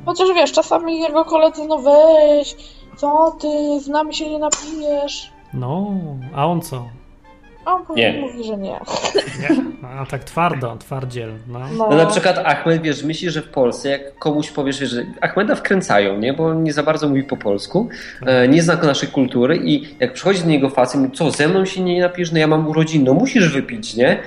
[0.06, 2.56] Chociaż wiesz, czasami jego koledzy, no weź,
[2.96, 5.30] co ty, z nami się nie napijesz.
[5.54, 5.90] No,
[6.34, 6.88] a on co?
[7.64, 8.20] A on Nie.
[8.20, 8.80] mówi, że nie.
[9.40, 9.48] Nie.
[10.00, 11.32] A tak twardo, twardziel.
[11.48, 11.58] No.
[11.76, 15.06] No, No na przykład Ahmed, wiesz, myśli, że w Polsce, jak komuś powiesz, wiesz, że
[15.20, 16.32] Ahmeda wkręcają, nie?
[16.32, 17.88] Bo on nie za bardzo mówi po polsku,
[18.26, 21.64] e, nie zna naszej kultury i jak przychodzi do niego facet mówi, co, ze mną
[21.64, 22.32] się nie napijesz?
[22.32, 24.18] No ja mam urodziny, no musisz wypić, nie?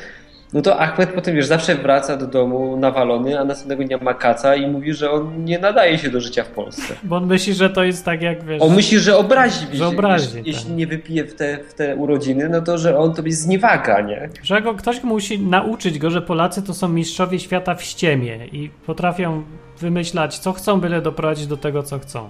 [0.55, 4.55] No to Ahmed potem, wiesz, zawsze wraca do domu nawalony, a następnego dnia ma kaca
[4.55, 6.95] i mówi, że on nie nadaje się do życia w Polsce.
[7.03, 8.61] Bo on myśli, że to jest tak jak wiesz.
[8.61, 10.47] On myśli, że obrazi, Że obrazi, jeśli, tak.
[10.47, 14.29] jeśli nie wypije w te, w te urodziny, no to, że on tobie zniewaga, nie?
[14.43, 18.69] Że go, ktoś musi nauczyć go, że Polacy to są mistrzowie świata w ściemie i
[18.85, 19.43] potrafią
[19.79, 22.29] wymyślać, co chcą, byle doprowadzić do tego, co chcą.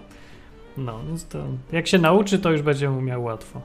[0.77, 1.39] No, więc to
[1.71, 3.61] jak się nauczy, to już będzie miał łatwo.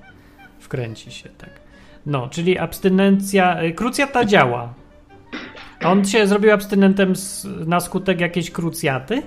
[0.58, 1.59] Wkręci się, tak.
[2.06, 3.62] No, czyli abstynencja.
[3.62, 4.68] y, Krucjata działa.
[5.84, 9.22] On się zrobił abstynentem z, na skutek jakiejś krucjaty?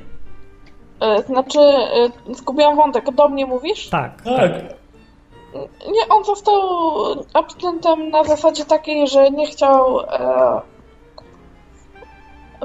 [1.02, 3.90] E, Znaczy, e, zgubiłam wątek, do mnie mówisz?
[3.90, 4.22] Tak.
[4.22, 4.52] tak.
[5.91, 6.60] Nie, on został
[7.34, 10.62] abstynentem na zasadzie takiej, że nie chciał e,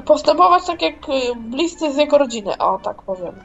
[0.05, 3.35] postępować tak jak e, bliscy z jego rodziny, o tak powiem.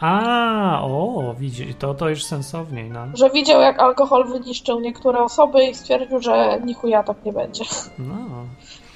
[0.00, 3.06] A, o, widzi, to, to już sensowniej, no.
[3.14, 7.64] Że widział, jak alkohol wyniszczył niektóre osoby i stwierdził, że nichuja tak nie będzie.
[7.98, 8.14] No,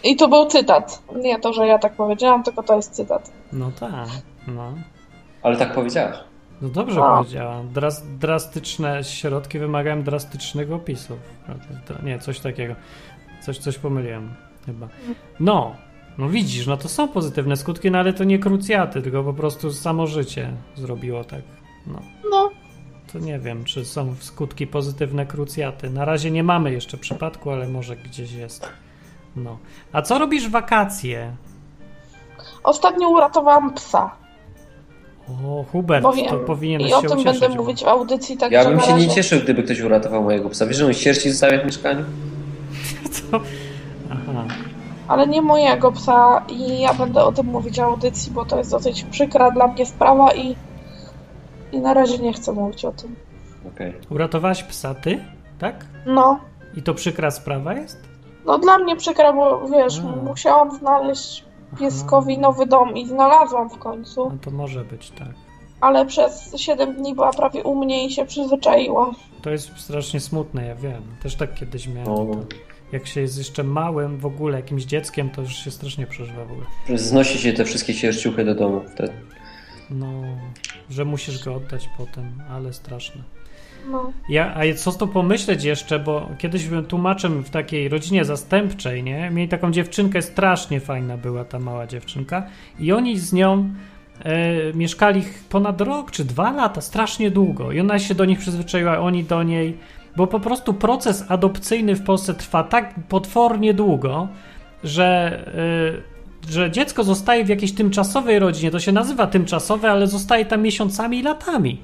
[0.04, 1.02] I to był cytat.
[1.16, 3.32] Nie to, że ja tak powiedziałam, tylko to jest cytat.
[3.52, 4.08] no tak,
[4.46, 4.72] no.
[5.42, 6.16] Ale tak powiedziałaś.
[6.62, 7.16] No dobrze A.
[7.16, 7.72] powiedziałam.
[7.72, 11.18] Dras, drastyczne środki wymagają drastycznych opisów.
[12.02, 12.74] Nie, coś takiego.
[13.40, 14.34] Coś, coś pomyliłem
[14.66, 14.88] chyba.
[15.40, 15.74] No,
[16.18, 19.72] no widzisz, no to są pozytywne skutki, no ale to nie krucjaty, tylko po prostu
[19.72, 21.42] samo życie zrobiło tak.
[21.86, 22.50] No, No,
[23.12, 25.90] to nie wiem, czy są skutki pozytywne krucjaty.
[25.90, 28.68] Na razie nie mamy jeszcze przypadku, ale może gdzieś jest.
[29.36, 29.58] No.
[29.92, 31.36] A co robisz w wakacje?
[32.64, 34.10] ostatnio uratowałam psa.
[35.46, 36.26] O, Hubert, Powiem.
[36.28, 37.40] to powinieneś I się o tym ucieszyć.
[37.40, 40.66] będę mówić w audycji, tak Ja bym się nie cieszył, gdyby ktoś uratował mojego psa.
[40.66, 42.04] Wiesz, że on sierści zostawia w mieszkaniu?
[43.30, 43.40] Co?
[44.10, 44.44] Aha.
[45.12, 48.70] Ale nie mojego psa i ja będę o tym mówić w audycji, bo to jest
[48.70, 50.56] dosyć przykra dla mnie sprawa i,
[51.72, 53.16] i na razie nie chcę mówić o tym.
[53.74, 53.94] Okej.
[54.10, 55.24] Uratowałaś psa ty?
[55.58, 55.86] Tak?
[56.06, 56.38] No,
[56.76, 57.98] I to przykra sprawa jest?
[58.46, 60.02] no dla mnie przykra, bo wiesz, A.
[60.24, 61.44] musiałam znaleźć
[61.78, 65.28] pieskowi nowy dom i znalazłam w końcu, No to może być tak.
[65.80, 69.10] ale przez 7 dni była prawie u mnie i się przyzwyczaiła.
[69.42, 71.02] To jest strasznie smutne, ja wiem.
[71.22, 72.04] Też tak kiedyś miałem.
[72.04, 72.34] No.
[72.34, 72.40] To,
[72.92, 76.52] jak się jest jeszcze małym w ogóle, jakimś dzieckiem, to już się strasznie przeżywa w
[76.52, 76.66] ogóle.
[76.98, 79.12] Znosi się te wszystkie sierściuchy do domu wtedy.
[79.90, 80.22] No,
[80.90, 83.22] że musisz go oddać potem, ale straszne.
[83.90, 84.12] No.
[84.28, 89.30] Ja, a co to pomyśleć jeszcze, bo kiedyś byłem tłumaczem w takiej rodzinie zastępczej, nie?
[89.30, 92.46] Mieli taką dziewczynkę, strasznie fajna była ta mała dziewczynka
[92.78, 93.70] i oni z nią
[94.24, 98.98] e, mieszkali ponad rok czy dwa lata, strasznie długo i ona się do nich przyzwyczaiła,
[98.98, 99.78] oni do niej,
[100.16, 104.28] bo po prostu proces adopcyjny w Polsce trwa tak potwornie długo,
[104.84, 105.40] że,
[106.46, 110.62] e, że dziecko zostaje w jakiejś tymczasowej rodzinie, to się nazywa tymczasowe, ale zostaje tam
[110.62, 111.78] miesiącami i latami.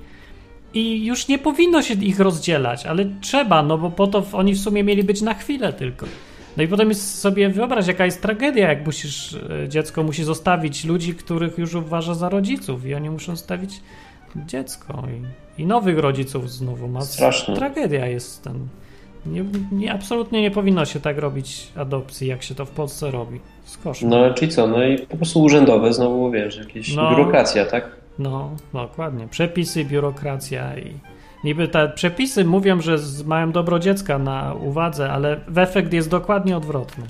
[0.74, 4.60] I już nie powinno się ich rozdzielać, ale trzeba, no bo po to oni w
[4.60, 6.06] sumie mieli być na chwilę tylko.
[6.56, 10.84] No i potem jest sobie wyobraź, jaka jest tragedia, jak musisz, e, dziecko musi zostawić
[10.84, 13.80] ludzi, których już uważa za rodziców i oni muszą zostawić
[14.36, 17.00] dziecko i, i nowych rodziców znowu ma.
[17.00, 17.56] Straszne.
[17.56, 18.68] Tragedia jest ten.
[19.26, 23.40] Nie, nie, absolutnie nie powinno się tak robić adopcji, jak się to w Polsce robi.
[23.64, 24.02] Skosz.
[24.02, 24.66] No ale czyli co?
[24.66, 27.10] No i po prostu urzędowe znowu, wiesz, jakieś No.
[27.10, 27.90] biurokracja, tak?
[28.18, 29.28] No, dokładnie.
[29.28, 30.94] Przepisy, biurokracja i
[31.44, 36.10] niby te przepisy mówią, że z- mają dobro dziecka na uwadze, ale w efekt jest
[36.10, 37.04] dokładnie odwrotny.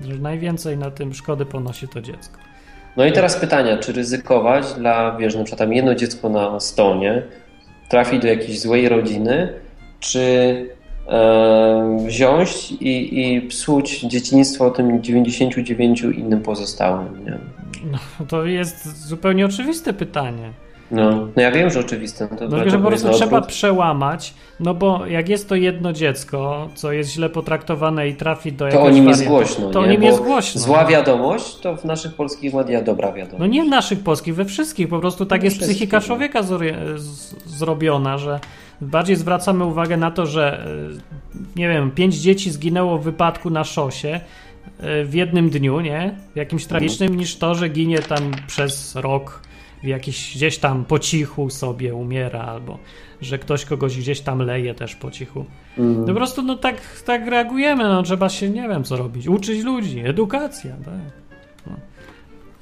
[0.00, 2.38] Że najwięcej na tym szkody ponosi to dziecko.
[2.96, 7.22] No i teraz pytania, czy ryzykować dla, wiesz, na przykład tam jedno dziecko na stonie
[7.88, 9.52] trafi do jakiejś złej rodziny,
[10.00, 10.20] czy
[11.08, 17.38] e, wziąć i, i psuć dzieciństwo tym 99 innym pozostałym, nie?
[17.92, 17.98] No,
[18.28, 20.52] to jest zupełnie oczywiste pytanie.
[20.90, 22.28] No, no ja wiem, że oczywiste.
[22.30, 26.68] No to No, że po prostu trzeba przełamać, no bo jak jest to jedno dziecko,
[26.74, 29.86] co jest źle potraktowane i trafi do To jakiegoś o nim jest głośno, To o
[29.86, 29.92] nie?
[29.92, 30.60] nim Bo jest głośno.
[30.60, 33.40] Zła wiadomość to w naszych polskich media dobra wiadomość.
[33.40, 34.88] No nie w naszych polskich, we wszystkich.
[34.88, 36.02] Po prostu tak We jest psychika no.
[36.02, 38.40] człowieka z- zrobiona, że
[38.80, 40.66] bardziej zwracamy uwagę na to, że e,
[41.56, 44.20] nie wiem, pięć dzieci zginęło w wypadku na szosie
[44.80, 46.14] e, w jednym dniu, nie?
[46.34, 49.40] Jakimś tragicznym, niż to, że ginie tam przez rok
[49.84, 52.78] w jakiś gdzieś tam po cichu sobie umiera, albo
[53.20, 55.44] że ktoś kogoś gdzieś tam leje też po cichu.
[55.78, 56.00] Mhm.
[56.00, 59.64] No po prostu no tak, tak reagujemy, no trzeba się, nie wiem co robić, uczyć
[59.64, 61.23] ludzi, edukacja, tak.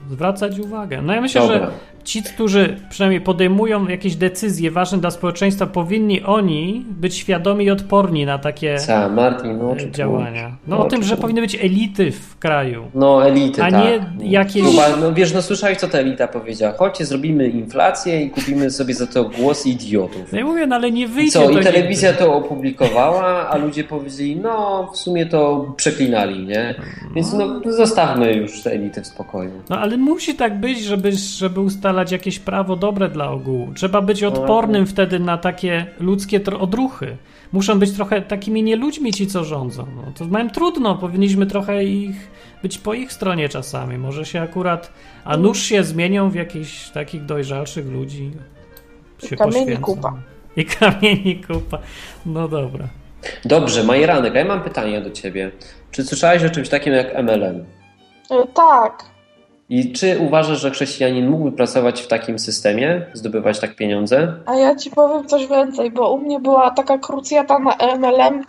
[0.09, 0.15] No.
[0.15, 1.03] Zwracać uwagę.
[1.03, 1.59] No ja myślę, Dobra.
[1.59, 1.67] że
[2.05, 8.27] ci, którzy przynajmniej podejmują jakieś decyzje ważne dla społeczeństwa, powinni oni być świadomi i odporni
[8.27, 10.57] na takie Co, Martin, no, działania.
[10.67, 12.85] No o o tym, że powinny być elity w kraju.
[12.95, 13.85] No, elity, A tak.
[13.85, 16.73] nie jakieś- Chyba, no wiesz, no słyszałeś, co ta elita powiedziała.
[16.77, 20.33] Chodźcie, zrobimy inflację i kupimy sobie za to głos idiotów.
[20.33, 22.25] No i mówię, no ale nie I wyjdzie co, to i telewizja nigdy.
[22.25, 26.75] to opublikowała, a ludzie powiedzieli, no w sumie to przeklinali, nie?
[27.15, 29.51] Więc no zostawmy już te elity w spokoju.
[29.71, 33.73] No ale musi tak być, żeby, żeby ustalać jakieś prawo dobre dla ogółu.
[33.75, 37.17] Trzeba być odpornym wtedy na takie ludzkie odruchy.
[37.53, 39.87] Muszą być trochę takimi nieludźmi ci, co rządzą.
[39.97, 42.31] No, to mają trudno, powinniśmy trochę ich
[42.63, 43.99] być po ich stronie czasami.
[43.99, 44.93] Może się akurat,
[45.25, 48.31] a nuż się zmienią w jakichś takich dojrzalszych ludzi.
[49.29, 49.83] Się kamieni poświęcą.
[49.83, 50.15] kupa.
[50.57, 51.79] I kamieni kupa.
[52.27, 52.89] No dobra.
[53.45, 55.51] Dobrze, Majeranek, a ja mam pytanie do ciebie.
[55.91, 57.65] Czy słyszałeś o czymś takim jak MLM?
[58.31, 59.05] E, Tak,
[59.73, 64.35] I czy uważasz, że chrześcijanin mógłby pracować w takim systemie, zdobywać tak pieniądze?
[64.47, 68.45] a ja ci powiem coś więcej, bo u mnie była taka krucjata na MLM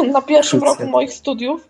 [0.00, 0.82] e, na pierwszym Krucjata.
[0.82, 1.68] roku moich studiów.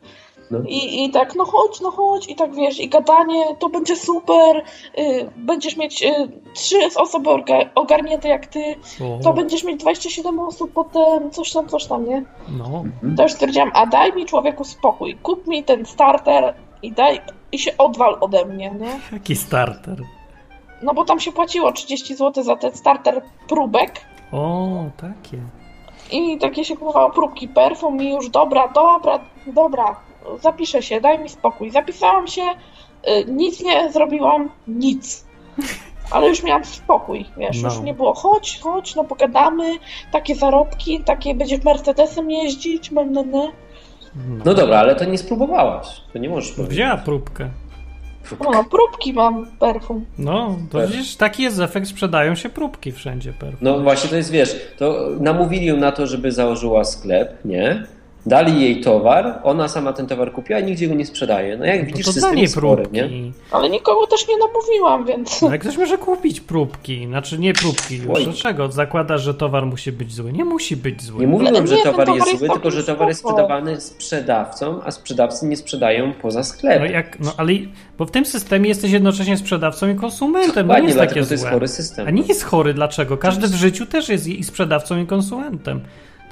[0.51, 0.59] No.
[0.69, 4.57] I, I tak, no chodź, no chodź, i tak wiesz, i gadanie, to będzie super,
[4.99, 6.09] y, będziesz mieć y,
[6.55, 7.31] trzy osoby
[7.75, 8.61] ogarnięte jak ty,
[9.01, 12.23] O, to będziesz mieć 27 osób potem, coś tam, coś tam, nie?
[12.59, 12.85] no.
[13.17, 17.21] To już stwierdziłam, a daj mi człowieku spokój, kup mi ten starter i daj,
[17.55, 19.01] i się odwal ode mnie, nie?
[19.13, 19.99] Jaki starter.
[20.83, 24.01] No bo tam się płaciło 30 zł za ten starter próbek
[24.33, 25.39] O, takie.
[26.13, 29.97] i takie się kupowało próbki perfum i już dobra, dobra, dobra,
[30.41, 31.71] zapiszę się, daj mi spokój.
[31.71, 35.25] Zapisałam się, y, nic nie zrobiłam, nic.
[36.11, 37.69] Ale już miałam spokój, wiesz, No.
[37.69, 39.73] już nie było chodź, chodź, no pogadamy,
[40.13, 43.49] takie zarobki, takie będziesz Mercedesem jeździć, me, me, me.
[44.45, 45.87] No dobra, ale to nie spróbowałaś.
[46.13, 46.75] To nie możesz powiedzieć.
[46.75, 47.49] Wzięła próbkę.
[48.39, 50.05] O, no, próbki mam perfum.
[50.19, 53.33] No, to widzisz, taki jest efekt, sprzedają się próbki wszędzie.
[53.33, 53.59] Perfum.
[53.61, 57.87] No właśnie to jest, wiesz, to namówili ją na to, żeby założyła sklep, nie?
[58.27, 61.57] Dali jej towar, ona sama ten towar kupiła i nigdzie go nie sprzedaje.
[61.57, 62.97] No jak No widzisz, to system jest spory, próbki.
[63.01, 63.33] nie?
[63.51, 65.43] Ale nikogo też nie namówiłam, więc...
[65.43, 68.07] No jak ktoś może kupić próbki, znaczy nie próbki już.
[68.15, 68.25] Oj.
[68.25, 68.73] Dlaczego?
[68.73, 70.33] Zakładasz, że towar musi być zły.
[70.33, 71.21] Nie musi być zły.
[71.21, 74.81] Nie mówiłem, Ale że towar towar jest jest zły, tylko że towar jest sprzedawany sprzedawcom,
[74.85, 76.93] a sprzedawcy nie sprzedają poza No sklepem.
[76.93, 77.53] jak, no ale,
[77.99, 80.67] bo w tym systemie jesteś jednocześnie sprzedawcą i konsumentem.
[80.67, 81.51] No nie jest takie dlatego to jest złe.
[81.53, 82.07] chory system.
[82.07, 83.17] A nie jest chory, dlaczego?
[83.19, 85.81] Każdy w życiu też jest i sprzedawcą i konsumentem.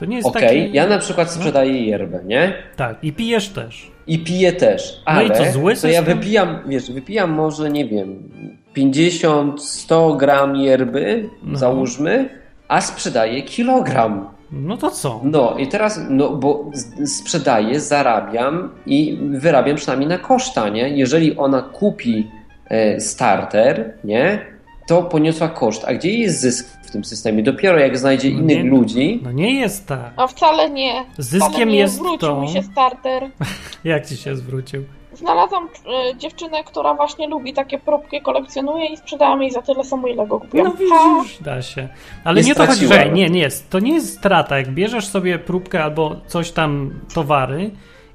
[0.02, 0.76] To nie jest Okej, taki...
[0.76, 2.52] ja na przykład sprzedaję yerbę, nie?
[2.76, 3.90] Tak, i pijesz też.
[4.06, 7.84] I piję też, No i ale co, zły to ja wypijam, wiesz, wypijam może, nie
[7.84, 8.28] wiem,
[8.76, 11.58] 50-100 gram yerby, No.
[11.58, 12.28] załóżmy,
[12.68, 14.28] a sprzedaję kilogram.
[14.52, 15.20] No to co?
[15.24, 16.70] No i teraz, no bo
[17.06, 20.88] sprzedaję, zarabiam i wyrabiam przynajmniej na koszta, nie?
[20.88, 22.30] Jeżeli ona kupi
[22.68, 24.38] e, starter, nie?
[24.86, 25.84] To poniosła koszt.
[25.86, 27.42] A gdzie jest zysk w tym systemie?
[27.42, 30.12] Dopiero jak znajdzie No innych nie- ludzi, No nie jest tak.
[30.16, 31.04] A wcale nie.
[31.18, 32.40] Zyskiem wcale nie jest zwrócił to...
[32.40, 33.30] mi się starter.
[33.84, 34.84] Jak ci się zwrócił?
[35.14, 40.08] Znalazłam e, dziewczynę, która właśnie lubi takie próbki, kolekcjonuje i sprzedałam jej za tyle samo,
[40.08, 40.72] ile go kupiłam.
[40.80, 41.88] No widzisz, da się.
[42.24, 43.70] Ale Nie nie, to chodzi, że nie, nie jest.
[43.70, 44.58] To nie jest strata.
[44.58, 47.70] Jak bierzesz sobie próbkę albo coś tam, towary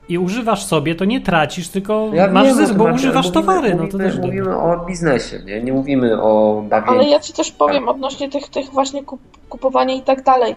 [0.10, 3.70] i używasz sobie, to nie tracisz, tylko Ja masz zysk, bo używasz mówimy- towary.
[3.72, 4.28] No to mówimy, też dobre.
[4.28, 5.64] mówimy o biznesie, nie?
[5.64, 7.00] Nie mówimy o bawieniu.
[7.00, 9.20] Ale ja ci coś powiem odnośnie tych, tych właśnie kup,
[9.50, 10.56] kupowania i tak dalej.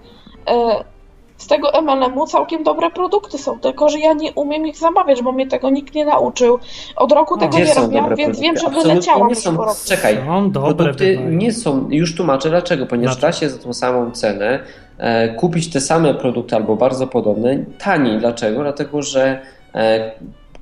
[0.49, 0.85] E,
[1.37, 5.33] z tego MLM-u całkiem dobre produkty są, tylko że ja nie umiem ich zamawiać, bo
[5.33, 6.59] mnie tego nikt nie nauczył.
[6.97, 8.43] Od roku tego nie są robiłam, dobre więc produkty?
[8.43, 9.57] wiem, że Absolutnie wyleciałam nie są.
[9.87, 13.33] Czekaj, Są dobre produkty nie są, już tłumaczę dlaczego, ponieważ Dlaczego?
[13.33, 14.59] da się za tą samą cenę
[15.37, 18.19] kupić te same produkty albo bardzo podobne taniej.
[18.19, 18.63] Dlaczego?
[18.63, 19.43] Dlatego, że
[19.75, 20.11] e,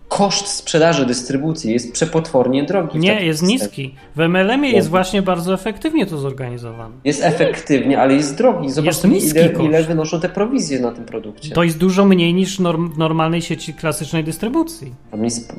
[0.08, 2.98] koszt sprzedaży, dystrybucji jest przepotwornie drogi.
[2.98, 3.94] Nie, takim jest niski.
[4.16, 6.94] W MLM-ie jest właśnie bardzo efektywnie to zorganizowane.
[7.04, 8.70] Jest efektywnie, ale jest drogi.
[8.70, 9.64] Zobacz, Jest ile, koszt.
[9.68, 11.54] ile wynoszą te prowizje na tym produkcie.
[11.54, 14.94] To jest dużo mniej niż norm, w normalnej sieci klasycznej dystrybucji.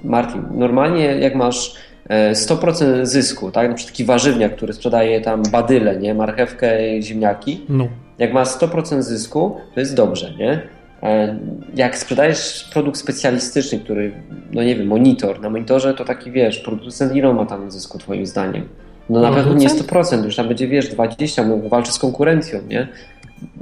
[0.03, 1.75] Martin, normalnie jak masz
[2.09, 7.65] e, 100% zysku, tak, na przykład taki warzywniak, który sprzedaje tam badyle, nie, marchewkę ziemniaki,
[7.69, 7.87] No.
[8.19, 10.61] Jak ma 100% zysku, to jest dobrze, nie?
[11.03, 11.39] E,
[11.75, 14.11] Jak sprzedajesz produkt specjalistyczny, który,
[14.51, 18.25] no nie wiem, monitor, na monitorze to taki, wiesz, producent ile ma tam zysku twoim
[18.25, 18.67] zdaniem?
[19.09, 19.91] No na pewno nie Producent?
[19.91, 22.87] 100%, już tam będzie, wiesz, 20, mógł walczy z konkurencją, nie?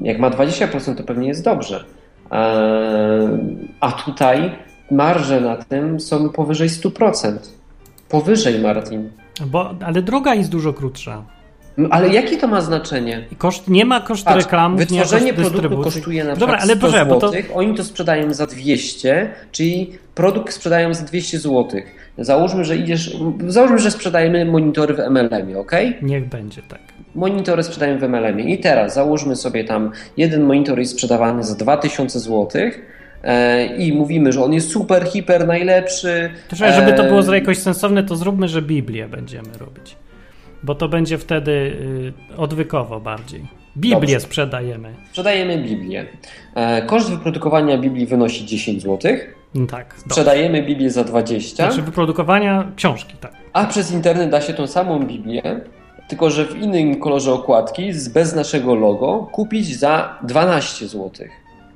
[0.01, 1.83] Jak ma 20%, to pewnie jest dobrze.
[2.31, 3.37] E,
[3.79, 4.51] A tutaj
[4.91, 7.37] marże na tym są powyżej 100%.
[8.09, 9.09] Powyżej, Martin.
[9.45, 11.23] Bo, ale droga jest dużo krótsza.
[11.77, 13.25] No, Ale jakie to ma znaczenie?
[13.37, 16.79] Koszt, nie ma kosztu Patrz, reklam, wytworzenie kosztu produktu kosztuje na Dobra, przykład ale 100
[16.79, 21.81] proszę, bo to, zł, oni to sprzedają za 200, czyli produkt sprzedają za 200 zł.
[22.17, 23.17] Załóżmy, że idziesz,
[23.47, 25.71] załóżmy, że sprzedajemy monitory w MLM-ie, ok?
[26.01, 26.79] niech będzie tak.
[27.15, 32.19] Monitory sprzedają w MLM-ie i teraz załóżmy sobie tam, jeden monitor jest sprzedawany za 2000
[32.19, 32.61] zł
[33.23, 36.29] e, i mówimy, że on jest super, hiper, najlepszy.
[36.49, 39.95] Trzeba, żeby to e, było jakoś sensowne, to zróbmy, że Biblię będziemy robić.
[40.63, 43.41] Bo to będzie wtedy y, odwykowo bardziej.
[43.77, 44.19] Biblię Dobrze.
[44.19, 44.93] sprzedajemy.
[45.09, 46.05] Sprzedajemy Biblię.
[46.55, 49.11] E, Koszt wyprodukowania Biblii wynosi 10 zł.
[49.55, 49.87] No tak.
[49.89, 50.03] dobrze.
[50.09, 51.65] Sprzedajemy Biblię za 20.
[51.65, 53.33] Znaczy wyprodukowania książki, tak.
[53.53, 55.61] A przez internet da się tą samą Biblię,
[56.07, 61.11] tylko że w innym kolorze okładki, bez naszego logo, kupić za 12 zł.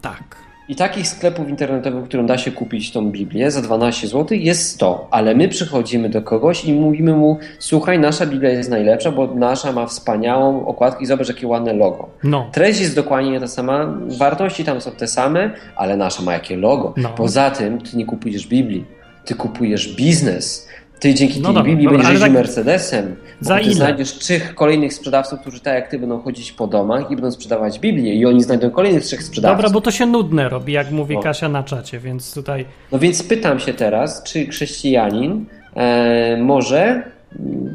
[0.01, 0.35] Tak.
[0.71, 4.69] I takich sklepów internetowych, w którym da się kupić tą Biblię za 12 zł, jest
[4.69, 5.07] 100.
[5.11, 9.71] Ale my przychodzimy do kogoś i mówimy mu: Słuchaj, nasza Biblia jest najlepsza, bo nasza
[9.71, 12.09] ma wspaniałą okładkę i zobacz, jakie ładne logo.
[12.23, 12.49] No.
[12.51, 16.93] Treść jest dokładnie ta sama, wartości tam są te same, ale nasza ma jakie logo.
[16.97, 17.09] No.
[17.09, 18.85] Poza tym, ty nie kupujesz Biblii,
[19.25, 20.67] ty kupujesz biznes.
[21.01, 23.15] Ty dzięki No tej dobra, Biblii będziesz jeździł tak- Mercedesem.
[23.39, 23.73] Za ty ile?
[23.73, 27.79] znajdziesz trzech kolejnych sprzedawców, którzy tak jak ty będą chodzić po domach i będą sprzedawać
[27.79, 29.57] Biblię i oni znajdą kolejnych trzech sprzedawców.
[29.57, 31.21] Dobra, bo to się nudne robi, jak mówi No.
[31.21, 35.45] Kasia na czacie, więc tutaj No więc pytam się teraz, czy chrześcijanin
[35.75, 37.03] e, może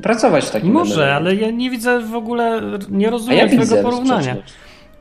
[0.02, 4.36] pracować w takim może, ale ja nie widzę w ogóle, nie rozumiem ja tego porównania.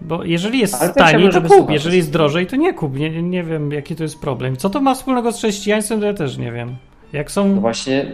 [0.01, 2.97] Bo jeżeli jest Ale taniej, to kup, jeżeli jest drożej, to nie kup.
[2.97, 4.57] Nie, nie wiem, jaki to jest problem.
[4.57, 6.75] Co to ma wspólnego z chrześcijaństwem, to ja też nie wiem.
[7.13, 7.47] Jak są...
[7.55, 8.05] No właśnie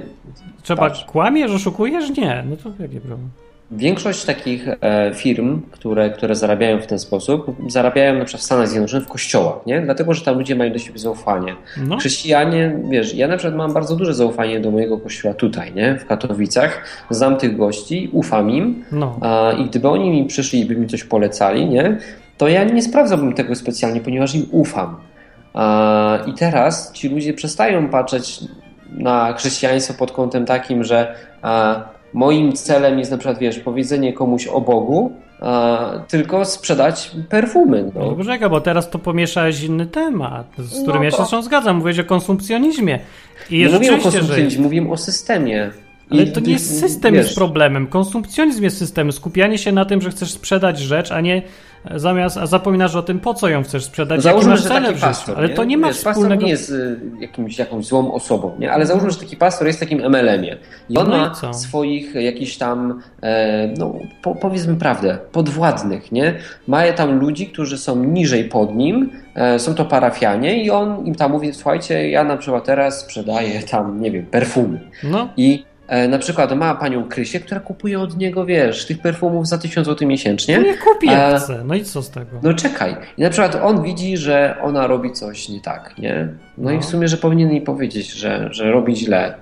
[0.63, 1.05] Trzeba patrz.
[1.05, 2.17] kłamiesz, oszukujesz?
[2.17, 3.29] Nie, no to jaki problem?
[3.73, 8.67] Większość takich e, firm, które, które zarabiają w ten sposób, zarabiają na przykład w Stanach
[8.67, 9.81] Zjednoczonych w kościołach, nie?
[9.81, 11.55] Dlatego, że tam ludzie mają do siebie zaufanie.
[11.77, 11.97] No.
[11.97, 15.97] Chrześcijanie, wiesz, ja na przykład mam bardzo duże zaufanie do mojego kościoła tutaj, nie?
[15.99, 16.83] W Katowicach.
[17.09, 19.17] Znam tych gości, ufam im No.
[19.21, 21.97] a, i gdyby oni mi przyszli i by mi coś polecali, nie?
[22.37, 24.95] To ja nie sprawdzałbym tego specjalnie, ponieważ im ufam.
[26.27, 28.39] I teraz ci ludzie przestają patrzeć
[28.91, 31.81] na chrześcijaństwo pod kątem takim, że a,
[32.13, 35.11] moim celem jest na przykład, wiesz, powiedzenie komuś o Bogu,
[35.41, 37.91] a, tylko sprzedać perfumy.
[37.95, 38.49] No No.
[38.49, 41.75] bo teraz to pomieszałeś inny temat, z No którym ja się to- zgadzam.
[41.75, 42.99] Mówiłeś o konsumpcjonizmie.
[43.49, 45.69] I Nie mówię o rzeczywiście, że konsumpcjonizmie, mówię o systemie.
[46.11, 47.87] Ale to nie jest system wiesz, jest problemem.
[47.87, 49.11] Konsumpcjonizm jest systemem.
[49.11, 51.41] Skupianie się na tym, że chcesz sprzedać rzecz, a nie
[51.95, 55.49] zamiast, a zapominasz o tym, po co ją chcesz sprzedać, Załóżmy, że taki pastor, Ale
[55.49, 56.43] to nie ma Wiesz, pastor wspólnego...
[56.43, 58.71] nie jest y, jakimś, jakąś złą osobą, nie?
[58.71, 60.57] ale załóżmy, że taki pastor jest takim MLM-ie
[60.89, 61.53] i on No ma co?
[61.53, 66.33] swoich jakichś tam, e, no po, powiedzmy prawdę, podwładnych, nie?
[66.67, 71.15] Ma tam ludzi, którzy są niżej pod nim, e, są to parafianie i on im
[71.15, 75.65] tam mówi, słuchajcie, ja na przykład teraz sprzedaję tam, nie wiem, perfumy No, i
[76.09, 80.07] na przykład ma panią Krysię, która kupuje od niego, wiesz, tych perfumów za 1000 zł
[80.07, 80.55] miesięcznie.
[80.55, 81.63] to nie kupi jak A- chce.
[81.65, 82.39] No i co z tego?
[82.43, 82.95] no czekaj.
[83.17, 86.27] I na przykład on widzi, że ona robi coś nie tak, nie?
[86.57, 86.71] No, No.
[86.71, 89.33] i w sumie, że powinien jej powiedzieć, że, że robi źle.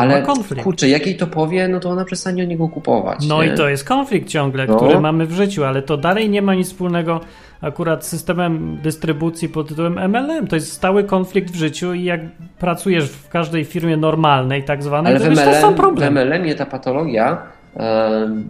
[0.00, 0.62] Ale konflikt.
[0.64, 3.26] kurczę, jak jej to powie, no to ona przestanie od niego kupować.
[3.28, 3.52] No nie?
[3.52, 4.76] i to jest konflikt ciągle, No.
[4.76, 7.20] który mamy w życiu, ale to dalej nie ma nic wspólnego
[7.60, 10.46] akurat z systemem dystrybucji pod tytułem MLM.
[10.46, 12.20] To jest stały konflikt w życiu i jak
[12.58, 15.76] pracujesz w każdej firmie normalnej, tak zwanej, Ale to w wiesz, to MLM, sam w
[15.76, 16.14] problem.
[16.14, 17.42] MLM-ie ta patologia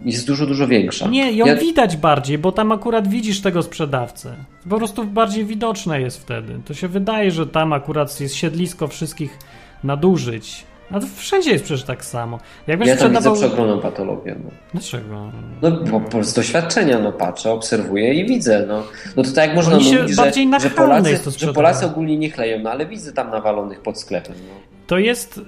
[0.05, 1.07] jest dużo, dużo większa.
[1.07, 4.35] Nie, ją Ja- widać bardziej, bo tam akurat widzisz tego sprzedawcę.
[4.69, 6.59] Po prostu bardziej widoczne jest wtedy.
[6.65, 9.37] To się wydaje, że tam akurat jest siedlisko wszystkich
[9.83, 10.63] nadużyć.
[10.91, 12.39] A to wszędzie jest przecież tak samo.
[12.67, 13.35] Jakbyś Ja widzę sprzedawał...
[13.35, 14.35] przeogromną patologię.
[14.43, 14.49] No.
[14.73, 15.31] Dlaczego?
[15.61, 18.65] No, bo, bo z doświadczenia no, patrzę, obserwuję i widzę.
[18.67, 18.83] No,
[19.15, 21.53] no to tak jak można Oni się mówić, bardziej że, że, Polacy, to że.
[21.53, 24.35] Polacy ogólnie nie kleją, no ale widzę tam nawalonych pod sklepem.
[24.47, 24.53] No.
[24.87, 25.37] To jest.
[25.37, 25.41] y,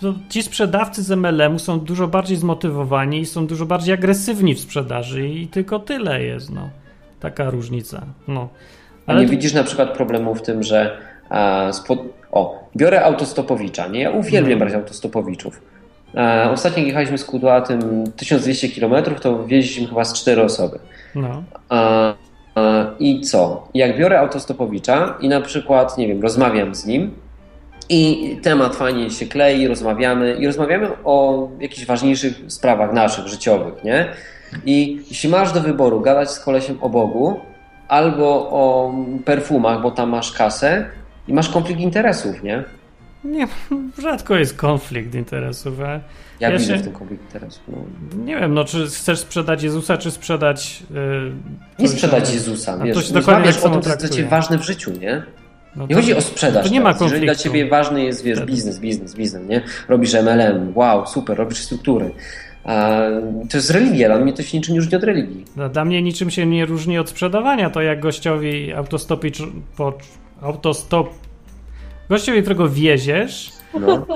[0.00, 4.60] to ci sprzedawcy z MLM-u są dużo bardziej zmotywowani i są dużo bardziej agresywni w
[4.60, 6.50] sprzedaży, i tylko tyle jest.
[6.50, 6.70] No.
[7.20, 8.02] Taka różnica.
[8.28, 8.48] No.
[9.06, 10.98] A nie widzisz na przykład problemu w tym, że
[11.72, 11.98] spod...
[12.32, 14.00] o, biorę autostopowicza, nie?
[14.00, 14.64] Ja uwielbiam No.
[14.64, 15.60] brać autostopowiczów.
[16.14, 20.78] E, ostatnio jak jechaliśmy z Kudłatym 1200 km, to wieźliśmy chyba z cztery osoby.
[21.14, 21.42] No.
[21.70, 22.14] E,
[22.56, 23.68] e, I co?
[23.74, 27.10] Jak biorę autostopowicza i na przykład, nie wiem, rozmawiam z nim
[27.88, 34.08] i temat fajnie się klei, rozmawiamy i rozmawiamy o jakichś ważniejszych sprawach naszych, życiowych, nie?
[34.66, 37.40] I jeśli masz do wyboru gadać z kolesiem o Bogu
[37.88, 38.94] albo o
[39.24, 40.86] perfumach, bo tam masz kasę
[41.30, 42.64] i masz konflikt interesów, nie?
[43.24, 43.48] Nie,
[44.02, 45.80] rzadko jest konflikt interesów.
[45.80, 46.00] A Ja,
[46.40, 47.62] Ja widzę się- w tym konflikt interesów.
[47.68, 47.76] No.
[48.24, 50.82] nie wiem, no czy chcesz sprzedać Jezusa, czy sprzedać.
[50.90, 51.32] Yy,
[51.78, 52.34] Nie sprzedać.
[52.34, 54.16] Jezusa, A wiesz, to się dokładnie rozmawiasz tak o tym, co jest dla traktuje.
[54.18, 55.22] Ciebie ważne w życiu, nie?
[55.76, 56.66] No Nie chodzi o sprzedaż.
[56.66, 57.00] To nie ma teraz.
[57.02, 57.58] Jeżeli dla konfliktu.
[57.58, 59.60] ciebie ważny jest, wiesz, biznes, biznes, biznes, nie?
[59.88, 62.10] Robisz MLM, wow, super, robisz struktury.
[62.64, 63.00] A,
[63.50, 65.44] to jest religia, dla mnie to się niczym nie różni od religii.
[65.56, 67.70] Dla- Dla mnie niczym się nie różni od sprzedawania.
[67.70, 69.38] To jak gościowi autostopicz
[69.76, 69.98] po
[70.42, 71.08] autostop.
[72.10, 73.50] Gościowi, którego wieziesz,
[73.80, 74.06] No.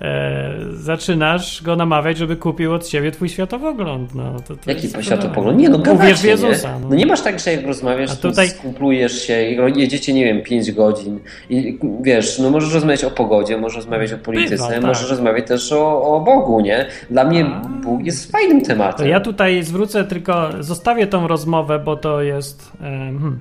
[0.00, 4.14] e, zaczynasz go namawiać, żeby kupił od ciebie twój światopogląd.
[4.14, 5.58] No, to, to Jaki światopogląd?
[5.58, 6.78] Nie, no gadacie, Jezusa.
[6.78, 6.86] nie?
[6.88, 10.42] No nie masz tak, że jak rozmawiasz, A tutaj- skumplujesz się i jedziecie, nie wiem,
[10.42, 11.20] 5 godzin
[11.50, 14.82] i wiesz, no możesz rozmawiać o pogodzie, możesz rozmawiać o polityce, tak.
[14.82, 16.86] możesz rozmawiać też o, o Bogu, nie?
[17.10, 17.46] Dla mnie
[17.84, 19.08] Bóg jest fajnym To tematem.
[19.08, 22.72] ja tutaj zwrócę tylko, zostawię tą rozmowę, bo to jest.
[22.80, 23.38] hmm,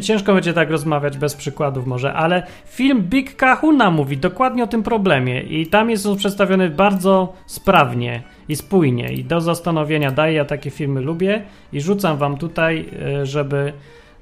[0.00, 4.82] ciężko będzie tak rozmawiać bez przykładów, może, ale film Big Kahuna mówi dokładnie o tym
[4.82, 9.12] problemie i tam jest on przedstawiony bardzo sprawnie i spójnie.
[9.12, 11.42] I do zastanowienia daję, ja takie filmy lubię
[11.72, 13.72] i rzucam wam tutaj, e, żeby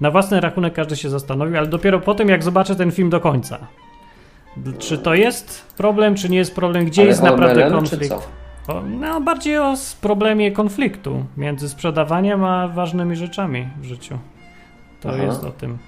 [0.01, 3.21] na własny rachunek każdy się zastanowił, ale dopiero po tym, jak zobaczę ten film do
[3.21, 3.59] końca.
[4.79, 8.13] Czy to jest problem, czy nie jest problem, gdzie Ale jest naprawdę konflikt?
[8.69, 14.19] O, no, bardziej o problemie konfliktu między sprzedawaniem a ważnymi rzeczami w życiu.
[15.03, 15.23] To Aha.
[15.23, 15.79] jest o tym.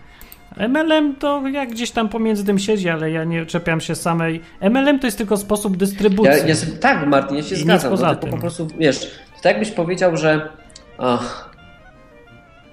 [0.57, 4.41] MLM to jak gdzieś tam pomiędzy tym siedzi, ale ja nie czepiam się samej.
[4.61, 6.33] MLM to jest tylko sposób dystrybucji.
[6.33, 7.91] Ja, ja tak, Martin, ja się I zgadzam.
[7.91, 8.31] poza no, tym.
[8.31, 9.11] po prostu, wiesz,
[9.43, 10.49] tak jakbyś powiedział, że
[10.99, 11.54] ach,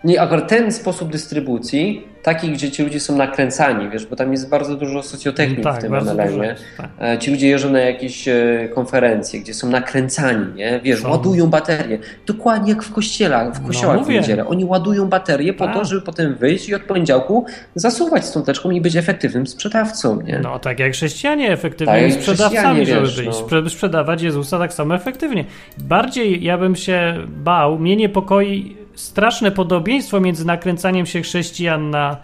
[0.04, 4.50] nie, akurat ten sposób dystrybucji, taki, gdzie ci ludzie są nakręcani, wiesz, bo tam jest
[4.50, 6.56] bardzo dużo socjotechnik Tak, w tym MLM-ie.
[6.78, 6.90] tak.
[7.02, 10.80] E, Ci ludzie jeżdżą na jakieś e, konferencje, gdzie są nakręcani, nie?
[10.84, 11.10] Wiesz, Są.
[11.10, 12.00] ładują baterie.
[12.28, 14.16] Dokładnie jak w kościele, w kościołach w mówię.
[14.16, 14.48] niedzielę.
[14.48, 15.74] Oni ładują baterie po Tak.
[15.76, 17.46] to, żeby potem wyjść i od poniedziałku
[17.76, 20.40] zasuwać z tą teczką i być efektywnym sprzedawcą, nie?
[20.44, 23.28] No tak jak chrześcijanie Tak, efektywnymi jak sprzedawcami, żeby wiesz, byli.
[23.28, 23.34] no.
[23.34, 25.46] Sprze- sprzedawać Jezusa tak samo efektywnie.
[25.78, 32.18] Bardziej ja bym się bał, mnie niepokoi straszne podobieństwo między nakręcaniem się chrześcijan na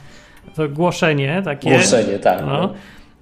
[0.55, 1.69] to głoszenie takie.
[1.69, 2.41] Głoszenie, tak.
[2.45, 2.73] No,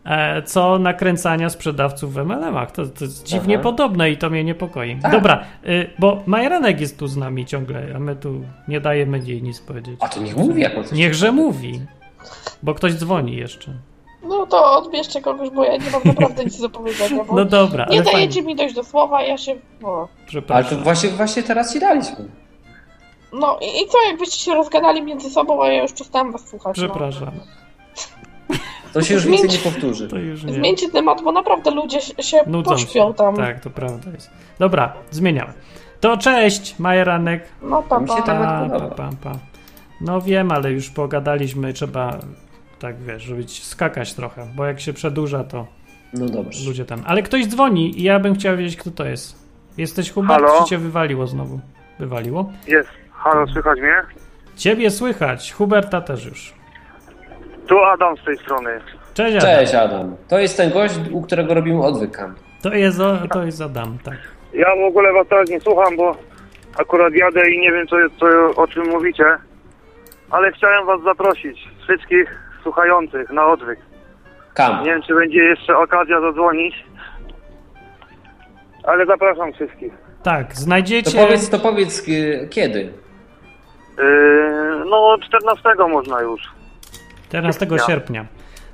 [0.05, 2.71] e, co nakręcania sprzedawców w MLM-ach.
[2.71, 3.63] To, to jest dziwnie Aha.
[3.63, 4.95] podobne i to mnie niepokoi.
[5.01, 5.11] Tak.
[5.11, 9.43] Dobra, y, bo Majeranek jest tu z nami ciągle, a my tu nie dajemy jej
[9.43, 9.95] nic powiedzieć.
[9.99, 11.81] A to niech mówi, jak on coś Niechże mówi,
[12.63, 13.71] bo ktoś dzwoni jeszcze.
[14.27, 17.23] No to odbierzcie kogoś, bo ja nie mam naprawdę nic do powiedzenia.
[17.33, 18.47] No dobra, nie ale dajecie fajnie.
[18.47, 19.55] mi dojść do słowa, ja się.
[19.81, 20.77] No, Ale Przepraszam.
[20.77, 22.25] to właśnie, właśnie teraz ci daliśmy.
[23.39, 26.77] No i, i co, jakbyście się rozgadali między sobą, a ja już przestałam was słuchać.
[26.77, 26.83] No.
[26.83, 27.31] Przepraszam.
[28.93, 30.07] To się już więcej nie powtórzy.
[30.07, 30.53] To już nie.
[30.53, 33.13] Zmieńcie temat, bo naprawdę ludzie się, Nudzą pośpią się.
[33.13, 33.35] tam.
[33.35, 34.29] Tak, to prawda jest.
[34.59, 35.53] Dobra, zmieniamy.
[35.99, 37.43] To cześć, Majeranek.
[37.61, 38.21] No pa, Mi się pa.
[38.25, 39.31] Pa, pa, pa, pa.
[40.01, 42.19] No wiem, ale już pogadaliśmy, trzeba
[42.79, 45.65] tak wiesz, żeby skakać trochę, bo jak się przedłuża, to
[46.13, 46.67] No dobrze.
[46.67, 47.01] ludzie tam.
[47.05, 49.45] Ale ktoś dzwoni i ja bym chciał wiedzieć, kto to jest.
[49.77, 50.63] Jesteś Hubert, Halo?
[50.63, 51.59] czy cię wywaliło znowu?
[51.99, 52.51] Wywaliło?
[52.67, 52.89] Jest.
[53.25, 54.01] Halo, słychać mnie?
[54.55, 56.53] Ciebie słychać, Huberta też już.
[57.67, 58.79] Tu Adam z tej strony.
[59.13, 59.49] Cześć, Adam.
[59.49, 60.15] Cześć Adam.
[60.27, 62.35] To jest ten gość, u którego robimy odwykam.
[62.61, 62.97] To jest,
[63.33, 64.17] to jest Adam, tak.
[64.53, 66.17] Ja w ogóle was teraz nie słucham, bo
[66.77, 69.25] akurat jadę i nie wiem, co, co, o czym mówicie.
[70.31, 73.79] Ale chciałem was zaprosić, wszystkich słuchających, na odwyk.
[74.53, 74.83] Kam.
[74.83, 76.75] Nie wiem, czy będzie jeszcze okazja zadzwonić.
[78.83, 79.93] Ale zapraszam wszystkich.
[80.23, 81.17] Tak, To znajdziecie...
[81.25, 82.93] powiedz, to powiedz y, kiedy.
[83.97, 86.41] Yy, no, 14 można już.
[87.27, 87.77] 14 Ja.
[87.79, 88.25] sierpnia.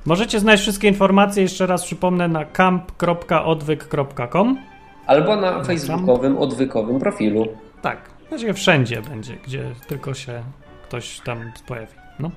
[0.06, 4.58] Możecie znaleźć wszystkie informacje, jeszcze raz przypomnę, na camp.odwyk.com.
[5.06, 7.46] Albo na facebookowym, odwykowym profilu.
[7.82, 10.42] Tak, właściwie wszędzie będzie, gdzie tylko się
[10.88, 11.38] ktoś tam
[11.68, 11.92] pojawi.
[12.18, 12.30] No.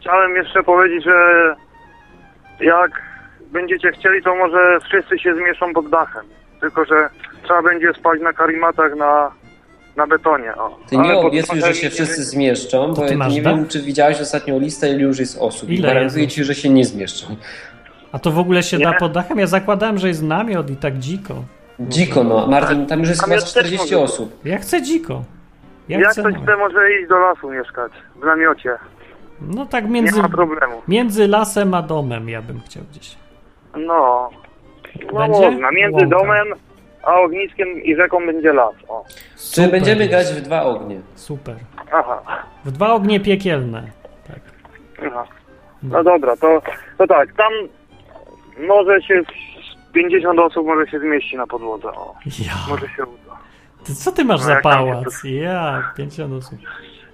[0.00, 1.54] Chciałem jeszcze powiedzieć, że
[2.60, 3.02] jak
[3.52, 6.24] będziecie chcieli, to może wszyscy się zmieszczą pod dachem.
[6.60, 7.08] Tylko, że
[7.42, 9.30] trzeba będzie spać na karimatach na,
[9.96, 10.54] na betonie.
[10.56, 10.78] O.
[10.88, 13.82] Ty nie Ale obiecuj, że się nie wszyscy zmieszczą, bo ty masz nie wiem, czy
[13.82, 15.70] widziałeś ostatnią listę, ile już jest osób.
[15.70, 16.34] I Ile gwarantuję jest?
[16.36, 17.26] ci, że się nie zmieszczą.
[18.12, 18.84] A to w ogóle się Nie.
[18.84, 19.38] da pod dachem?
[19.38, 21.34] Ja zakładałem, że jest namiot i tak dziko.
[21.80, 22.46] Dziko, no.
[22.46, 24.36] Martin, tam już jest chyba jest też 40 może- osób.
[24.44, 25.22] Ja chcę dziko.
[25.88, 27.92] Ja Jak chcę ktoś chce, może iść do lasu mieszkać.
[28.22, 28.70] W namiocie.
[29.40, 30.82] No tak Nie między, ma problemu.
[30.88, 33.16] między lasem a domem ja bym chciał gdzieś.
[33.76, 34.30] No.
[35.12, 35.40] No Będzie?
[35.50, 35.70] można.
[35.70, 36.18] Między Łąka.
[36.18, 36.46] domem
[37.02, 38.74] a ogniskiem i rzeką będzie las.
[38.88, 39.04] O.
[39.54, 41.00] Czy będziemy grać w dwa ognie?
[41.14, 41.56] Super.
[41.92, 42.22] Aha.
[42.64, 43.82] W dwa ognie piekielne.
[44.28, 44.40] Tak.
[45.06, 45.24] Aha.
[45.82, 46.62] No dobra, to,
[46.98, 47.52] to tak, tam
[48.68, 51.88] może się z 50 osób może się zmieści na podłodze.
[51.88, 52.14] O.
[52.26, 52.52] Ja.
[52.68, 53.36] Może się uda.
[53.84, 55.24] Ty, co ty masz No za pałac?
[55.24, 56.58] Ja, 50 osób.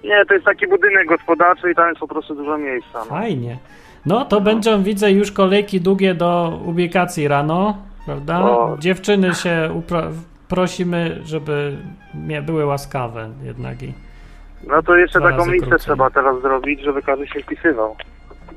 [0.03, 2.99] Nie, to jest taki budynek gospodarczy i tam jest po prostu dużo miejsca.
[2.99, 3.05] No.
[3.05, 3.57] Fajnie.
[4.05, 7.77] No to będą, widzę, już kolejki długie do ubikacji rano,
[8.09, 8.39] prawda?
[8.41, 8.77] O.
[8.79, 10.11] Dziewczyny się upra-
[10.47, 11.77] prosimy, żeby
[12.13, 13.93] mie- były łaskawe jednak i
[14.67, 15.85] No to jeszcze Dwa taką razy listę krócej.
[15.85, 17.95] trzeba teraz zrobić, żeby każdy się wpisywał.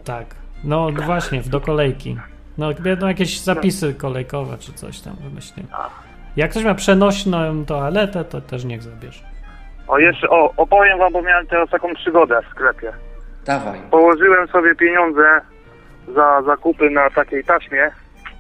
[0.05, 0.27] tak.
[0.65, 2.16] No właśnie, w- do kolejki.
[2.59, 5.69] No będą jakieś zapisy kolejkowe czy coś tam wymyślimy.
[6.37, 9.24] Jak ktoś ma przenośną toaletę, to też niech zabierze.
[9.89, 12.93] O, jeszcze, o, opowiem wam, bo miałem teraz taką przygodę w sklepie.
[13.47, 13.81] Dawaj.
[13.91, 15.41] Położyłem sobie pieniądze
[16.15, 17.91] za zakupy na takiej taśmie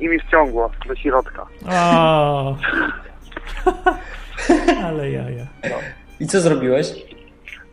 [0.02, 1.46] i mi wciągło do środka.
[1.72, 2.56] O!
[4.86, 5.46] Ale jaja.
[6.20, 6.92] I co zrobiłeś?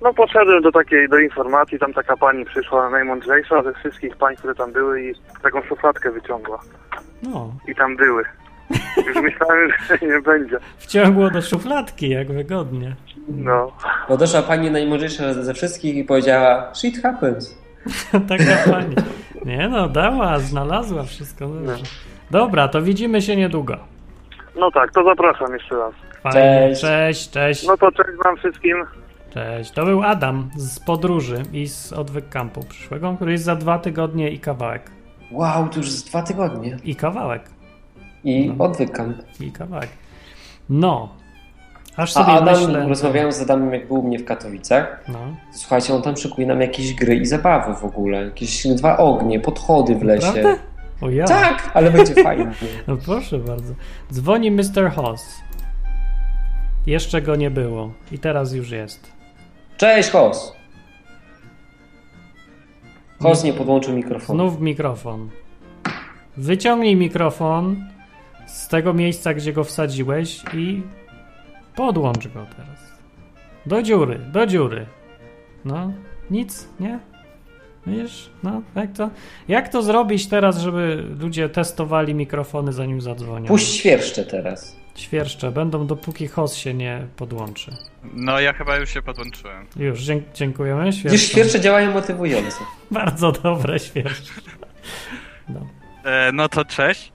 [0.01, 4.55] No poszedłem do takiej, do informacji, tam taka pani przyszła, najmądrzejsza ze wszystkich pań, które
[4.55, 6.59] tam były i taką szufladkę wyciągła.
[7.23, 8.23] No, I tam były.
[8.97, 10.57] Już myślałem, że nie będzie.
[10.77, 12.95] wciągło do szufladki, jak wygodnie.
[13.27, 13.71] No.
[14.07, 17.57] Podeszła pani najmądrzejsza ze wszystkich i powiedziała shit happens.
[18.29, 18.95] Taka pani.
[19.45, 21.47] Nie no, dała, znalazła wszystko.
[21.47, 21.83] Dobrze.
[22.31, 23.77] Dobra, to widzimy się niedługo.
[24.59, 25.93] No tak, to zapraszam jeszcze raz.
[26.23, 26.39] Fajnie.
[26.69, 26.81] Cześć.
[26.81, 27.67] Cześć, cześć.
[27.67, 28.85] No to cześć wam wszystkim.
[29.33, 29.71] Cześć.
[29.71, 34.29] To był Adam z podróży i z odwyk kampu przyszłego, który jest za dwa tygodnie
[34.29, 34.91] i kawałek.
[35.31, 36.77] Wow, to już z dwa tygodnie.
[36.83, 37.41] I kawałek.
[38.23, 39.13] I odwykam.
[39.39, 39.89] I kawałek.
[40.69, 41.09] No.
[41.97, 42.87] Aż A sobie Adam, myślę...
[42.89, 45.03] rozmawiałem z Adamem, jak był u mnie w Katowicach.
[45.07, 45.19] No.
[45.51, 48.25] Słuchajcie, on tam szykuje nam jakieś gry i zabawy w ogóle.
[48.25, 50.31] Jakieś dwa ognie, podchody w lesie.
[50.33, 50.68] Prawda?
[51.01, 51.25] O ja.
[51.25, 52.51] Tak, ale będzie fajnie.
[52.87, 53.73] No proszę bardzo.
[54.13, 54.91] Dzwoni Mr.
[54.95, 55.41] Hoss.
[56.85, 57.93] Jeszcze go nie było.
[58.11, 59.11] I teraz już jest.
[59.77, 60.53] Cześć, Hos.
[63.21, 64.49] Hos nie podłączył mikrofonu.
[64.49, 65.29] Znów mikrofon.
[66.37, 67.85] Wyciągnij mikrofon
[68.47, 70.81] z tego miejsca, gdzie go wsadziłeś i
[71.75, 72.79] podłącz go teraz.
[73.65, 74.85] Do dziury, do dziury.
[75.65, 75.91] No,
[76.31, 76.99] nic, nie?
[77.97, 79.09] Wiesz, no, jak to,
[79.47, 83.47] jak to zrobić teraz, żeby ludzie testowali mikrofony zanim zadzwonią?
[83.47, 84.75] Puść świerszcze teraz.
[84.95, 87.71] Świerszcze będą, dopóki host się nie podłączy.
[88.13, 89.65] No ja chyba już się podłączyłem.
[89.75, 90.93] Już, dzięk dziękujemy.
[90.93, 91.27] Świerszcze.
[91.27, 92.57] świerszcze działają motywująco.
[92.91, 94.31] Bardzo dobre świerszcze.
[95.49, 95.67] No.
[96.05, 97.11] E, no to cześć.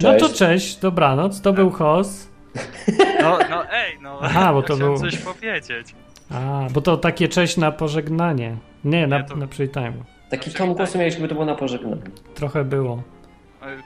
[0.00, 2.32] no to cześć, dobranoc, to był host.
[3.20, 4.18] No, no ej, no.
[4.22, 5.94] Aha, bo to był- coś powiedzieć.
[6.30, 8.56] A, bo to takie cześć na pożegnanie.
[8.84, 10.04] Nie, na, na przywitaniu.
[10.30, 12.02] Taki ton głosu miałeś, żeby to było na pożegnanie.
[12.34, 13.02] Trochę było.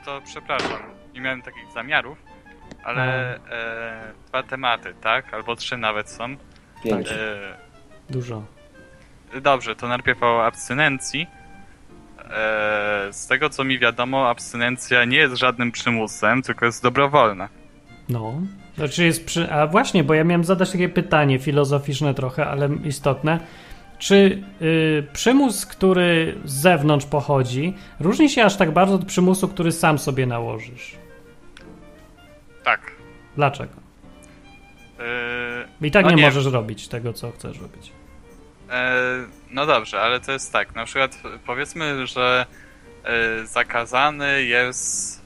[0.05, 0.79] To przepraszam,
[1.15, 2.19] nie miałem takich zamiarów,
[2.85, 5.35] ale e, dwa tematy, tak?
[5.35, 6.37] Albo trzy nawet są.
[6.85, 7.09] Pięć.
[7.09, 7.39] E,
[8.11, 8.43] Dużo.
[9.43, 11.27] Dobrze, to najpierw o abstynencji.
[12.19, 17.49] E, z tego co mi wiadomo, abstynencja nie jest żadnym przymusem, tylko jest dobrowolna.
[18.09, 18.35] No.
[18.77, 19.53] Znaczy jest przy...
[19.53, 23.41] A właśnie, bo ja miałem zadać takie pytanie filozoficzne trochę, ale istotne.
[23.99, 29.73] Czy y, przymus, który z zewnątrz pochodzi, różni się aż tak bardzo od przymusu, który
[29.73, 30.97] sam sobie nałożysz?
[32.65, 32.81] Tak.
[33.37, 33.73] Dlaczego?
[35.01, 37.93] E, I tak no nie, możesz robić tego, co chcesz robić.
[38.71, 38.93] E,
[39.51, 40.75] no dobrze, ale to jest tak.
[40.75, 42.47] Na przykład powiedzmy, że
[43.05, 45.23] e, zakazany jest.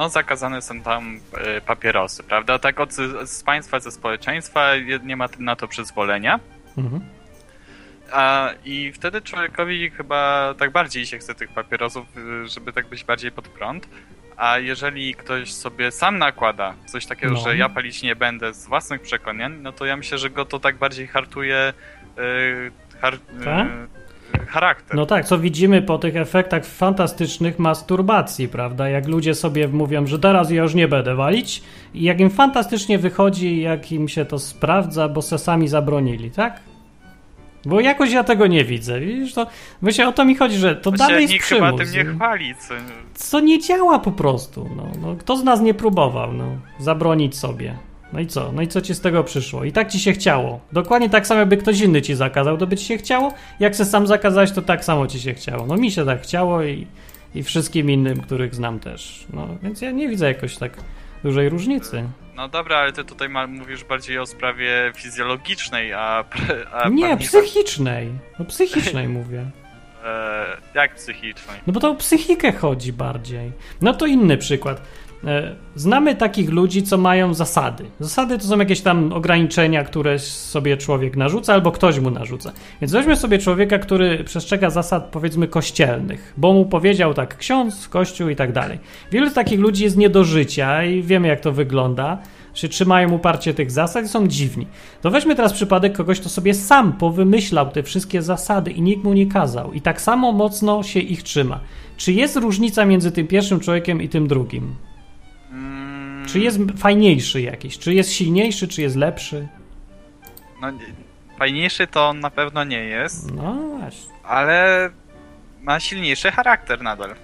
[0.00, 2.58] E, no, zakazane są tam e, papierosy, prawda?
[2.58, 2.92] Tak od
[3.24, 4.70] z państwa, ze społeczeństwa
[5.04, 6.40] nie ma na to przyzwolenia.
[6.78, 7.00] Mhm.
[8.12, 13.04] A, I wtedy człowiekowi chyba tak bardziej się chce tych papierosów, y, żeby tak być
[13.04, 13.88] bardziej pod prąd.
[14.36, 17.40] A jeżeli ktoś sobie sam nakłada coś takiego, No.
[17.40, 20.58] że ja palić nie będę z własnych przekonań, no to ja myślę, że go to
[20.58, 21.72] tak bardziej hartuje
[22.18, 23.68] y, har, Tak?
[24.46, 24.96] Charakter.
[24.96, 28.88] No tak, co widzimy po tych efektach fantastycznych masturbacji, prawda?
[28.88, 31.62] Jak ludzie sobie mówią, że teraz ja już nie będę walić
[31.94, 36.60] i jak im fantastycznie wychodzi, jak im się to sprawdza, bo se sami zabronili, tak?
[37.64, 39.34] Bo jakoś ja tego nie widzę, widzisz?
[39.34, 39.46] To,
[39.82, 42.54] właśnie o to mi chodzi, że to Bo dalej jest nikt chyba tym nie chwali.
[42.54, 42.74] Co,
[43.14, 44.70] Co nie działa po prostu.
[44.76, 46.44] No, no, kto z nas nie próbował no,
[46.78, 47.74] zabronić sobie?
[48.12, 48.52] No i co?
[48.52, 49.64] No i co ci z tego przyszło?
[49.64, 50.60] I tak ci się chciało.
[50.72, 53.34] Dokładnie tak samo, jakby ktoś inny ci zakazał, to by ci się chciało.
[53.60, 55.66] Jak se sam zakazałeś, to tak samo ci się chciało.
[55.66, 56.86] No mi się tak chciało i,
[57.34, 59.26] i wszystkim innym, których znam też.
[59.32, 60.72] No więc ja nie widzę jakoś tak
[61.24, 62.04] dużej różnicy.
[62.36, 66.24] no dobra, ale ty tutaj ma, mówisz bardziej o sprawie fizjologicznej, a...
[66.72, 68.08] a Nie, pan- psychicznej.
[68.38, 69.44] No psychicznej mówię.
[70.04, 71.56] E, jak psychicznej?
[71.66, 73.52] No bo to o psychikę chodzi bardziej.
[73.80, 74.82] No to inny przykład.
[75.24, 77.84] E, Znamy takich ludzi, co mają zasady.
[78.00, 82.52] Zasady to są jakieś tam ograniczenia, które sobie człowiek narzuca albo ktoś mu narzuca.
[82.80, 88.28] Więc weźmy sobie człowieka, który przestrzega zasad powiedzmy kościelnych, bo mu powiedział tak ksiądz, kościół
[88.28, 88.78] i tak dalej.
[89.12, 92.18] Wielu z takich ludzi jest nie do życia i wiemy jak to wygląda.
[92.54, 94.66] Się trzymają uparcie tych zasad i są dziwni.
[95.02, 99.12] To weźmy teraz przypadek kogoś, kto sobie sam powymyślał te wszystkie zasady i nikt mu
[99.12, 101.60] nie kazał i tak samo mocno się ich trzyma.
[101.96, 104.74] Czy jest różnica między tym pierwszym człowiekiem i tym drugim?
[106.32, 107.78] Czy jest fajniejszy jakiś?
[107.78, 109.48] Czy jest silniejszy, czy jest lepszy?
[110.62, 110.78] No, nie-
[111.38, 113.32] fajniejszy to on na pewno nie jest.
[113.34, 114.12] No właśnie.
[114.24, 114.90] Ale
[115.62, 117.14] ma silniejszy charakter nadal.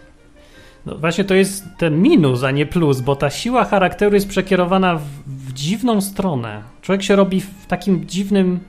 [0.86, 4.94] No właśnie to jest ten minus, a nie plus, bo ta siła charakteru jest przekierowana
[4.96, 6.62] w, w dziwną stronę.
[6.82, 8.60] Człowiek się robi w takim dziwnym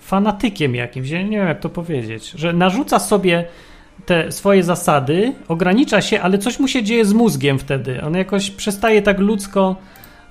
[0.00, 3.44] fanatykiem jakimś, ja nie wiem jak to powiedzieć, że narzuca sobie
[4.06, 8.02] te swoje zasady, ogranicza się, ale coś mu się dzieje z mózgiem wtedy.
[8.02, 9.76] On jakoś przestaje tak ludzko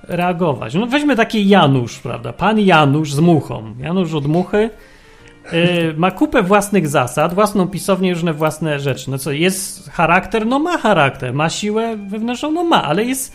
[0.02, 0.74] reagować.
[0.74, 2.32] No weźmy taki Janusz, prawda?
[2.32, 3.74] Pan Janusz z muchą.
[3.80, 4.70] Janusz od muchy
[5.52, 9.10] yy, ma kupę własnych zasad, własną pisownię, różne własne rzeczy.
[9.10, 10.46] No co, jest charakter?
[10.46, 11.34] No ma charakter.
[11.34, 12.50] Ma siłę wewnętrzną?
[12.50, 13.32] No ma, ale jest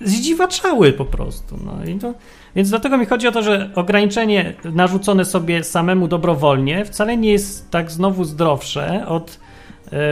[0.00, 1.58] zdziwaczały po prostu.
[1.64, 2.14] No i to,
[2.56, 7.70] więc dlatego mi chodzi o to, że ograniczenie narzucone sobie samemu dobrowolnie wcale nie jest
[7.70, 9.38] tak znowu zdrowsze od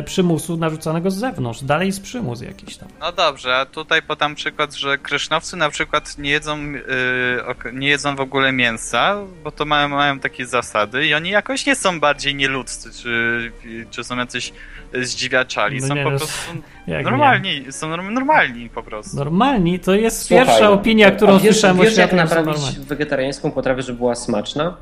[0.05, 1.63] przymusu narzucanego z zewnątrz.
[1.63, 2.89] Dalej jest przymus jakiś tam.
[3.01, 8.17] No dobrze, a tutaj podam przykład, że krysznowcy na przykład nie jedzą, yy, nie jedzą
[8.17, 12.35] w ogóle mięsa, bo to mają, mają takie zasady i oni jakoś nie są bardziej
[12.35, 13.53] nieludzcy, czy,
[13.91, 14.53] czy są jacyś
[14.95, 15.81] zdziwiaczali.
[15.81, 16.53] No są nie, po no, prostu
[16.87, 19.17] jak normalni, są norm- normalni po prostu.
[19.17, 23.83] Normalni to jest Słuchaj, pierwsza opinia, którą wiesz, słyszałem wiesz, jak są naprawić wegetariańską potrawę,
[23.83, 24.77] żeby była smaczna?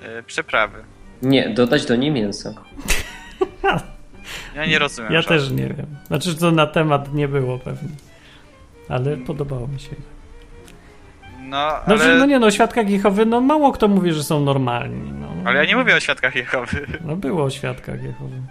[0.00, 0.84] Yy, przyprawy.
[1.22, 2.54] Nie, dodać do niej mięsa.
[4.54, 5.12] Ja nie rozumiem.
[5.12, 5.86] Ja też nie wiem.
[6.06, 7.88] Znaczy, to na temat nie było pewnie.
[8.88, 9.96] Ale podobało mi się.
[11.40, 11.48] No,
[11.86, 15.12] No, ale, że, no nie no, świadkach Jehowy, no mało kto mówi, że są normalni.
[15.12, 16.86] No, ale ja nie mówię o świadkach Jehowy.
[17.04, 18.42] no było o świadkach Jehowy.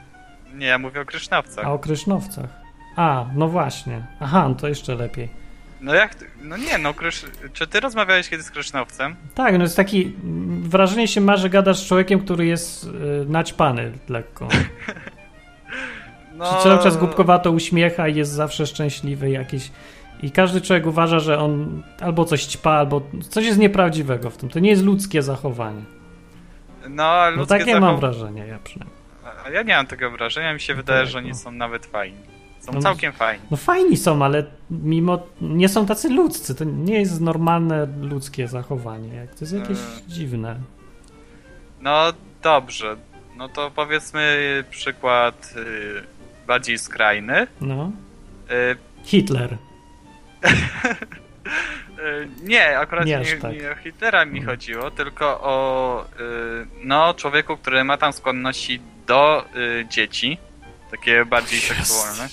[0.53, 1.65] Nie, ja mówię o krysznowcach.
[1.65, 2.49] A o krysznowcach.
[2.95, 4.05] A, no właśnie.
[4.19, 5.29] Aha, no to jeszcze lepiej.
[5.81, 7.25] No jak, no nie, no krysz...
[7.53, 9.15] czy ty rozmawiałeś kiedyś z krysznowcem?
[9.35, 10.15] Tak, no jest taki.
[10.23, 12.89] mm, Wrażenie się ma, że gadasz z człowiekiem, który jest y,
[13.27, 14.47] naćpany lekko.
[16.35, 19.71] No, Się cały czas głupkowato uśmiecha i jest zawsze szczęśliwy jakiś.
[20.23, 24.49] I każdy człowiek uważa, że on albo coś ćpa, albo coś jest nieprawdziwego w tym.
[24.49, 25.81] To nie jest ludzkie zachowanie.
[26.89, 28.97] no, a No ludzkie takie mam zachow- wrażenie, ja przynajmniej.
[29.45, 32.17] A Ja nie mam tego wrażenia, mi się wydaje, że oni są nawet fajni.
[32.59, 33.43] Są No, całkiem fajni.
[33.51, 36.55] No fajni są, ale mimo nie są tacy ludzcy.
[36.55, 39.27] To nie jest normalne ludzkie zachowanie.
[39.27, 39.81] To jest jakieś E.
[40.07, 40.55] dziwne.
[41.81, 42.13] No
[42.43, 42.95] dobrze,
[43.37, 44.37] no to powiedzmy
[44.69, 46.03] przykład y,
[46.47, 47.47] bardziej skrajny.
[47.61, 47.91] No.
[48.51, 49.51] Y, Hitler.
[50.43, 53.51] y, nie, akurat Nie nie, aż nie, tak.
[53.71, 59.45] o Hitlera mi chodziło, tylko o y, no, człowieku, który ma tam skłonności do
[59.89, 60.37] dzieci.
[60.91, 62.27] Takie bardziej seksualne.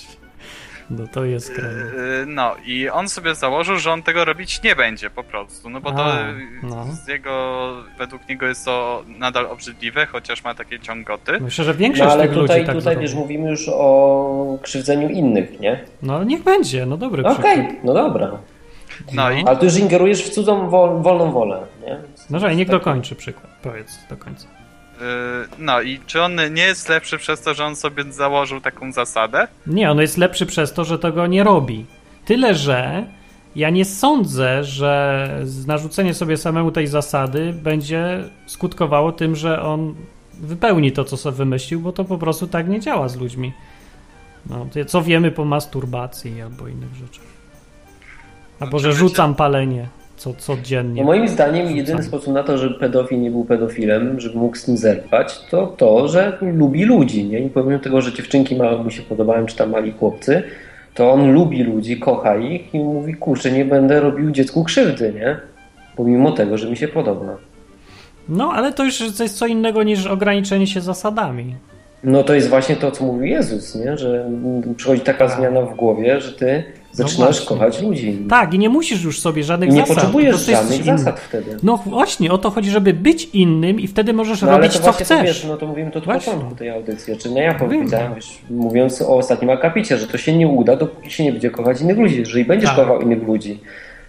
[0.89, 1.81] No to jest skrajne.
[1.81, 5.81] Y, No i on sobie założył, że on tego robić nie będzie po prostu, no
[5.81, 6.33] bo to A, y,
[6.63, 6.85] no.
[7.05, 11.39] z jego, według niego jest to nadal obrzydliwe, chociaż ma takie ciągoty.
[11.41, 15.09] Myślę, że No większość ale tych tutaj, ludzi tak tutaj wiesz, mówimy już o krzywdzeniu
[15.09, 15.83] innych, nie?
[16.01, 17.83] No niech będzie, no dobry Okej, przykład.
[17.83, 18.31] no dobra.
[19.13, 21.97] No i Ale tu już ingerujesz w cudzą wol, wolną wolę, nie?
[22.29, 23.47] No że niech dokończy przykład.
[23.61, 24.47] Powiedz do końca.
[24.93, 25.03] Y,
[25.57, 29.47] no i czy on nie jest lepszy przez to, że on sobie założył taką zasadę?
[29.67, 31.85] Nie, on jest lepszy przez to, że tego nie robi.
[32.25, 33.05] Tyle, że
[33.55, 35.29] ja nie sądzę, że
[35.67, 39.95] narzucenie sobie samemu tej zasady będzie skutkowało tym, że on
[40.33, 43.53] wypełni to, co sobie wymyślił, bo to po prostu tak nie działa z ludźmi.
[44.49, 47.25] No, co wiemy po masturbacji albo innych rzeczach.
[48.59, 49.87] Albo, że rzucam palenie
[50.23, 51.01] co, codziennie.
[51.01, 54.67] No moim zdaniem jedyny sposób na to, żeby pedofil nie był pedofilem, żeby mógł z
[54.67, 57.39] nim zerwać, to to, że lubi ludzi, nie?
[57.39, 60.43] I pomimo tego, że dziewczynki małe mu się podobają, czy tam mali chłopcy,
[60.93, 65.37] to on lubi ludzi, kocha ich i mówi, kurczę, nie będę robił dziecku krzywdy, nie?
[65.95, 67.37] Pomimo tego, że mi się podoba.
[68.29, 71.55] No, ale to już jest co innego niż ograniczenie się zasadami.
[72.03, 73.97] No to jest właśnie to, co mówił Jezus, nie?
[73.97, 74.29] Że
[74.77, 76.63] przychodzi taka zmiana w głowie, że ty
[76.93, 77.45] zaczynasz właśnie.
[77.47, 78.17] kochać ludzi.
[78.29, 79.95] Tak, i nie musisz już sobie żadnych nie zasad.
[79.95, 81.57] potrzebujesz po prostu jesteś żadnych zasad wtedy.
[81.63, 84.91] No właśnie, o to chodzi, żeby być innym i wtedy możesz No robić co to
[84.91, 85.23] chcesz.
[85.23, 86.33] wiesz, no to mówimy to od Właśnie.
[86.33, 87.17] początku tej audycji.
[87.17, 87.59] Czy nie ja Wiem.
[87.59, 91.49] powiedziałem, wiesz, mówiąc o ostatnim akapicie, że to się nie uda, dopóki się nie będzie
[91.49, 92.19] kochać innych ludzi.
[92.19, 92.79] Jeżeli będziesz Tak.
[92.79, 93.59] kochał innych ludzi,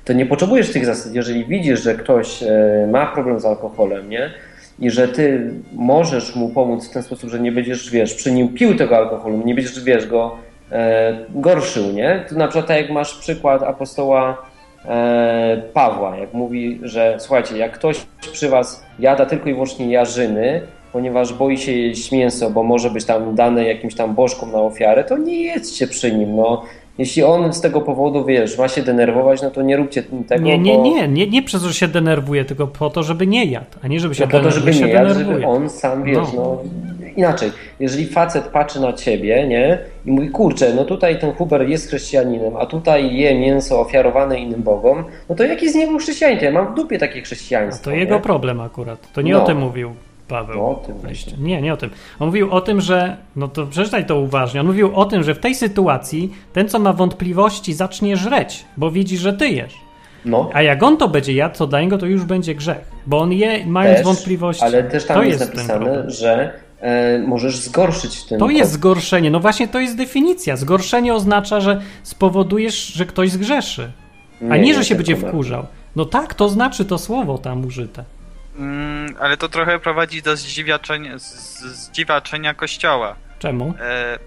[0.05, 1.15] to nie potrzebujesz tych zasad.
[1.15, 4.31] Jeżeli widzisz, że ktoś e, ma problem z alkoholem, nie?
[4.79, 8.49] I że ty możesz mu pomóc w ten sposób, że nie będziesz, wiesz, przy nim
[8.49, 10.37] pił tego alkoholu, nie będziesz, wiesz, go
[11.35, 12.25] gorszył, nie?
[12.29, 14.43] Tu na przykład tak jak masz przykład apostoła
[14.85, 20.61] e, Pawła, jak mówi, że słuchajcie, jak ktoś przy was jada tylko i wyłącznie jarzyny,
[20.93, 25.05] ponieważ boi się jeść mięso, bo może być tam dane jakimś tam bożkom na ofiarę,
[25.05, 26.63] to nie jedzcie przy nim, no.
[26.99, 30.59] Jeśli on z tego powodu, wiesz, ma się denerwować, no to nie róbcie tego, Nie,
[30.59, 30.83] nie, bo...
[30.83, 33.89] nie, nie, nie przez to, że się denerwuje, tylko po to, żeby nie jadł, a
[33.89, 35.37] nie żeby się No po to, denerwuje, żeby nie jadł, denerwuje.
[35.39, 36.59] żeby on sam, wiesz, no.
[37.17, 37.51] Inaczej,
[37.81, 42.57] jeżeli facet patrzy na ciebie, nie, i mówi, kurczę, no tutaj ten Huber jest chrześcijaninem,
[42.57, 46.39] a tutaj je mięso ofiarowane innym bogom, no to jaki z niego chrześcijanin?
[46.39, 48.21] To ja mam w dupie takie chrześcijaństwo, To jego nie?
[48.21, 49.13] problem akurat.
[49.13, 49.43] To nie No.
[49.43, 49.95] o tym mówił
[50.29, 50.57] Paweł.
[50.57, 50.95] No, o tym.
[51.45, 51.91] Nie, nie o tym.
[52.19, 53.17] On mówił o tym, że.
[53.37, 54.61] No to przeczytaj to uważnie.
[54.61, 58.91] On mówił o tym, że w tej sytuacji ten, co ma wątpliwości, zacznie żreć, bo
[58.91, 59.75] widzi, że ty jesz.
[60.25, 60.51] No.
[60.53, 62.91] A jak on to będzie jadł, co dla niego, to już będzie grzech.
[63.07, 64.65] Bo on je, mając Też, wątpliwości.
[64.65, 66.53] Ale też tam to jest, jest napisane, że
[67.27, 68.39] możesz zgorszyć w tym.
[68.39, 69.31] To jest zgorszenie.
[69.31, 70.57] No właśnie to jest definicja.
[70.57, 73.93] Zgorszenie oznacza, że spowodujesz, że ktoś zgrzeszy.
[74.41, 75.67] A Nie, nie, nie że się będzie wkurzał.
[75.97, 78.05] No tak, to znaczy to słowo tam użyte.
[78.59, 83.17] Mm, ale to trochę prowadzi do zdziwiaczenia, z- z- zdziwaczenia kościoła.
[83.39, 83.75] Czemu?
[83.81, 84.19] E,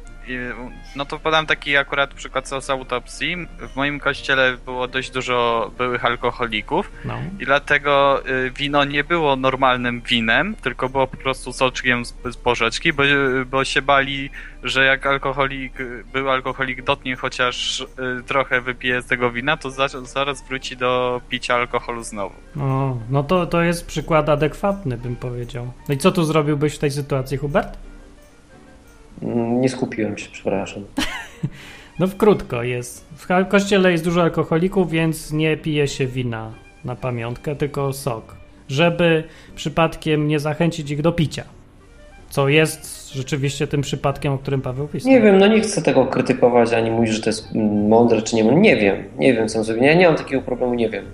[0.95, 3.47] no to podam taki akurat przykład z autopsji.
[3.59, 7.13] W moim kościele było dość dużo byłych alkoholików No.
[7.39, 12.37] i dlatego y, wino nie było normalnym winem, tylko było po prostu soczkiem z, z
[12.37, 13.03] porzeczki, bo,
[13.51, 14.29] bo się bali,
[14.63, 15.73] że jak alkoholik,
[16.13, 21.21] był alkoholik dotknie chociaż y, trochę wypije z tego wina, to za, zaraz wróci do
[21.29, 22.35] picia alkoholu znowu.
[22.59, 25.73] O, no to, to jest przykład adekwatny, bym powiedział.
[25.89, 27.77] No i co tu zrobiłbyś w tej sytuacji, Hubert?
[29.23, 30.83] Mm, Nie skupiłem się, przepraszam.
[31.99, 33.05] No w krótko jest.
[33.15, 36.51] W kościele jest dużo alkoholików, więc nie pije się wina
[36.85, 38.35] na pamiątkę, tylko sok.
[38.67, 39.23] Żeby
[39.55, 41.43] przypadkiem nie zachęcić ich do picia.
[42.29, 45.11] Co jest rzeczywiście tym przypadkiem, o którym Paweł pisał.
[45.11, 47.47] Nie wiem, no nie chcę tego krytykować, ani mówić, że to jest
[47.89, 48.43] mądre, czy nie.
[48.43, 49.83] Nie wiem, nie wiem, co zrobić.
[49.83, 51.05] Ja nie mam takiego problemu, nie wiem.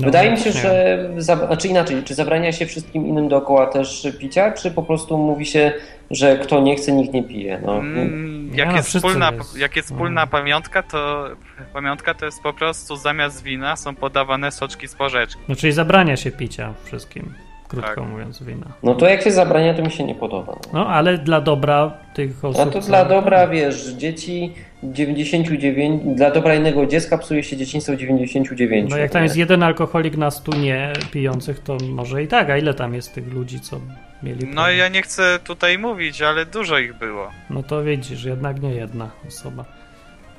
[0.00, 0.52] No, Wydaje mi się, nie.
[0.60, 0.98] że.
[1.16, 5.46] Za, znaczy inaczej, czy zabrania się wszystkim innym dookoła też picia, czy po prostu mówi
[5.46, 5.72] się,
[6.10, 7.60] że kto nie chce, nikt nie pije.
[7.66, 7.76] No.
[7.78, 9.56] Mm, Nie, jak, no, jest wszyscy wspólna, jest.
[9.58, 11.28] jak jest wspólna pamiątka, to
[11.72, 15.40] pamiątka to jest po prostu zamiast wina są podawane soczki z porzeczki.
[15.48, 17.34] No czyli zabrania się picia wszystkim,
[17.70, 18.10] krótko Tak.
[18.10, 18.66] mówiąc, wina.
[18.82, 20.56] no to jak się zabrania, to mi się nie podoba.
[20.72, 22.62] No ale dla dobra tych osób.
[22.62, 24.52] A to dla dobra, wiesz, dzieci
[24.82, 28.90] 99, dla dobra innego dziecka psuje się dzieciństwo 99.
[28.90, 29.24] No jak tam nie?
[29.24, 32.50] jest jeden alkoholik na stu nie pijących, to może i tak.
[32.50, 33.80] A ile tam jest tych ludzi, co
[34.22, 34.46] mieli.
[34.54, 37.30] No ja nie chcę tutaj mówić, ale dużo ich było.
[37.50, 39.64] No to widzisz, jednak nie jedna osoba.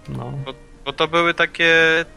[0.09, 0.33] No.
[0.45, 0.53] Bo,
[0.85, 1.75] bo to były takie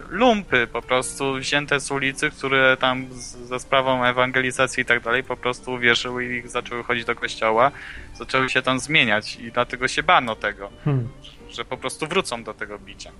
[0.09, 5.24] lumpy po prostu wzięte z ulicy, które tam z, ze sprawą ewangelizacji i tak dalej
[5.24, 7.70] po prostu uwierzyły i zaczęły chodzić do kościoła,
[8.15, 11.09] zaczęły się tam zmieniać i dlatego się bano tego, Hmm.
[11.51, 13.11] że po prostu wrócą do tego bicia.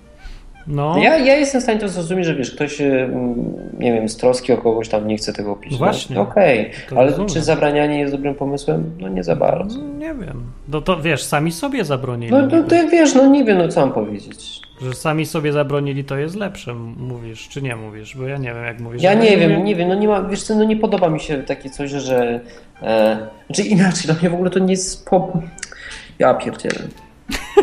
[0.67, 0.99] No.
[0.99, 3.35] Ja, ja jestem w stanie to zrozumieć, że wiesz, ktoś, mm,
[3.79, 5.73] nie wiem, z troski o kogoś tam nie chce tego pić.
[5.73, 6.17] No właśnie.
[6.17, 7.29] No, Okej, To ale rozumiem.
[7.29, 8.91] czy zabranianie jest dobrym pomysłem?
[9.01, 9.79] No nie za bardzo.
[9.83, 10.43] Nie wiem.
[10.69, 12.33] No to wiesz, sami sobie zabronili.
[12.33, 14.61] No to, to wiesz, no nie wiem, no co mam powiedzieć.
[14.83, 18.65] Że sami sobie zabronili to jest lepsze, mówisz, czy nie mówisz, bo ja nie wiem
[18.65, 19.03] jak mówisz.
[19.03, 21.43] Ja nie wiem, nie wiem, no nie ma, wiesz co, no nie podoba mi się
[21.43, 22.41] takie coś, że,
[22.83, 25.33] e, znaczy inaczej, dla mnie w ogóle to nie jest po...
[26.19, 26.79] Ja pierdzielę.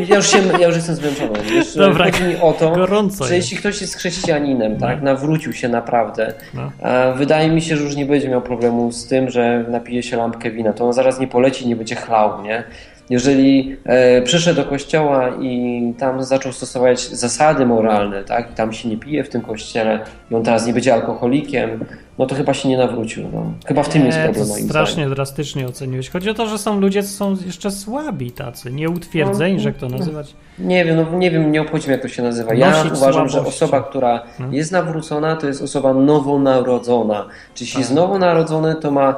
[0.08, 1.40] Ja już, się, ja już jestem zmęczony.
[1.52, 5.70] Wiesz, Dobra, chodzi mi o to, gorąco że jeśli ktoś jest chrześcijaninem, tak, nawrócił się
[5.70, 6.72] naprawdę, No.
[7.16, 10.52] wydaje mi się, że już nie będzie miał problemu z tym, że napije się lampkę
[10.52, 12.64] wina, to on zaraz nie poleci, nie będzie chlał, nie?
[13.10, 18.90] Jeżeli e, przyszedł do kościoła i tam zaczął stosować zasady moralne, tak, i tam się
[18.90, 20.00] nie pije w tym kościele,
[20.32, 21.86] i on teraz nie będzie alkoholikiem,
[22.22, 23.24] no to chyba się nie nawrócił.
[23.34, 23.54] No.
[23.66, 25.14] Chyba w tym jest Nie, problem to strasznie zdaniem.
[25.14, 26.10] drastycznie oceniłeś.
[26.10, 29.78] Chodzi o to, że są ludzie, co są jeszcze słabi tacy, nieutwierdzeni, No, że jak
[29.78, 29.98] to no.
[29.98, 30.36] nazywać.
[30.60, 32.54] Nie wiem, no nie wiem, nie obchodzi mnie jak to się nazywa.
[32.54, 33.64] Ja Nosić uważam, że słabości.
[33.64, 34.46] osoba, która No.
[34.52, 37.26] jest nawrócona, to jest osoba nowonarodzona.
[37.54, 37.80] Czyli jeśli Tak.
[37.80, 39.16] jest nowonarodzony, to ma,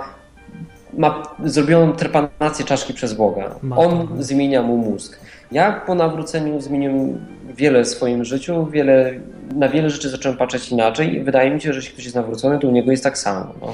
[0.97, 3.55] ma zrobioną trepanację czaszki przez Boga.
[3.75, 4.23] On to.
[4.23, 5.19] zmienia mu mózg.
[5.51, 7.25] Ja po nawróceniu zmieniłem
[7.57, 9.11] wiele w swoim życiu, wiele,
[9.55, 12.59] na wiele rzeczy zacząłem patrzeć inaczej i wydaje mi się, że jeśli ktoś jest nawrócony,
[12.59, 13.53] to u niego jest tak samo.
[13.61, 13.73] No.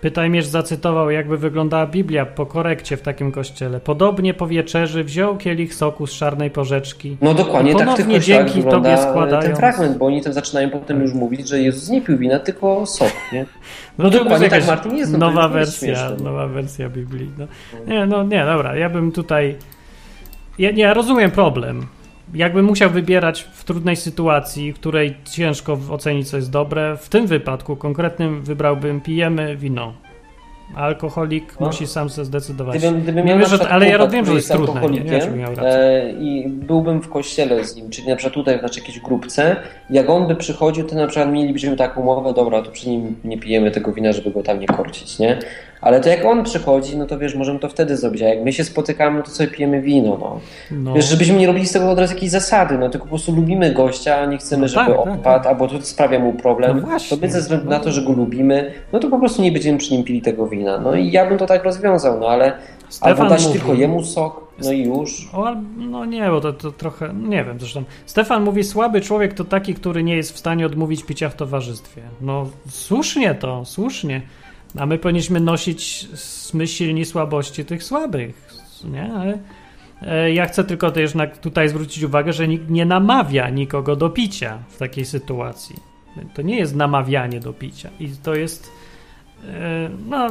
[0.00, 3.80] Pytajmierz zacytował, jakby wyglądała Biblia po korekcie w takim kościele.
[3.80, 7.16] Podobnie po wieczerzy wziął kielich soku z czarnej porzeczki.
[7.20, 9.46] No dokładnie tak ponownie kościołach dzięki Tobie składając.
[9.46, 12.86] ten fragment, bo oni tam zaczynają potem już mówić, że Jezus nie pił wina, tylko
[12.86, 13.46] sok, nie?
[13.98, 16.24] No to dokładnie tak, Martin, jest, no nowa wersja, śmieszne, no.
[16.24, 17.30] nowa wersja Biblii.
[17.38, 17.46] No.
[17.86, 19.56] Nie, no nie, dobra, ja bym tutaj...
[20.58, 21.86] Ja, nie, ja rozumiem problem.
[22.34, 27.26] Jakbym musiał wybierać w trudnej sytuacji, w której ciężko ocenić, co jest dobre, w tym
[27.26, 29.92] wypadku konkretnym wybrałbym pijemy wino.
[30.76, 31.66] Alkoholik No.
[31.66, 32.78] musi sam sobie zdecydować.
[32.78, 34.80] Gdybym, gdybym Nie wiem, że, ale ja wiem, że jest trudne.
[34.80, 35.72] Nie, nie, wiem, miał rację.
[35.72, 39.56] e, i byłbym w kościele z nim, czyli na przykład tutaj w naszej jakiejś grupce,
[39.90, 43.38] jak on by przychodził, to na przykład mielibyśmy taką umowę, dobra, to przy nim nie
[43.38, 45.38] pijemy tego wina, żeby go tam nie korcić, nie?
[45.80, 48.52] Ale to jak on przychodzi, no to wiesz, możemy to wtedy zrobić, a jak my
[48.52, 50.40] się spotykamy, to sobie pijemy wino, no.
[50.70, 50.94] No.
[50.94, 53.72] Wiesz, żebyśmy nie robili z tego od razu jakiejś zasady, no tylko po prostu lubimy
[53.72, 56.98] gościa, a nie chcemy, No żeby tak, tak, odpadł, albo to sprawia mu problem, No
[57.10, 59.78] to my ze względu na to, że go lubimy, no to po prostu nie będziemy
[59.78, 60.78] przy nim pili tego wina.
[60.78, 62.52] No i ja bym to tak rozwiązał, no ale
[62.88, 65.28] Stefan albo dać mówi- tylko jemu sok, no i już.
[65.32, 67.82] O, no nie, bo to, to trochę, nie wiem zresztą.
[68.06, 72.02] Stefan mówi, słaby człowiek to taki, który nie jest w stanie odmówić picia w towarzystwie.
[72.20, 74.20] No słusznie to, słusznie.
[74.78, 76.08] A my powinniśmy nosić
[76.54, 78.48] my silni słabości tych słabych,
[78.84, 79.12] nie?
[79.12, 79.38] Ale
[80.02, 84.58] e, ja chcę tylko też tutaj zwrócić uwagę, że nikt nie namawia nikogo do picia
[84.68, 85.76] w takiej sytuacji.
[86.34, 88.70] To nie jest namawianie do picia i to jest
[89.48, 90.28] e, no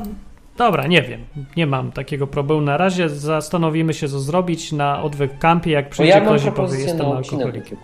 [0.58, 1.22] Dobra, nie wiem.
[1.58, 3.10] Nie mam takiego problemu na razie.
[3.10, 7.78] Zastanowimy się, co zrobić na odwyk kampie, jak przyjdzie ja ktoś i powie, jestem alkoholikiem.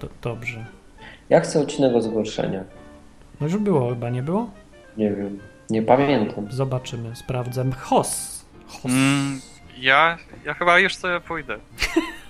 [0.00, 0.64] Do, dobrze.
[1.28, 2.66] Ja chcę odcinek o zgorszeniach.
[3.40, 4.50] No już było chyba, nie było?
[4.96, 5.38] Nie wiem,
[5.70, 6.46] nie pamiętam.
[6.52, 7.70] Zobaczymy, sprawdzę.
[7.80, 8.44] Hos.
[8.68, 8.84] Hos.
[8.84, 9.40] Mm,
[9.78, 11.58] Ja, ja chyba już sobie pójdę.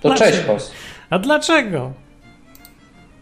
[0.01, 0.73] To cześć, Hos.
[1.09, 1.93] A dlaczego?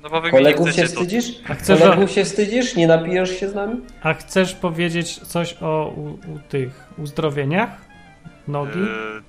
[0.04, 1.26] No bo wy Kolegów się wstydzisz?
[1.50, 2.76] A chcesz, Kolegów się wstydzisz?
[2.76, 3.82] Nie napijesz się z nami?
[4.04, 7.70] a chcesz powiedzieć coś o u, u tych uzdrowieniach
[8.48, 8.80] nogi?
[8.80, 8.88] Yy,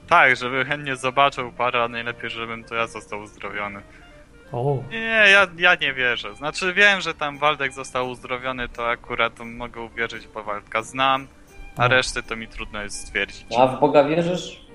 [0.09, 3.81] tak, żeby chętnie zobaczył parę, a najlepiej, żebym to ja został uzdrowiony.
[4.53, 4.99] O, Nie,
[5.33, 6.35] ja, ja nie wierzę.
[6.35, 11.27] Znaczy wiem, że tam Waldek został uzdrowiony, to akurat mogę uwierzyć, bo Waldka znam,
[11.77, 11.89] a No.
[11.89, 13.47] reszty to mi trudno jest stwierdzić.
[13.59, 14.66] A w Boga wierzysz?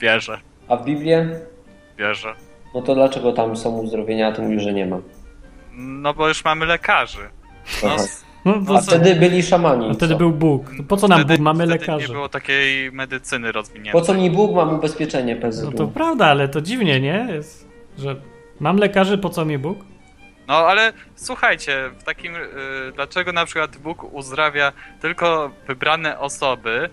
[0.00, 1.40] Wierzę, A w Biblię?
[1.98, 2.34] wierzę.
[2.74, 4.98] No to dlaczego tam są uzdrowienia, a ty mówisz, że nie ma?
[5.74, 7.28] No bo już mamy lekarzy.
[7.82, 8.04] No, Aha.
[8.44, 9.90] no, A to, wtedy byli szamani.
[9.90, 10.18] a wtedy co?
[10.18, 10.62] był Bóg.
[10.88, 11.44] Po co nam wtedy, Bóg?
[11.44, 12.08] Mamy wtedy lekarzy.
[12.08, 13.92] nie było takiej medycyny rozwiniętej.
[13.92, 15.66] Po co mi Bóg mam ubezpieczenie PZU?
[15.66, 17.26] No to prawda, ale to dziwnie, nie?
[17.32, 17.68] Jest,
[17.98, 18.16] że
[18.60, 19.78] mam lekarzy, po co mi Bóg?
[20.48, 22.36] No ale słuchajcie, w takim.
[22.36, 22.40] Y,
[22.94, 26.90] dlaczego na przykład Bóg uzdrawia tylko wybrane osoby,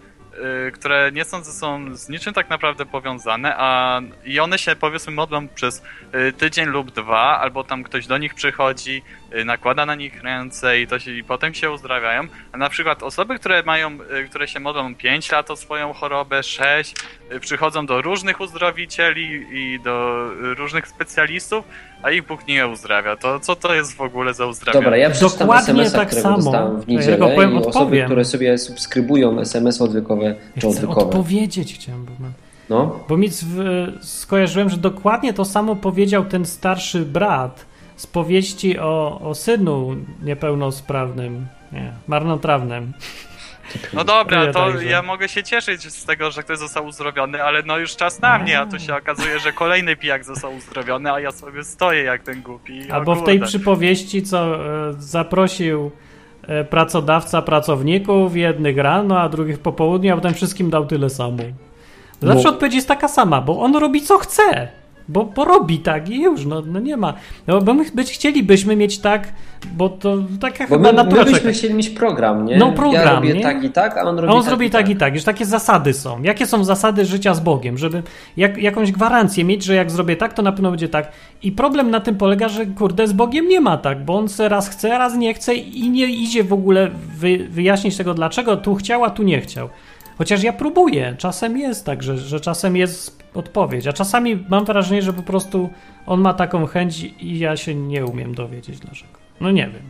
[0.73, 5.13] które nie są ze sobą z niczym tak naprawdę powiązane, a i one się powiedzmy
[5.13, 5.83] modlą przez
[6.29, 9.03] y, tydzień lub dwa, albo tam ktoś do nich przychodzi,
[9.35, 12.27] y, nakłada na nich ręce i, to się, i potem się uzdrawiają.
[12.51, 16.43] A na przykład osoby, które mają, y, które się modlą 5 lat o swoją chorobę,
[16.43, 16.95] 6,
[17.31, 21.65] y, przychodzą do różnych uzdrowicieli i do y, różnych specjalistów,
[22.03, 23.15] a ich Bóg nie uzdrawia.
[23.15, 24.83] To co to jest w ogóle za uzdrawianie?
[24.85, 26.35] Dobra, ja przeczytam Dokładnie SMS-a, tak którego samo.
[26.37, 28.05] dostałem w Ja niedzielę go powiem, i osoby, odpowiem.
[28.05, 31.01] które sobie subskrybują SMS odwykowe Ja czy chcę odwykowe.
[31.01, 32.31] odpowiedzieć chciałem, bo mam...
[32.69, 33.29] No, Bo mi
[34.01, 37.65] skojarzyłem, że dokładnie to samo powiedział ten starszy brat
[37.95, 42.93] z powieści o, o synu niepełnosprawnym, nie, marnotrawnym.
[43.93, 47.77] No dobra, to ja mogę się cieszyć z tego, że ktoś został uzdrowiony, ale no
[47.77, 51.31] już czas na mnie, a tu się okazuje, że kolejny pijak został uzdrowiony, a ja
[51.31, 52.91] sobie stoję jak ten głupi.
[52.91, 55.91] Albo w tej przypowieści, co e, zaprosił
[56.47, 61.37] e, pracodawca pracowników, jednych rano, a drugich po południu, a potem wszystkim dał tyle samo.
[62.21, 62.49] Zawsze No.
[62.49, 64.67] odpowiedź jest taka sama, bo on robi co chce.
[65.09, 67.13] Bo, bo robi tak i już, no, no nie ma.
[67.47, 69.33] No, bo my być chcielibyśmy mieć tak,
[69.73, 72.57] bo to taka bo chyba my, natura my byśmy chcieli mieć program, nie?
[72.57, 73.41] No, program, Ja robię nie?
[73.41, 75.23] tak i tak, a on robi A on tak zrobi i tak i tak, już
[75.23, 76.23] takie zasady są.
[76.23, 78.03] Jakie są zasady życia z Bogiem, żeby
[78.37, 81.11] jak, jakąś gwarancję mieć, że jak zrobię tak, to na pewno będzie tak.
[81.43, 84.49] I problem na tym polega, że kurde z Bogiem nie ma tak, bo on se
[84.49, 88.75] raz chce, raz nie chce i nie idzie w ogóle wy, wyjaśnić tego, dlaczego tu
[88.75, 89.69] chciał, a tu nie chciał.
[90.19, 95.01] Chociaż ja próbuję, czasem jest tak, że, że czasem jest odpowiedź, a czasami mam wrażenie,
[95.01, 95.69] że po prostu
[96.05, 99.11] on ma taką chęć i ja się nie umiem dowiedzieć dlaczego.
[99.41, 99.81] No nie wiem.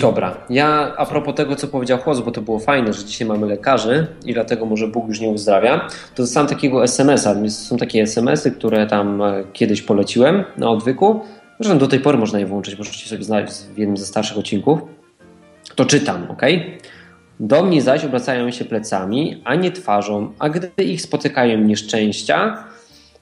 [0.00, 3.46] Dobra, ja a propos tego, co powiedział Chłos, bo to było fajne, że dzisiaj mamy
[3.46, 7.50] lekarzy i dlatego może Bóg już nie uzdrawia, to dostałem takiego SMS-a.
[7.50, 11.20] Są takie SMS-y, które tam e, kiedyś poleciłem na odwyku.
[11.60, 14.80] Zresztą do tej pory można je włączyć, możecie sobie znaleźć w jednym ze starszych odcinków.
[15.74, 16.42] To czytam, ok?
[17.40, 22.64] Do mnie zaś obracają się plecami, a nie twarzą, a gdy ich spotykają nieszczęścia,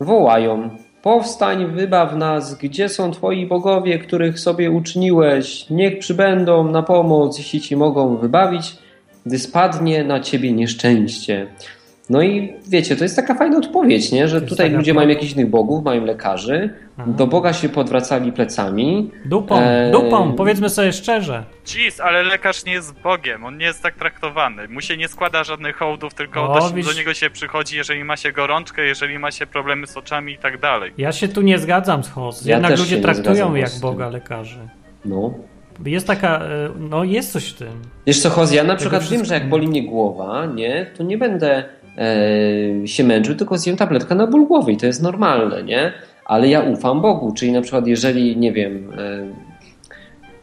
[0.01, 0.71] wołają:
[1.03, 5.71] Powstań, wybaw nas, gdzie są twoi bogowie, których sobie uczyniłeś?
[5.71, 8.77] Niech przybędą na pomoc, jeśli ci mogą wybawić,
[9.27, 11.47] gdy spadnie na ciebie nieszczęście.
[12.11, 14.29] No i wiecie, to jest taka fajna odpowiedź, nie?
[14.29, 16.71] że tutaj ludzie pro- mają jakichś innych bogów, mają lekarzy,
[17.07, 19.11] do Boga się podwracali plecami.
[19.25, 21.45] Dupą, Eee, dupą, powiedzmy sobie szczerze.
[21.67, 24.69] Jeez, ale lekarz nie jest Bogiem, on nie jest tak traktowany.
[24.69, 28.17] Mu się nie składa żadnych hołdów, tylko O, do, do niego się przychodzi, jeżeli ma
[28.17, 30.93] się gorączkę, jeżeli ma się problemy z oczami i tak dalej.
[30.99, 32.45] Ja się tu nie zgadzam z Hoss.
[32.47, 33.71] Ja Jednak ludzie traktują jak.
[33.81, 34.59] Boga lekarzy.
[35.05, 35.35] No.
[35.87, 37.69] Jest taka, e, no jest coś w tym.
[38.07, 41.03] Wiesz co, Hoz, ja na przykład wszystko- wiem, że jak boli mnie głowa, nie, to
[41.05, 41.65] nie będę e,
[42.85, 45.93] się męczył, tylko zjem tabletkę na ból głowy i to jest normalne, nie?
[46.25, 49.27] Ale ja ufam Bogu, czyli na przykład jeżeli, nie wiem, e,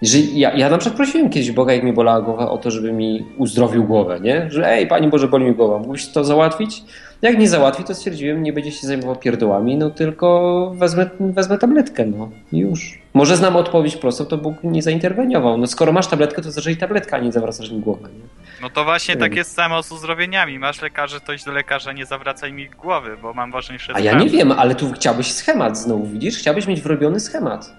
[0.01, 2.93] jeżeli ja, ja na przykład prosiłem kiedyś Boga, jak mi bolała głowa, o to, żeby
[2.93, 4.47] mi uzdrowił głowę, nie?
[4.51, 6.83] Że ej, Panie Boże, boli mi głowa, mógłbyś to załatwić?
[7.21, 12.05] Jak nie załatwi, to stwierdziłem, nie będzie się zajmował pierdołami, no tylko wezmę, wezmę tabletkę,
[12.05, 12.99] no już.
[13.13, 15.57] Może znam odpowiedź prostą, to Bóg nie zainterweniował.
[15.57, 18.40] No skoro masz tabletkę, to zaczęli tabletka, a nie zawracasz mi głowę, nie?
[18.61, 20.59] No to właśnie Nie tak jest samo z uzdrowieniami.
[20.59, 24.13] Masz lekarzy, to idź do lekarza, nie zawracaj mi głowy, bo mam ważniejsze A ja
[24.13, 26.37] nie wiem, ale tu chciałbyś schemat znowu, widzisz?
[26.37, 27.75] Chciałbyś mieć wyrobiony schemat.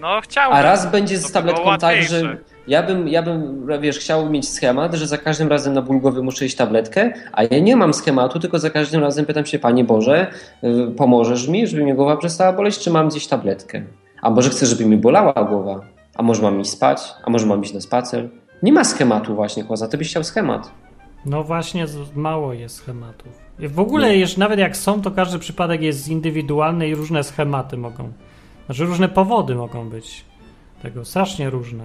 [0.00, 0.58] No chciałbym.
[0.58, 2.36] A raz będzie z tabletką tak, że
[2.66, 6.22] ja bym, ja bym, wiesz, chciał mieć schemat, że za każdym razem na ból głowy
[6.22, 9.84] muszę iść tabletkę, a ja nie mam schematu, tylko za każdym razem pytam się, Panie
[9.84, 10.26] Boże,
[10.64, 13.82] y, pomożesz mi, żeby mi głowa przestała boleć, czy mam zjeść tabletkę?
[14.22, 15.80] A może chcę, żeby mi bolała głowa?
[16.16, 17.00] A może mam iść spać?
[17.24, 18.28] A może mam iść na spacer?
[18.62, 20.70] Nie ma schematu właśnie, Chłoza, ty byś chciał schemat.
[21.26, 23.32] No właśnie, mało jest schematów.
[23.58, 28.12] W ogóle, nawet jak są, to każdy przypadek jest indywidualny i różne schematy mogą.
[28.66, 30.24] Znaczy różne powody mogą być
[30.82, 31.84] tego, strasznie różne.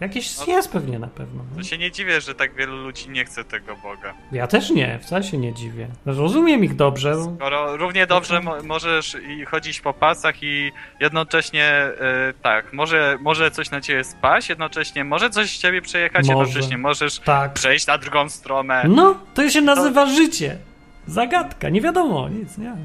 [0.00, 1.44] Jakieś jest pewnie na pewno.
[1.56, 4.14] To się nie dziwię, że tak wielu ludzi nie chce tego Boga.
[4.32, 5.88] Ja też nie, wcale się nie dziwię.
[6.06, 7.14] Rozumiem ich dobrze.
[7.36, 9.16] Skoro równie dobrze mo możesz
[9.50, 11.92] chodzić po pasach i jednocześnie e,
[12.42, 16.38] tak, może, może coś na ciebie spaść, jednocześnie może coś z ciebie przejechać, Może.
[16.38, 17.52] jednocześnie możesz Tak.
[17.52, 18.84] przejść na drugą stronę.
[18.88, 20.58] No, to się nazywa życie.
[21.06, 22.76] Zagadka, nie wiadomo, nic, nie.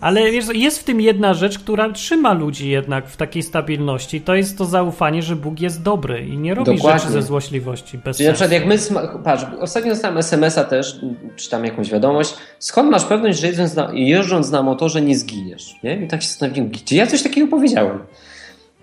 [0.00, 4.20] Ale wiesz, jest w tym jedna rzecz, która trzyma ludzi jednak w takiej stabilności.
[4.20, 7.00] To jest to zaufanie, że Bóg jest dobry i nie robi Dokładnie.
[7.00, 7.98] rzeczy ze złośliwości.
[7.98, 8.50] Bez Czyli na sensu.
[8.56, 11.00] przykład jak my, patrz, ostatnio dostałem SMS-a też,
[11.36, 15.74] czy tam jakąś wiadomość, skąd masz pewność, że jeżdżąc na, jeżdżąc na motorze nie zginiesz,
[15.82, 16.04] nie?
[16.04, 17.98] I tak się zastanawiam, gdzie ja coś takiego powiedziałem?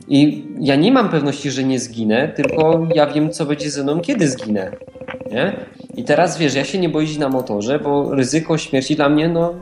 [0.08, 4.00] I ja nie mam pewności, że nie zginę, tylko ja wiem, co będzie ze mną,
[4.00, 4.72] kiedy zginę,
[5.32, 5.54] nie?
[5.96, 9.30] I teraz wiesz, ja się nie boję jeździć na motorze, bo ryzyko śmierci dla mnie,
[9.30, 9.54] no,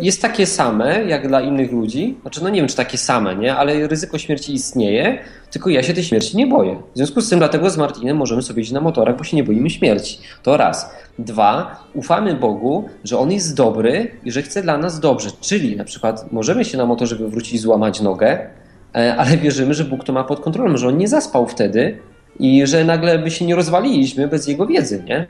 [0.00, 2.16] jest takie same, jak dla innych ludzi.
[2.22, 3.56] Znaczy, no nie wiem, czy takie same, nie?
[3.56, 5.18] Ale ryzyko śmierci istnieje,
[5.50, 6.82] tylko ja się tej śmierci nie boję.
[6.94, 9.44] W związku z tym, dlatego z Martinem możemy sobie jeździć na motorach, bo się nie
[9.44, 10.18] boimy śmierci.
[10.42, 10.94] To raz.
[11.18, 15.30] Dwa, ufamy Bogu, że On jest dobry i że chce dla nas dobrze.
[15.40, 18.50] Czyli na przykład możemy się na motorze wywrócić i złamać nogę,
[18.94, 21.98] e, ale wierzymy, że Bóg to ma pod kontrolą, że On nie zaspał wtedy
[22.38, 25.26] i że nagle by się nie rozwaliliśmy bez Jego wiedzy, nie?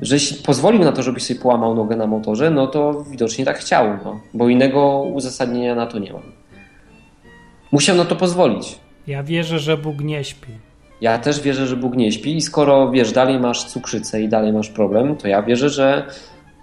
[0.00, 3.86] Że pozwolił na to, żebyś sobie połamał nogę na motorze, no to widocznie tak chciał,
[4.04, 6.22] no, bo innego uzasadnienia na to nie mam.
[7.72, 8.78] Musiał na to pozwolić.
[9.06, 10.52] Ja wierzę, że Bóg nie śpi.
[11.00, 14.52] Ja też wierzę, że Bóg nie śpi i skoro, wiesz, dalej masz cukrzycę i dalej
[14.52, 16.06] masz problem, to ja wierzę, że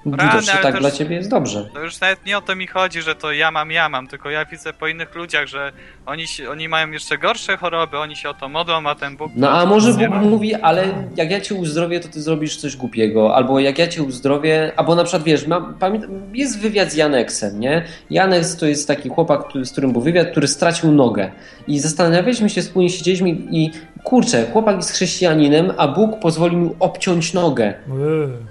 [0.05, 1.69] widocznie ale tak dla ciebie jest dobrze.
[1.73, 4.29] To już nawet nie o to mi chodzi, że to ja mam, ja mam, tylko
[4.29, 5.71] ja widzę po innych ludziach, że
[6.05, 9.31] oni, oni mają jeszcze gorsze choroby, oni się o to modlą, a ten Bóg...
[9.35, 13.35] No a może Bóg mówi, ale jak ja cię uzdrowię, to ty zrobisz coś głupiego,
[13.35, 17.59] albo jak ja cię uzdrowię, albo na przykład wiesz, mam, pamiętam, jest wywiad z Janeksem,
[17.59, 17.85] nie?
[18.09, 21.31] Janeks to jest taki chłopak, który, z którym był wywiad, który stracił nogę
[21.67, 23.71] i zastanawialiśmy się, wspólnie siedzieliśmy i
[24.03, 27.65] kurczę, chłopak jest chrześcijaninem, a Bóg pozwolił mu obciąć nogę.
[27.65, 28.50] Eee.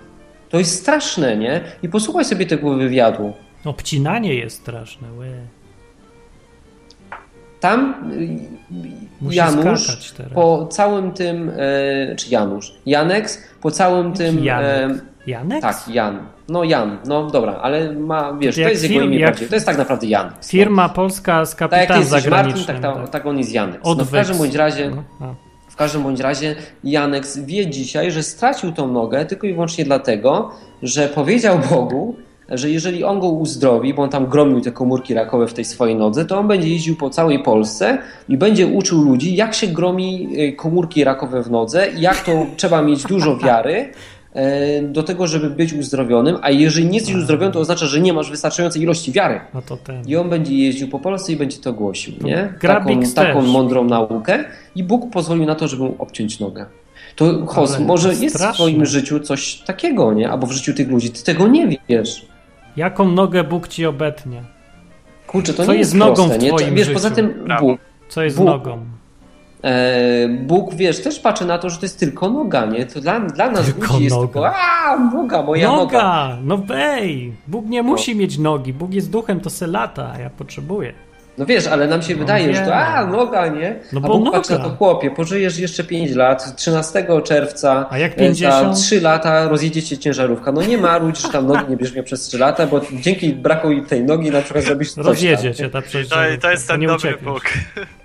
[0.51, 1.61] To jest straszne, nie?
[1.83, 3.33] I posłuchaj sobie tego wywiadu.
[3.65, 5.13] Obcinanie jest straszne.
[5.13, 5.27] Łe.
[7.61, 7.95] Tam
[9.21, 14.45] Musi Janusz po całym tym, e, czy Janusz, Janeks po całym tym...
[14.45, 14.91] Janek?
[14.91, 15.63] E, Janek?
[15.63, 16.27] tak, Jan.
[16.49, 19.33] No Jan, no dobra, ale ma, wiesz, To to jest jego imię.
[19.49, 20.33] To jest tak naprawdę Jan.
[20.47, 22.81] Firma polska z Tak jak jesteś Martin, zagranicznym.
[22.81, 23.81] tak, tak, tak on jest Janek.
[23.85, 24.91] No w każdym bądź razie...
[24.91, 25.50] No, no.
[25.81, 26.55] Każdym bądź razie
[26.85, 30.51] Janek wie dzisiaj, że stracił tą nogę tylko i wyłącznie dlatego,
[30.82, 32.16] że powiedział Bogu,
[32.48, 35.97] że jeżeli on go uzdrowi, bo on tam gromił te komórki rakowe w tej swojej
[35.97, 37.98] nodze, to on będzie jeździł po całej Polsce
[38.28, 42.82] i będzie uczył ludzi, jak się gromi y, komórki rakowe w nodze jak to trzeba
[42.82, 43.93] mieć dużo wiary
[44.82, 48.31] do tego, żeby być uzdrowionym, a jeżeli nie jesteś uzdrowiony, to oznacza, że nie masz
[48.31, 49.40] wystarczającej ilości wiary.
[49.55, 50.02] No to ten.
[50.09, 52.55] I on będzie jeździł po Polsce i będzie to głosił, nie?
[52.62, 54.44] Taką, taką mądrą naukę
[54.74, 56.66] i Bóg pozwolił na to, żeby mu obciąć nogę.
[57.16, 58.55] To Hos, Ale może to jest w straszne.
[58.55, 60.31] twoim życiu coś takiego, nie?
[60.31, 62.27] Albo w życiu tych ludzi, ty tego nie wiesz.
[62.77, 64.43] Jaką nogę Bóg ci obetnie?
[65.27, 66.48] Kurczę, to Co nie jest jest nogą proste, w nie?
[66.48, 66.94] twoim Wiesz, życiu?
[66.94, 67.35] poza tym.
[67.61, 68.47] Bóg, Co jest Bóg.
[68.47, 68.78] nogą?
[69.65, 72.87] E, Bóg, wiesz, też patrzy na to, że to jest tylko noga, nie?
[72.87, 74.27] To dla, dla nas Tylko ludzi jest noga.
[74.27, 75.82] tylko, a noga, moja noga.
[76.03, 76.37] Noga!
[76.45, 77.32] No wej!
[77.47, 78.73] Bóg nie musi mieć nogi.
[78.73, 80.93] Bóg jest duchem, to se lata, a ja potrzebuję.
[81.39, 83.77] No wiesz, ale nam się wydaje, że to a, noga, nie?
[83.93, 84.70] No a bo Bóg patrzy na noga.
[84.70, 88.77] to, chłopie, pożyjesz jeszcze 5 lat, 13 czerwca, A jak e, 50?
[88.77, 90.52] za 3 lata rozjedzie cię ciężarówka.
[90.52, 93.69] No nie marudź, że tam nogi nie bierzesz mnie przez 3 lata, bo dzięki braku
[93.89, 95.55] tej nogi na przykład zrobisz coś Rozjedzie tam.
[95.55, 96.09] cię ta przecież.
[96.09, 97.32] To, to jest ten nie dobry uciekniesz.
[97.35, 97.43] Bóg.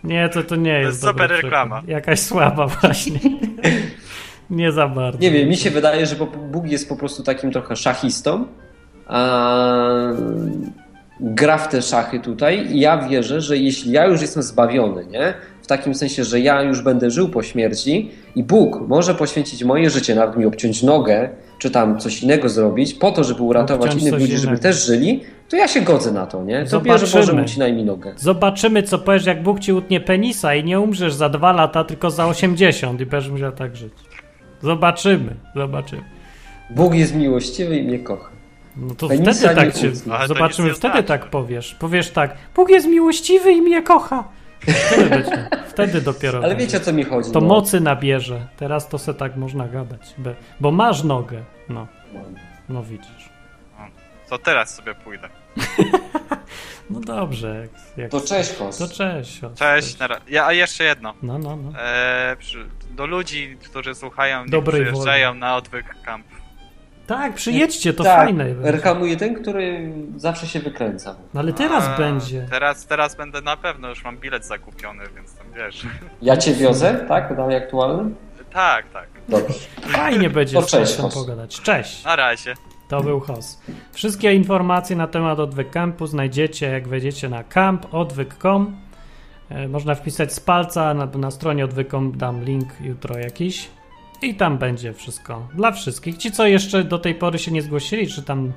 [0.03, 1.43] Nie, to, to nie jest, jest dobry super przykład.
[1.43, 1.81] reklama.
[1.87, 3.19] Jakaś słaba właśnie.
[4.49, 5.19] nie za bardzo.
[5.19, 6.15] Nie wiem, mi się wydaje, że
[6.51, 8.45] Bóg jest po prostu takim trochę szachistą,
[9.07, 9.19] a
[11.19, 15.33] gra w te szachy tutaj i ja wierzę, że jeśli ja już jestem zbawiony, nie?
[15.61, 19.89] W takim sensie, że ja już będę żył po śmierci i Bóg może poświęcić moje
[19.89, 21.29] życie, nawet mi obciąć nogę,
[21.59, 24.61] czy tam coś innego zrobić, po to, żeby uratować Obciąć innych ludzi, żeby innego.
[24.61, 26.65] też żyli, to ja się godzę na to, nie?
[26.65, 27.33] To bierze Zobaczymy.
[27.33, 28.13] Boże, ucinaj mi nogę.
[28.17, 32.11] Zobaczymy, co powiesz, jak Bóg ci utnie penisa i nie umrzesz za dwa lata, tylko
[32.11, 33.93] za 80 i będziesz musiał tak żyć.
[34.61, 36.03] Zobaczymy, zobaczymy.
[36.69, 38.34] Bóg jest miłościwy i mnie kocha.
[38.77, 41.03] No to Penisa wtedy tak to Zobaczymy, wtedy znaczy.
[41.03, 41.75] tak powiesz.
[41.79, 44.23] Powiesz tak, Bóg jest miłościwy i mnie kocha.
[44.59, 46.39] Wtedy, będzie, wtedy dopiero.
[46.43, 47.31] Ale wiecie o co mi chodzi.
[47.31, 47.47] To no.
[47.47, 48.47] mocy nabierze.
[48.57, 50.15] Teraz to se tak można gadać.
[50.59, 51.43] Bo masz nogę.
[51.69, 51.87] No,
[52.69, 53.29] no widzisz.
[54.29, 55.29] To teraz sobie pójdę.
[56.89, 57.55] No dobrze.
[57.61, 58.11] Jak, jak...
[58.11, 58.77] To cześć, Kos.
[58.77, 59.43] To cześć.
[59.43, 59.99] o, Cześć.
[59.99, 61.13] Na ra- ja, a jeszcze jedno.
[61.23, 61.79] No, no, no.
[61.79, 65.95] E, przy, do ludzi, którzy słuchają, nie Dobrej przyjeżdżają na odwyk.
[67.07, 68.45] Tak, przyjedźcie, to tak, fajne.
[68.45, 68.71] będzie.
[68.71, 71.15] Reklamuję ten, który zawsze się wykręca.
[71.33, 72.47] No ale teraz A, będzie.
[72.51, 75.85] Teraz, teraz będę na pewno, już mam bilet zakupiony, więc tam wiesz.
[76.21, 77.35] Ja cię wiozę, tak?
[77.37, 78.11] Dalej aktualny?
[78.53, 79.07] Tak, tak.
[79.29, 79.53] Dobrze.
[79.81, 81.13] Fajnie będzie To z cześć, Hos.
[81.13, 81.61] pogadać.
[81.61, 82.03] Cześć.
[82.03, 82.53] Na razie.
[82.89, 83.61] To był Hos.
[83.93, 88.77] Wszystkie informacje na temat Odwyk Campu znajdziecie, jak wejdziecie na camp.odwyk.com.
[89.49, 93.69] E, Można wpisać z palca, na, na stronie odwyk.com dam link jutro jakiś
[94.25, 95.47] i tam będzie wszystko.
[95.55, 96.17] Dla wszystkich.
[96.17, 98.51] Ci, co jeszcze do tej pory się nie zgłosili, czy tam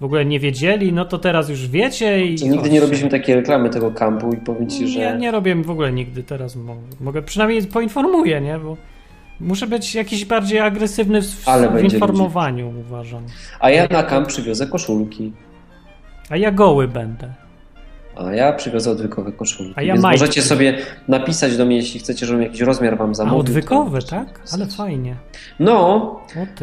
[0.00, 2.38] w ogóle nie wiedzieli, no to teraz już wiecie i...
[2.38, 2.80] Czy nigdy nie chodźcie.
[2.80, 5.18] robiliśmy takiej reklamy tego kampu i powiem ci, Nie, że...
[5.18, 8.58] nie robię w ogóle nigdy, teraz mo- mogę, przynajmniej poinformuję, nie?
[8.58, 8.76] Bo
[9.40, 11.44] muszę być jakiś bardziej agresywny w,
[11.80, 13.22] w informowaniu, uważam.
[13.60, 15.32] A ja na kamp przywiozę koszulki.
[16.30, 17.34] A ja goły będę.
[18.26, 19.72] A ja przywiozę odwykowe koszulki.
[19.76, 20.20] A ja Więc majtki.
[20.22, 20.78] możecie sobie
[21.08, 23.40] napisać do mnie, jeśli chcecie, żebym jakiś rozmiar wam A zamówił.
[23.40, 24.40] odwykowe, to- tak?
[24.52, 25.16] Ale fajnie.
[25.60, 26.20] No,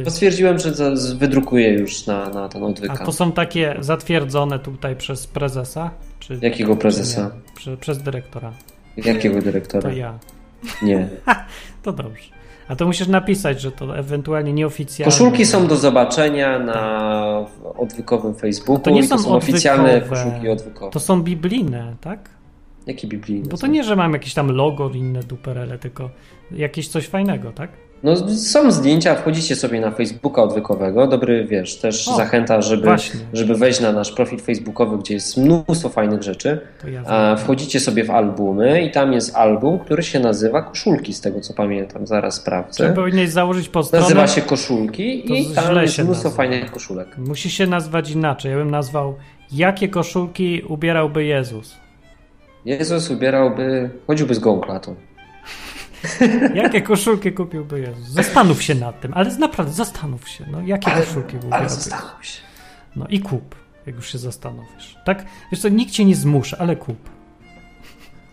[0.08, 0.72] stwierdziłem, że
[1.16, 2.94] wydrukuję już na, na ten odwyka.
[3.02, 5.92] A to są takie zatwierdzone tutaj przez prezesa?
[6.20, 7.32] Czy, Jakiego prezesa?
[7.48, 7.54] czy?
[7.56, 8.54] Prze, przez dyrektora.
[8.98, 9.90] Jakiego dyrektora?
[9.90, 10.20] To ja.
[10.82, 11.08] Nie.
[11.84, 12.37] To dobrze.
[12.68, 15.12] A to musisz napisać, że to ewentualnie nieoficjalnie.
[15.12, 17.46] Koszulki są do zobaczenia na
[17.78, 18.84] odwykowym Facebooku.
[18.84, 20.92] To nie i to są są oficjalne koszulki odwykowe.
[20.92, 22.30] To są biblijne, tak?
[22.88, 23.50] Jakie biblijne?
[23.50, 23.62] Bo są?
[23.62, 26.10] to nie, że mam jakieś tam logo, inne duperele, tylko
[26.52, 27.72] jakieś coś fajnego, tak?
[28.04, 31.08] No, są zdjęcia, wchodzicie sobie na Facebooka odwykowego.
[31.08, 33.20] Dobry, wiesz, też O, zachęta, żeby, właśnie.
[33.34, 36.60] żeby wejść na nasz profil facebookowy, gdzie jest mnóstwo fajnych rzeczy.
[36.92, 41.42] Ja wchodzicie sobie w albumy i tam jest album, który się nazywa Koszulki, z tego
[41.42, 42.08] co pamiętam.
[42.08, 42.72] Zaraz sprawdzę.
[42.74, 44.04] Trzeba powinieneś założyć pod stronę.
[44.04, 46.30] Nazywa się Koszulki i tam jest mnóstwo nazywa.
[46.30, 47.18] fajnych koszulek.
[47.18, 48.52] Musi się nazwać inaczej.
[48.52, 49.16] Ja bym nazwał
[49.52, 51.76] Jakie koszulki ubierałby Jezus?
[52.66, 54.96] Jezus ubierałby, chodziłby z gołą klatą.
[56.64, 58.08] Jakie koszulki kupiłby Jezus?
[58.08, 60.46] Zastanów się nad tym, ale naprawdę zastanów się.
[60.52, 62.42] No, jakie Ale- koszulki ale ubierałby zastanów się.
[62.96, 63.56] No i kup,
[63.86, 64.98] jak już się zastanowisz.
[65.06, 65.26] Tak?
[65.52, 67.10] Wiesz co, nikt cię nie zmusza, ale kup.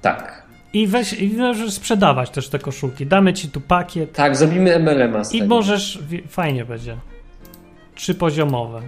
[0.03, 0.45] Tak.
[0.73, 3.07] I weź, i możesz sprzedawać też te koszulki.
[3.07, 4.13] Damy ci tu pakiet.
[4.13, 5.55] Tak, zrobimy MLM-a z I tego.
[5.55, 6.97] możesz, fajnie będzie.
[7.95, 8.83] Trzypoziomowe.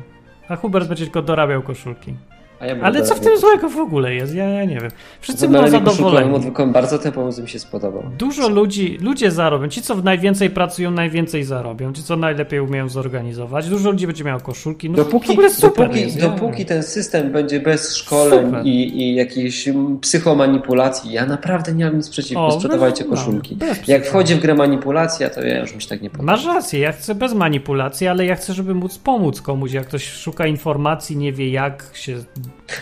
[0.49, 2.15] A Hubert będzie tylko dorabiał koszulki.
[2.61, 4.35] Ja Ale co w tym złego w ogóle jest?
[4.35, 4.91] Ja, ja nie wiem.
[5.21, 6.73] Wszyscy koszulkowym zadowoleni.
[6.73, 8.03] bardzo ten pomysł mi się spodobał.
[8.19, 9.69] Dużo ludzi, ludzie zarobią.
[9.69, 11.93] Ci, co najwięcej pracują, najwięcej zarobią.
[11.93, 13.69] Ci, co najlepiej umieją zorganizować.
[13.69, 14.91] Dużo ludzi będzie miało koszulki.
[14.91, 18.67] No, Dopóki, dopóki, jest, dopóki ten system będzie bez szkoleń Super.
[18.67, 19.69] i, i jakiejś
[20.01, 22.47] psychomanipulacji, ja naprawdę nie mam nic przeciwko.
[22.47, 23.57] O, Sprzedawajcie bez- no, koszulki.
[23.57, 26.33] bez Jak wchodzi w grę manipulacja, to ja już mi się tak nie podoba.
[26.33, 29.73] Masz rację, ja chcę bez manipulacji, ale ja chcę, żeby móc pomóc komuś.
[29.73, 32.17] Jak ktoś szuka informacji, nie wie jak się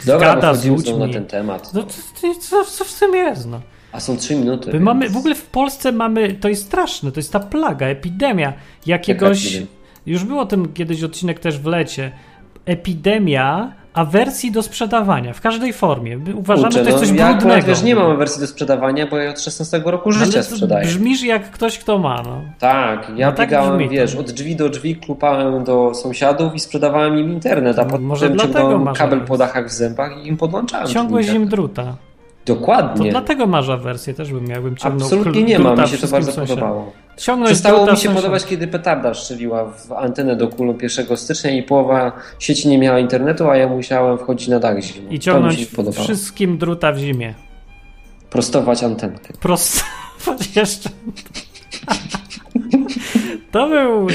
[0.07, 0.99] Dobra, gada z ludźmi.
[0.99, 1.75] na ten temat.
[1.75, 1.95] No to,
[2.51, 3.61] to, co, w tym jest, no?
[3.93, 4.73] A są trzy minuty.
[4.73, 8.53] My mamy, w ogóle w Polsce mamy, to jest straszne, to jest ta plaga, epidemia
[8.87, 9.63] jakiegoś,
[10.07, 12.13] już było o tym kiedyś odcinek też w lecie,
[12.65, 16.19] epidemia awersji do sprzedawania w każdej formie.
[16.19, 17.39] My Uważamy, że to jest no, coś ja brudnego.
[17.39, 20.43] akurat, wiesz, nie mam wersji do sprzedawania, bo ja od 16 roku życia Ale to
[20.43, 20.87] sprzedaję.
[20.87, 22.41] Brzmisz jak ktoś, kto ma, no.
[22.59, 23.89] Tak, ja No tak biegałem, to.
[23.89, 28.37] wiesz, od drzwi do drzwi, klupałem do sąsiadów i sprzedawałem im internet, a potem może
[28.37, 30.87] ciągnąłem kabel po dachach w zębach i im podłączałem.
[30.87, 31.51] Ciągłeś im internet.
[31.51, 31.85] druta.
[32.45, 33.11] To Dokładnie.
[33.11, 36.33] dlatego masz awersję, też bym miał, bym ciągnął Absolutnie nie mam, mi się to bardzo
[36.33, 36.59] sąsiadom.
[36.65, 36.93] podobało.
[37.17, 41.63] Ciągnąć Przestało mi się podobać, kiedy petarda strzeliła w antenę do kulą 1 stycznia i
[41.63, 45.11] połowa sieci nie miała internetu, a ja musiałem wchodzić na dach zimą.
[45.11, 47.35] I ciągnąć wszystkim druta w zimie.
[48.31, 49.35] Prostować antenkę.
[49.41, 50.91] Prostować jeszcze.
[53.51, 54.09] To był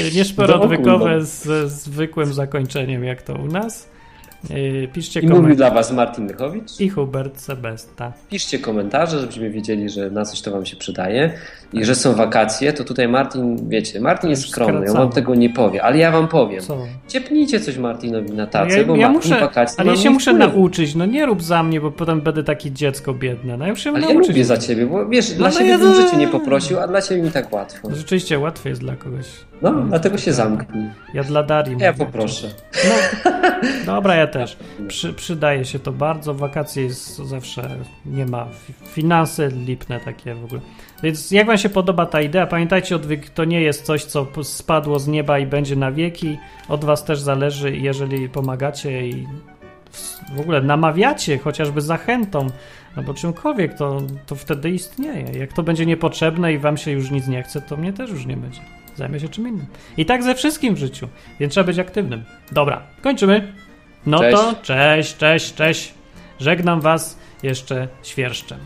[0.62, 0.74] oku,
[1.20, 3.88] z zwykłym zakończeniem, jak to u nas.
[4.50, 5.56] Yy, Piszcie I mówił komentarze.
[5.56, 6.80] dla Was Martin Rychowicz.
[6.80, 8.12] I Hubert Sebesta.
[8.30, 11.32] Piszcie komentarze, żebyśmy wiedzieli, że na coś to Wam się przydaje
[11.72, 15.12] i że są wakacje, to tutaj Martin, wiecie, Martin jest skromny, on Wam skracamy.
[15.14, 16.60] tego nie powie, ale ja Wam powiem.
[16.60, 16.78] Co?
[17.08, 20.34] Ciepnijcie coś Martinowi na tacę, Ja, bo ja Martin muszę, wakacje ale ja się muszę
[20.34, 20.52] wpływu.
[20.58, 20.94] nauczyć.
[20.94, 23.56] No nie rób za mnie, bo potem będę takie dziecko biedne.
[23.56, 24.28] No ja muszę Ale ja nauczyć.
[24.28, 27.02] lubię za Ciebie, bo wiesz, dla no siebie ja bym życiu nie poprosił, a dla
[27.02, 27.88] Ciebie mi tak łatwo.
[27.94, 29.26] Rzeczywiście łatwiej jest dla kogoś.
[29.62, 30.86] No, dlatego się zamknij.
[31.14, 32.48] Ja dla Darii Ja poproszę.
[32.84, 32.90] No,
[33.86, 34.56] dobra, ja też.
[34.88, 36.34] Przy, przydaje się to bardzo.
[36.34, 37.76] Wakacje jest zawsze
[38.06, 38.44] nie ma.
[38.44, 40.60] Fi- Finanse lipne takie w ogóle.
[41.02, 44.98] Więc jak Wam się podoba ta idea, pamiętajcie, odwyk to nie jest coś, co spadło
[44.98, 46.38] z nieba i będzie na wieki.
[46.68, 49.26] Od Was też zależy, jeżeli pomagacie i
[50.36, 52.46] w- ogóle namawiacie chociażby zachętą
[52.96, 55.38] albo czymkolwiek, to, to wtedy istnieje.
[55.38, 58.26] Jak to będzie niepotrzebne i Wam się już nic nie chce, to mnie też już
[58.26, 58.60] nie będzie.
[58.96, 59.66] Zajmę się czym innym.
[59.96, 61.08] I tak ze wszystkim w życiu,
[61.40, 62.24] więc trzeba być aktywnym.
[62.52, 63.52] Dobra, kończymy.
[64.06, 64.36] No Cześć.
[64.36, 65.94] to cześć, cześć, cześć.
[66.38, 68.58] Żegnam Was jeszcze świerszczem.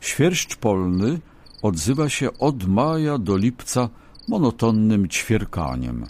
[0.00, 1.18] Świerszcz polny
[1.62, 3.88] odzywa się od maja do lipca
[4.28, 6.06] monotonnym ćwierkaniem.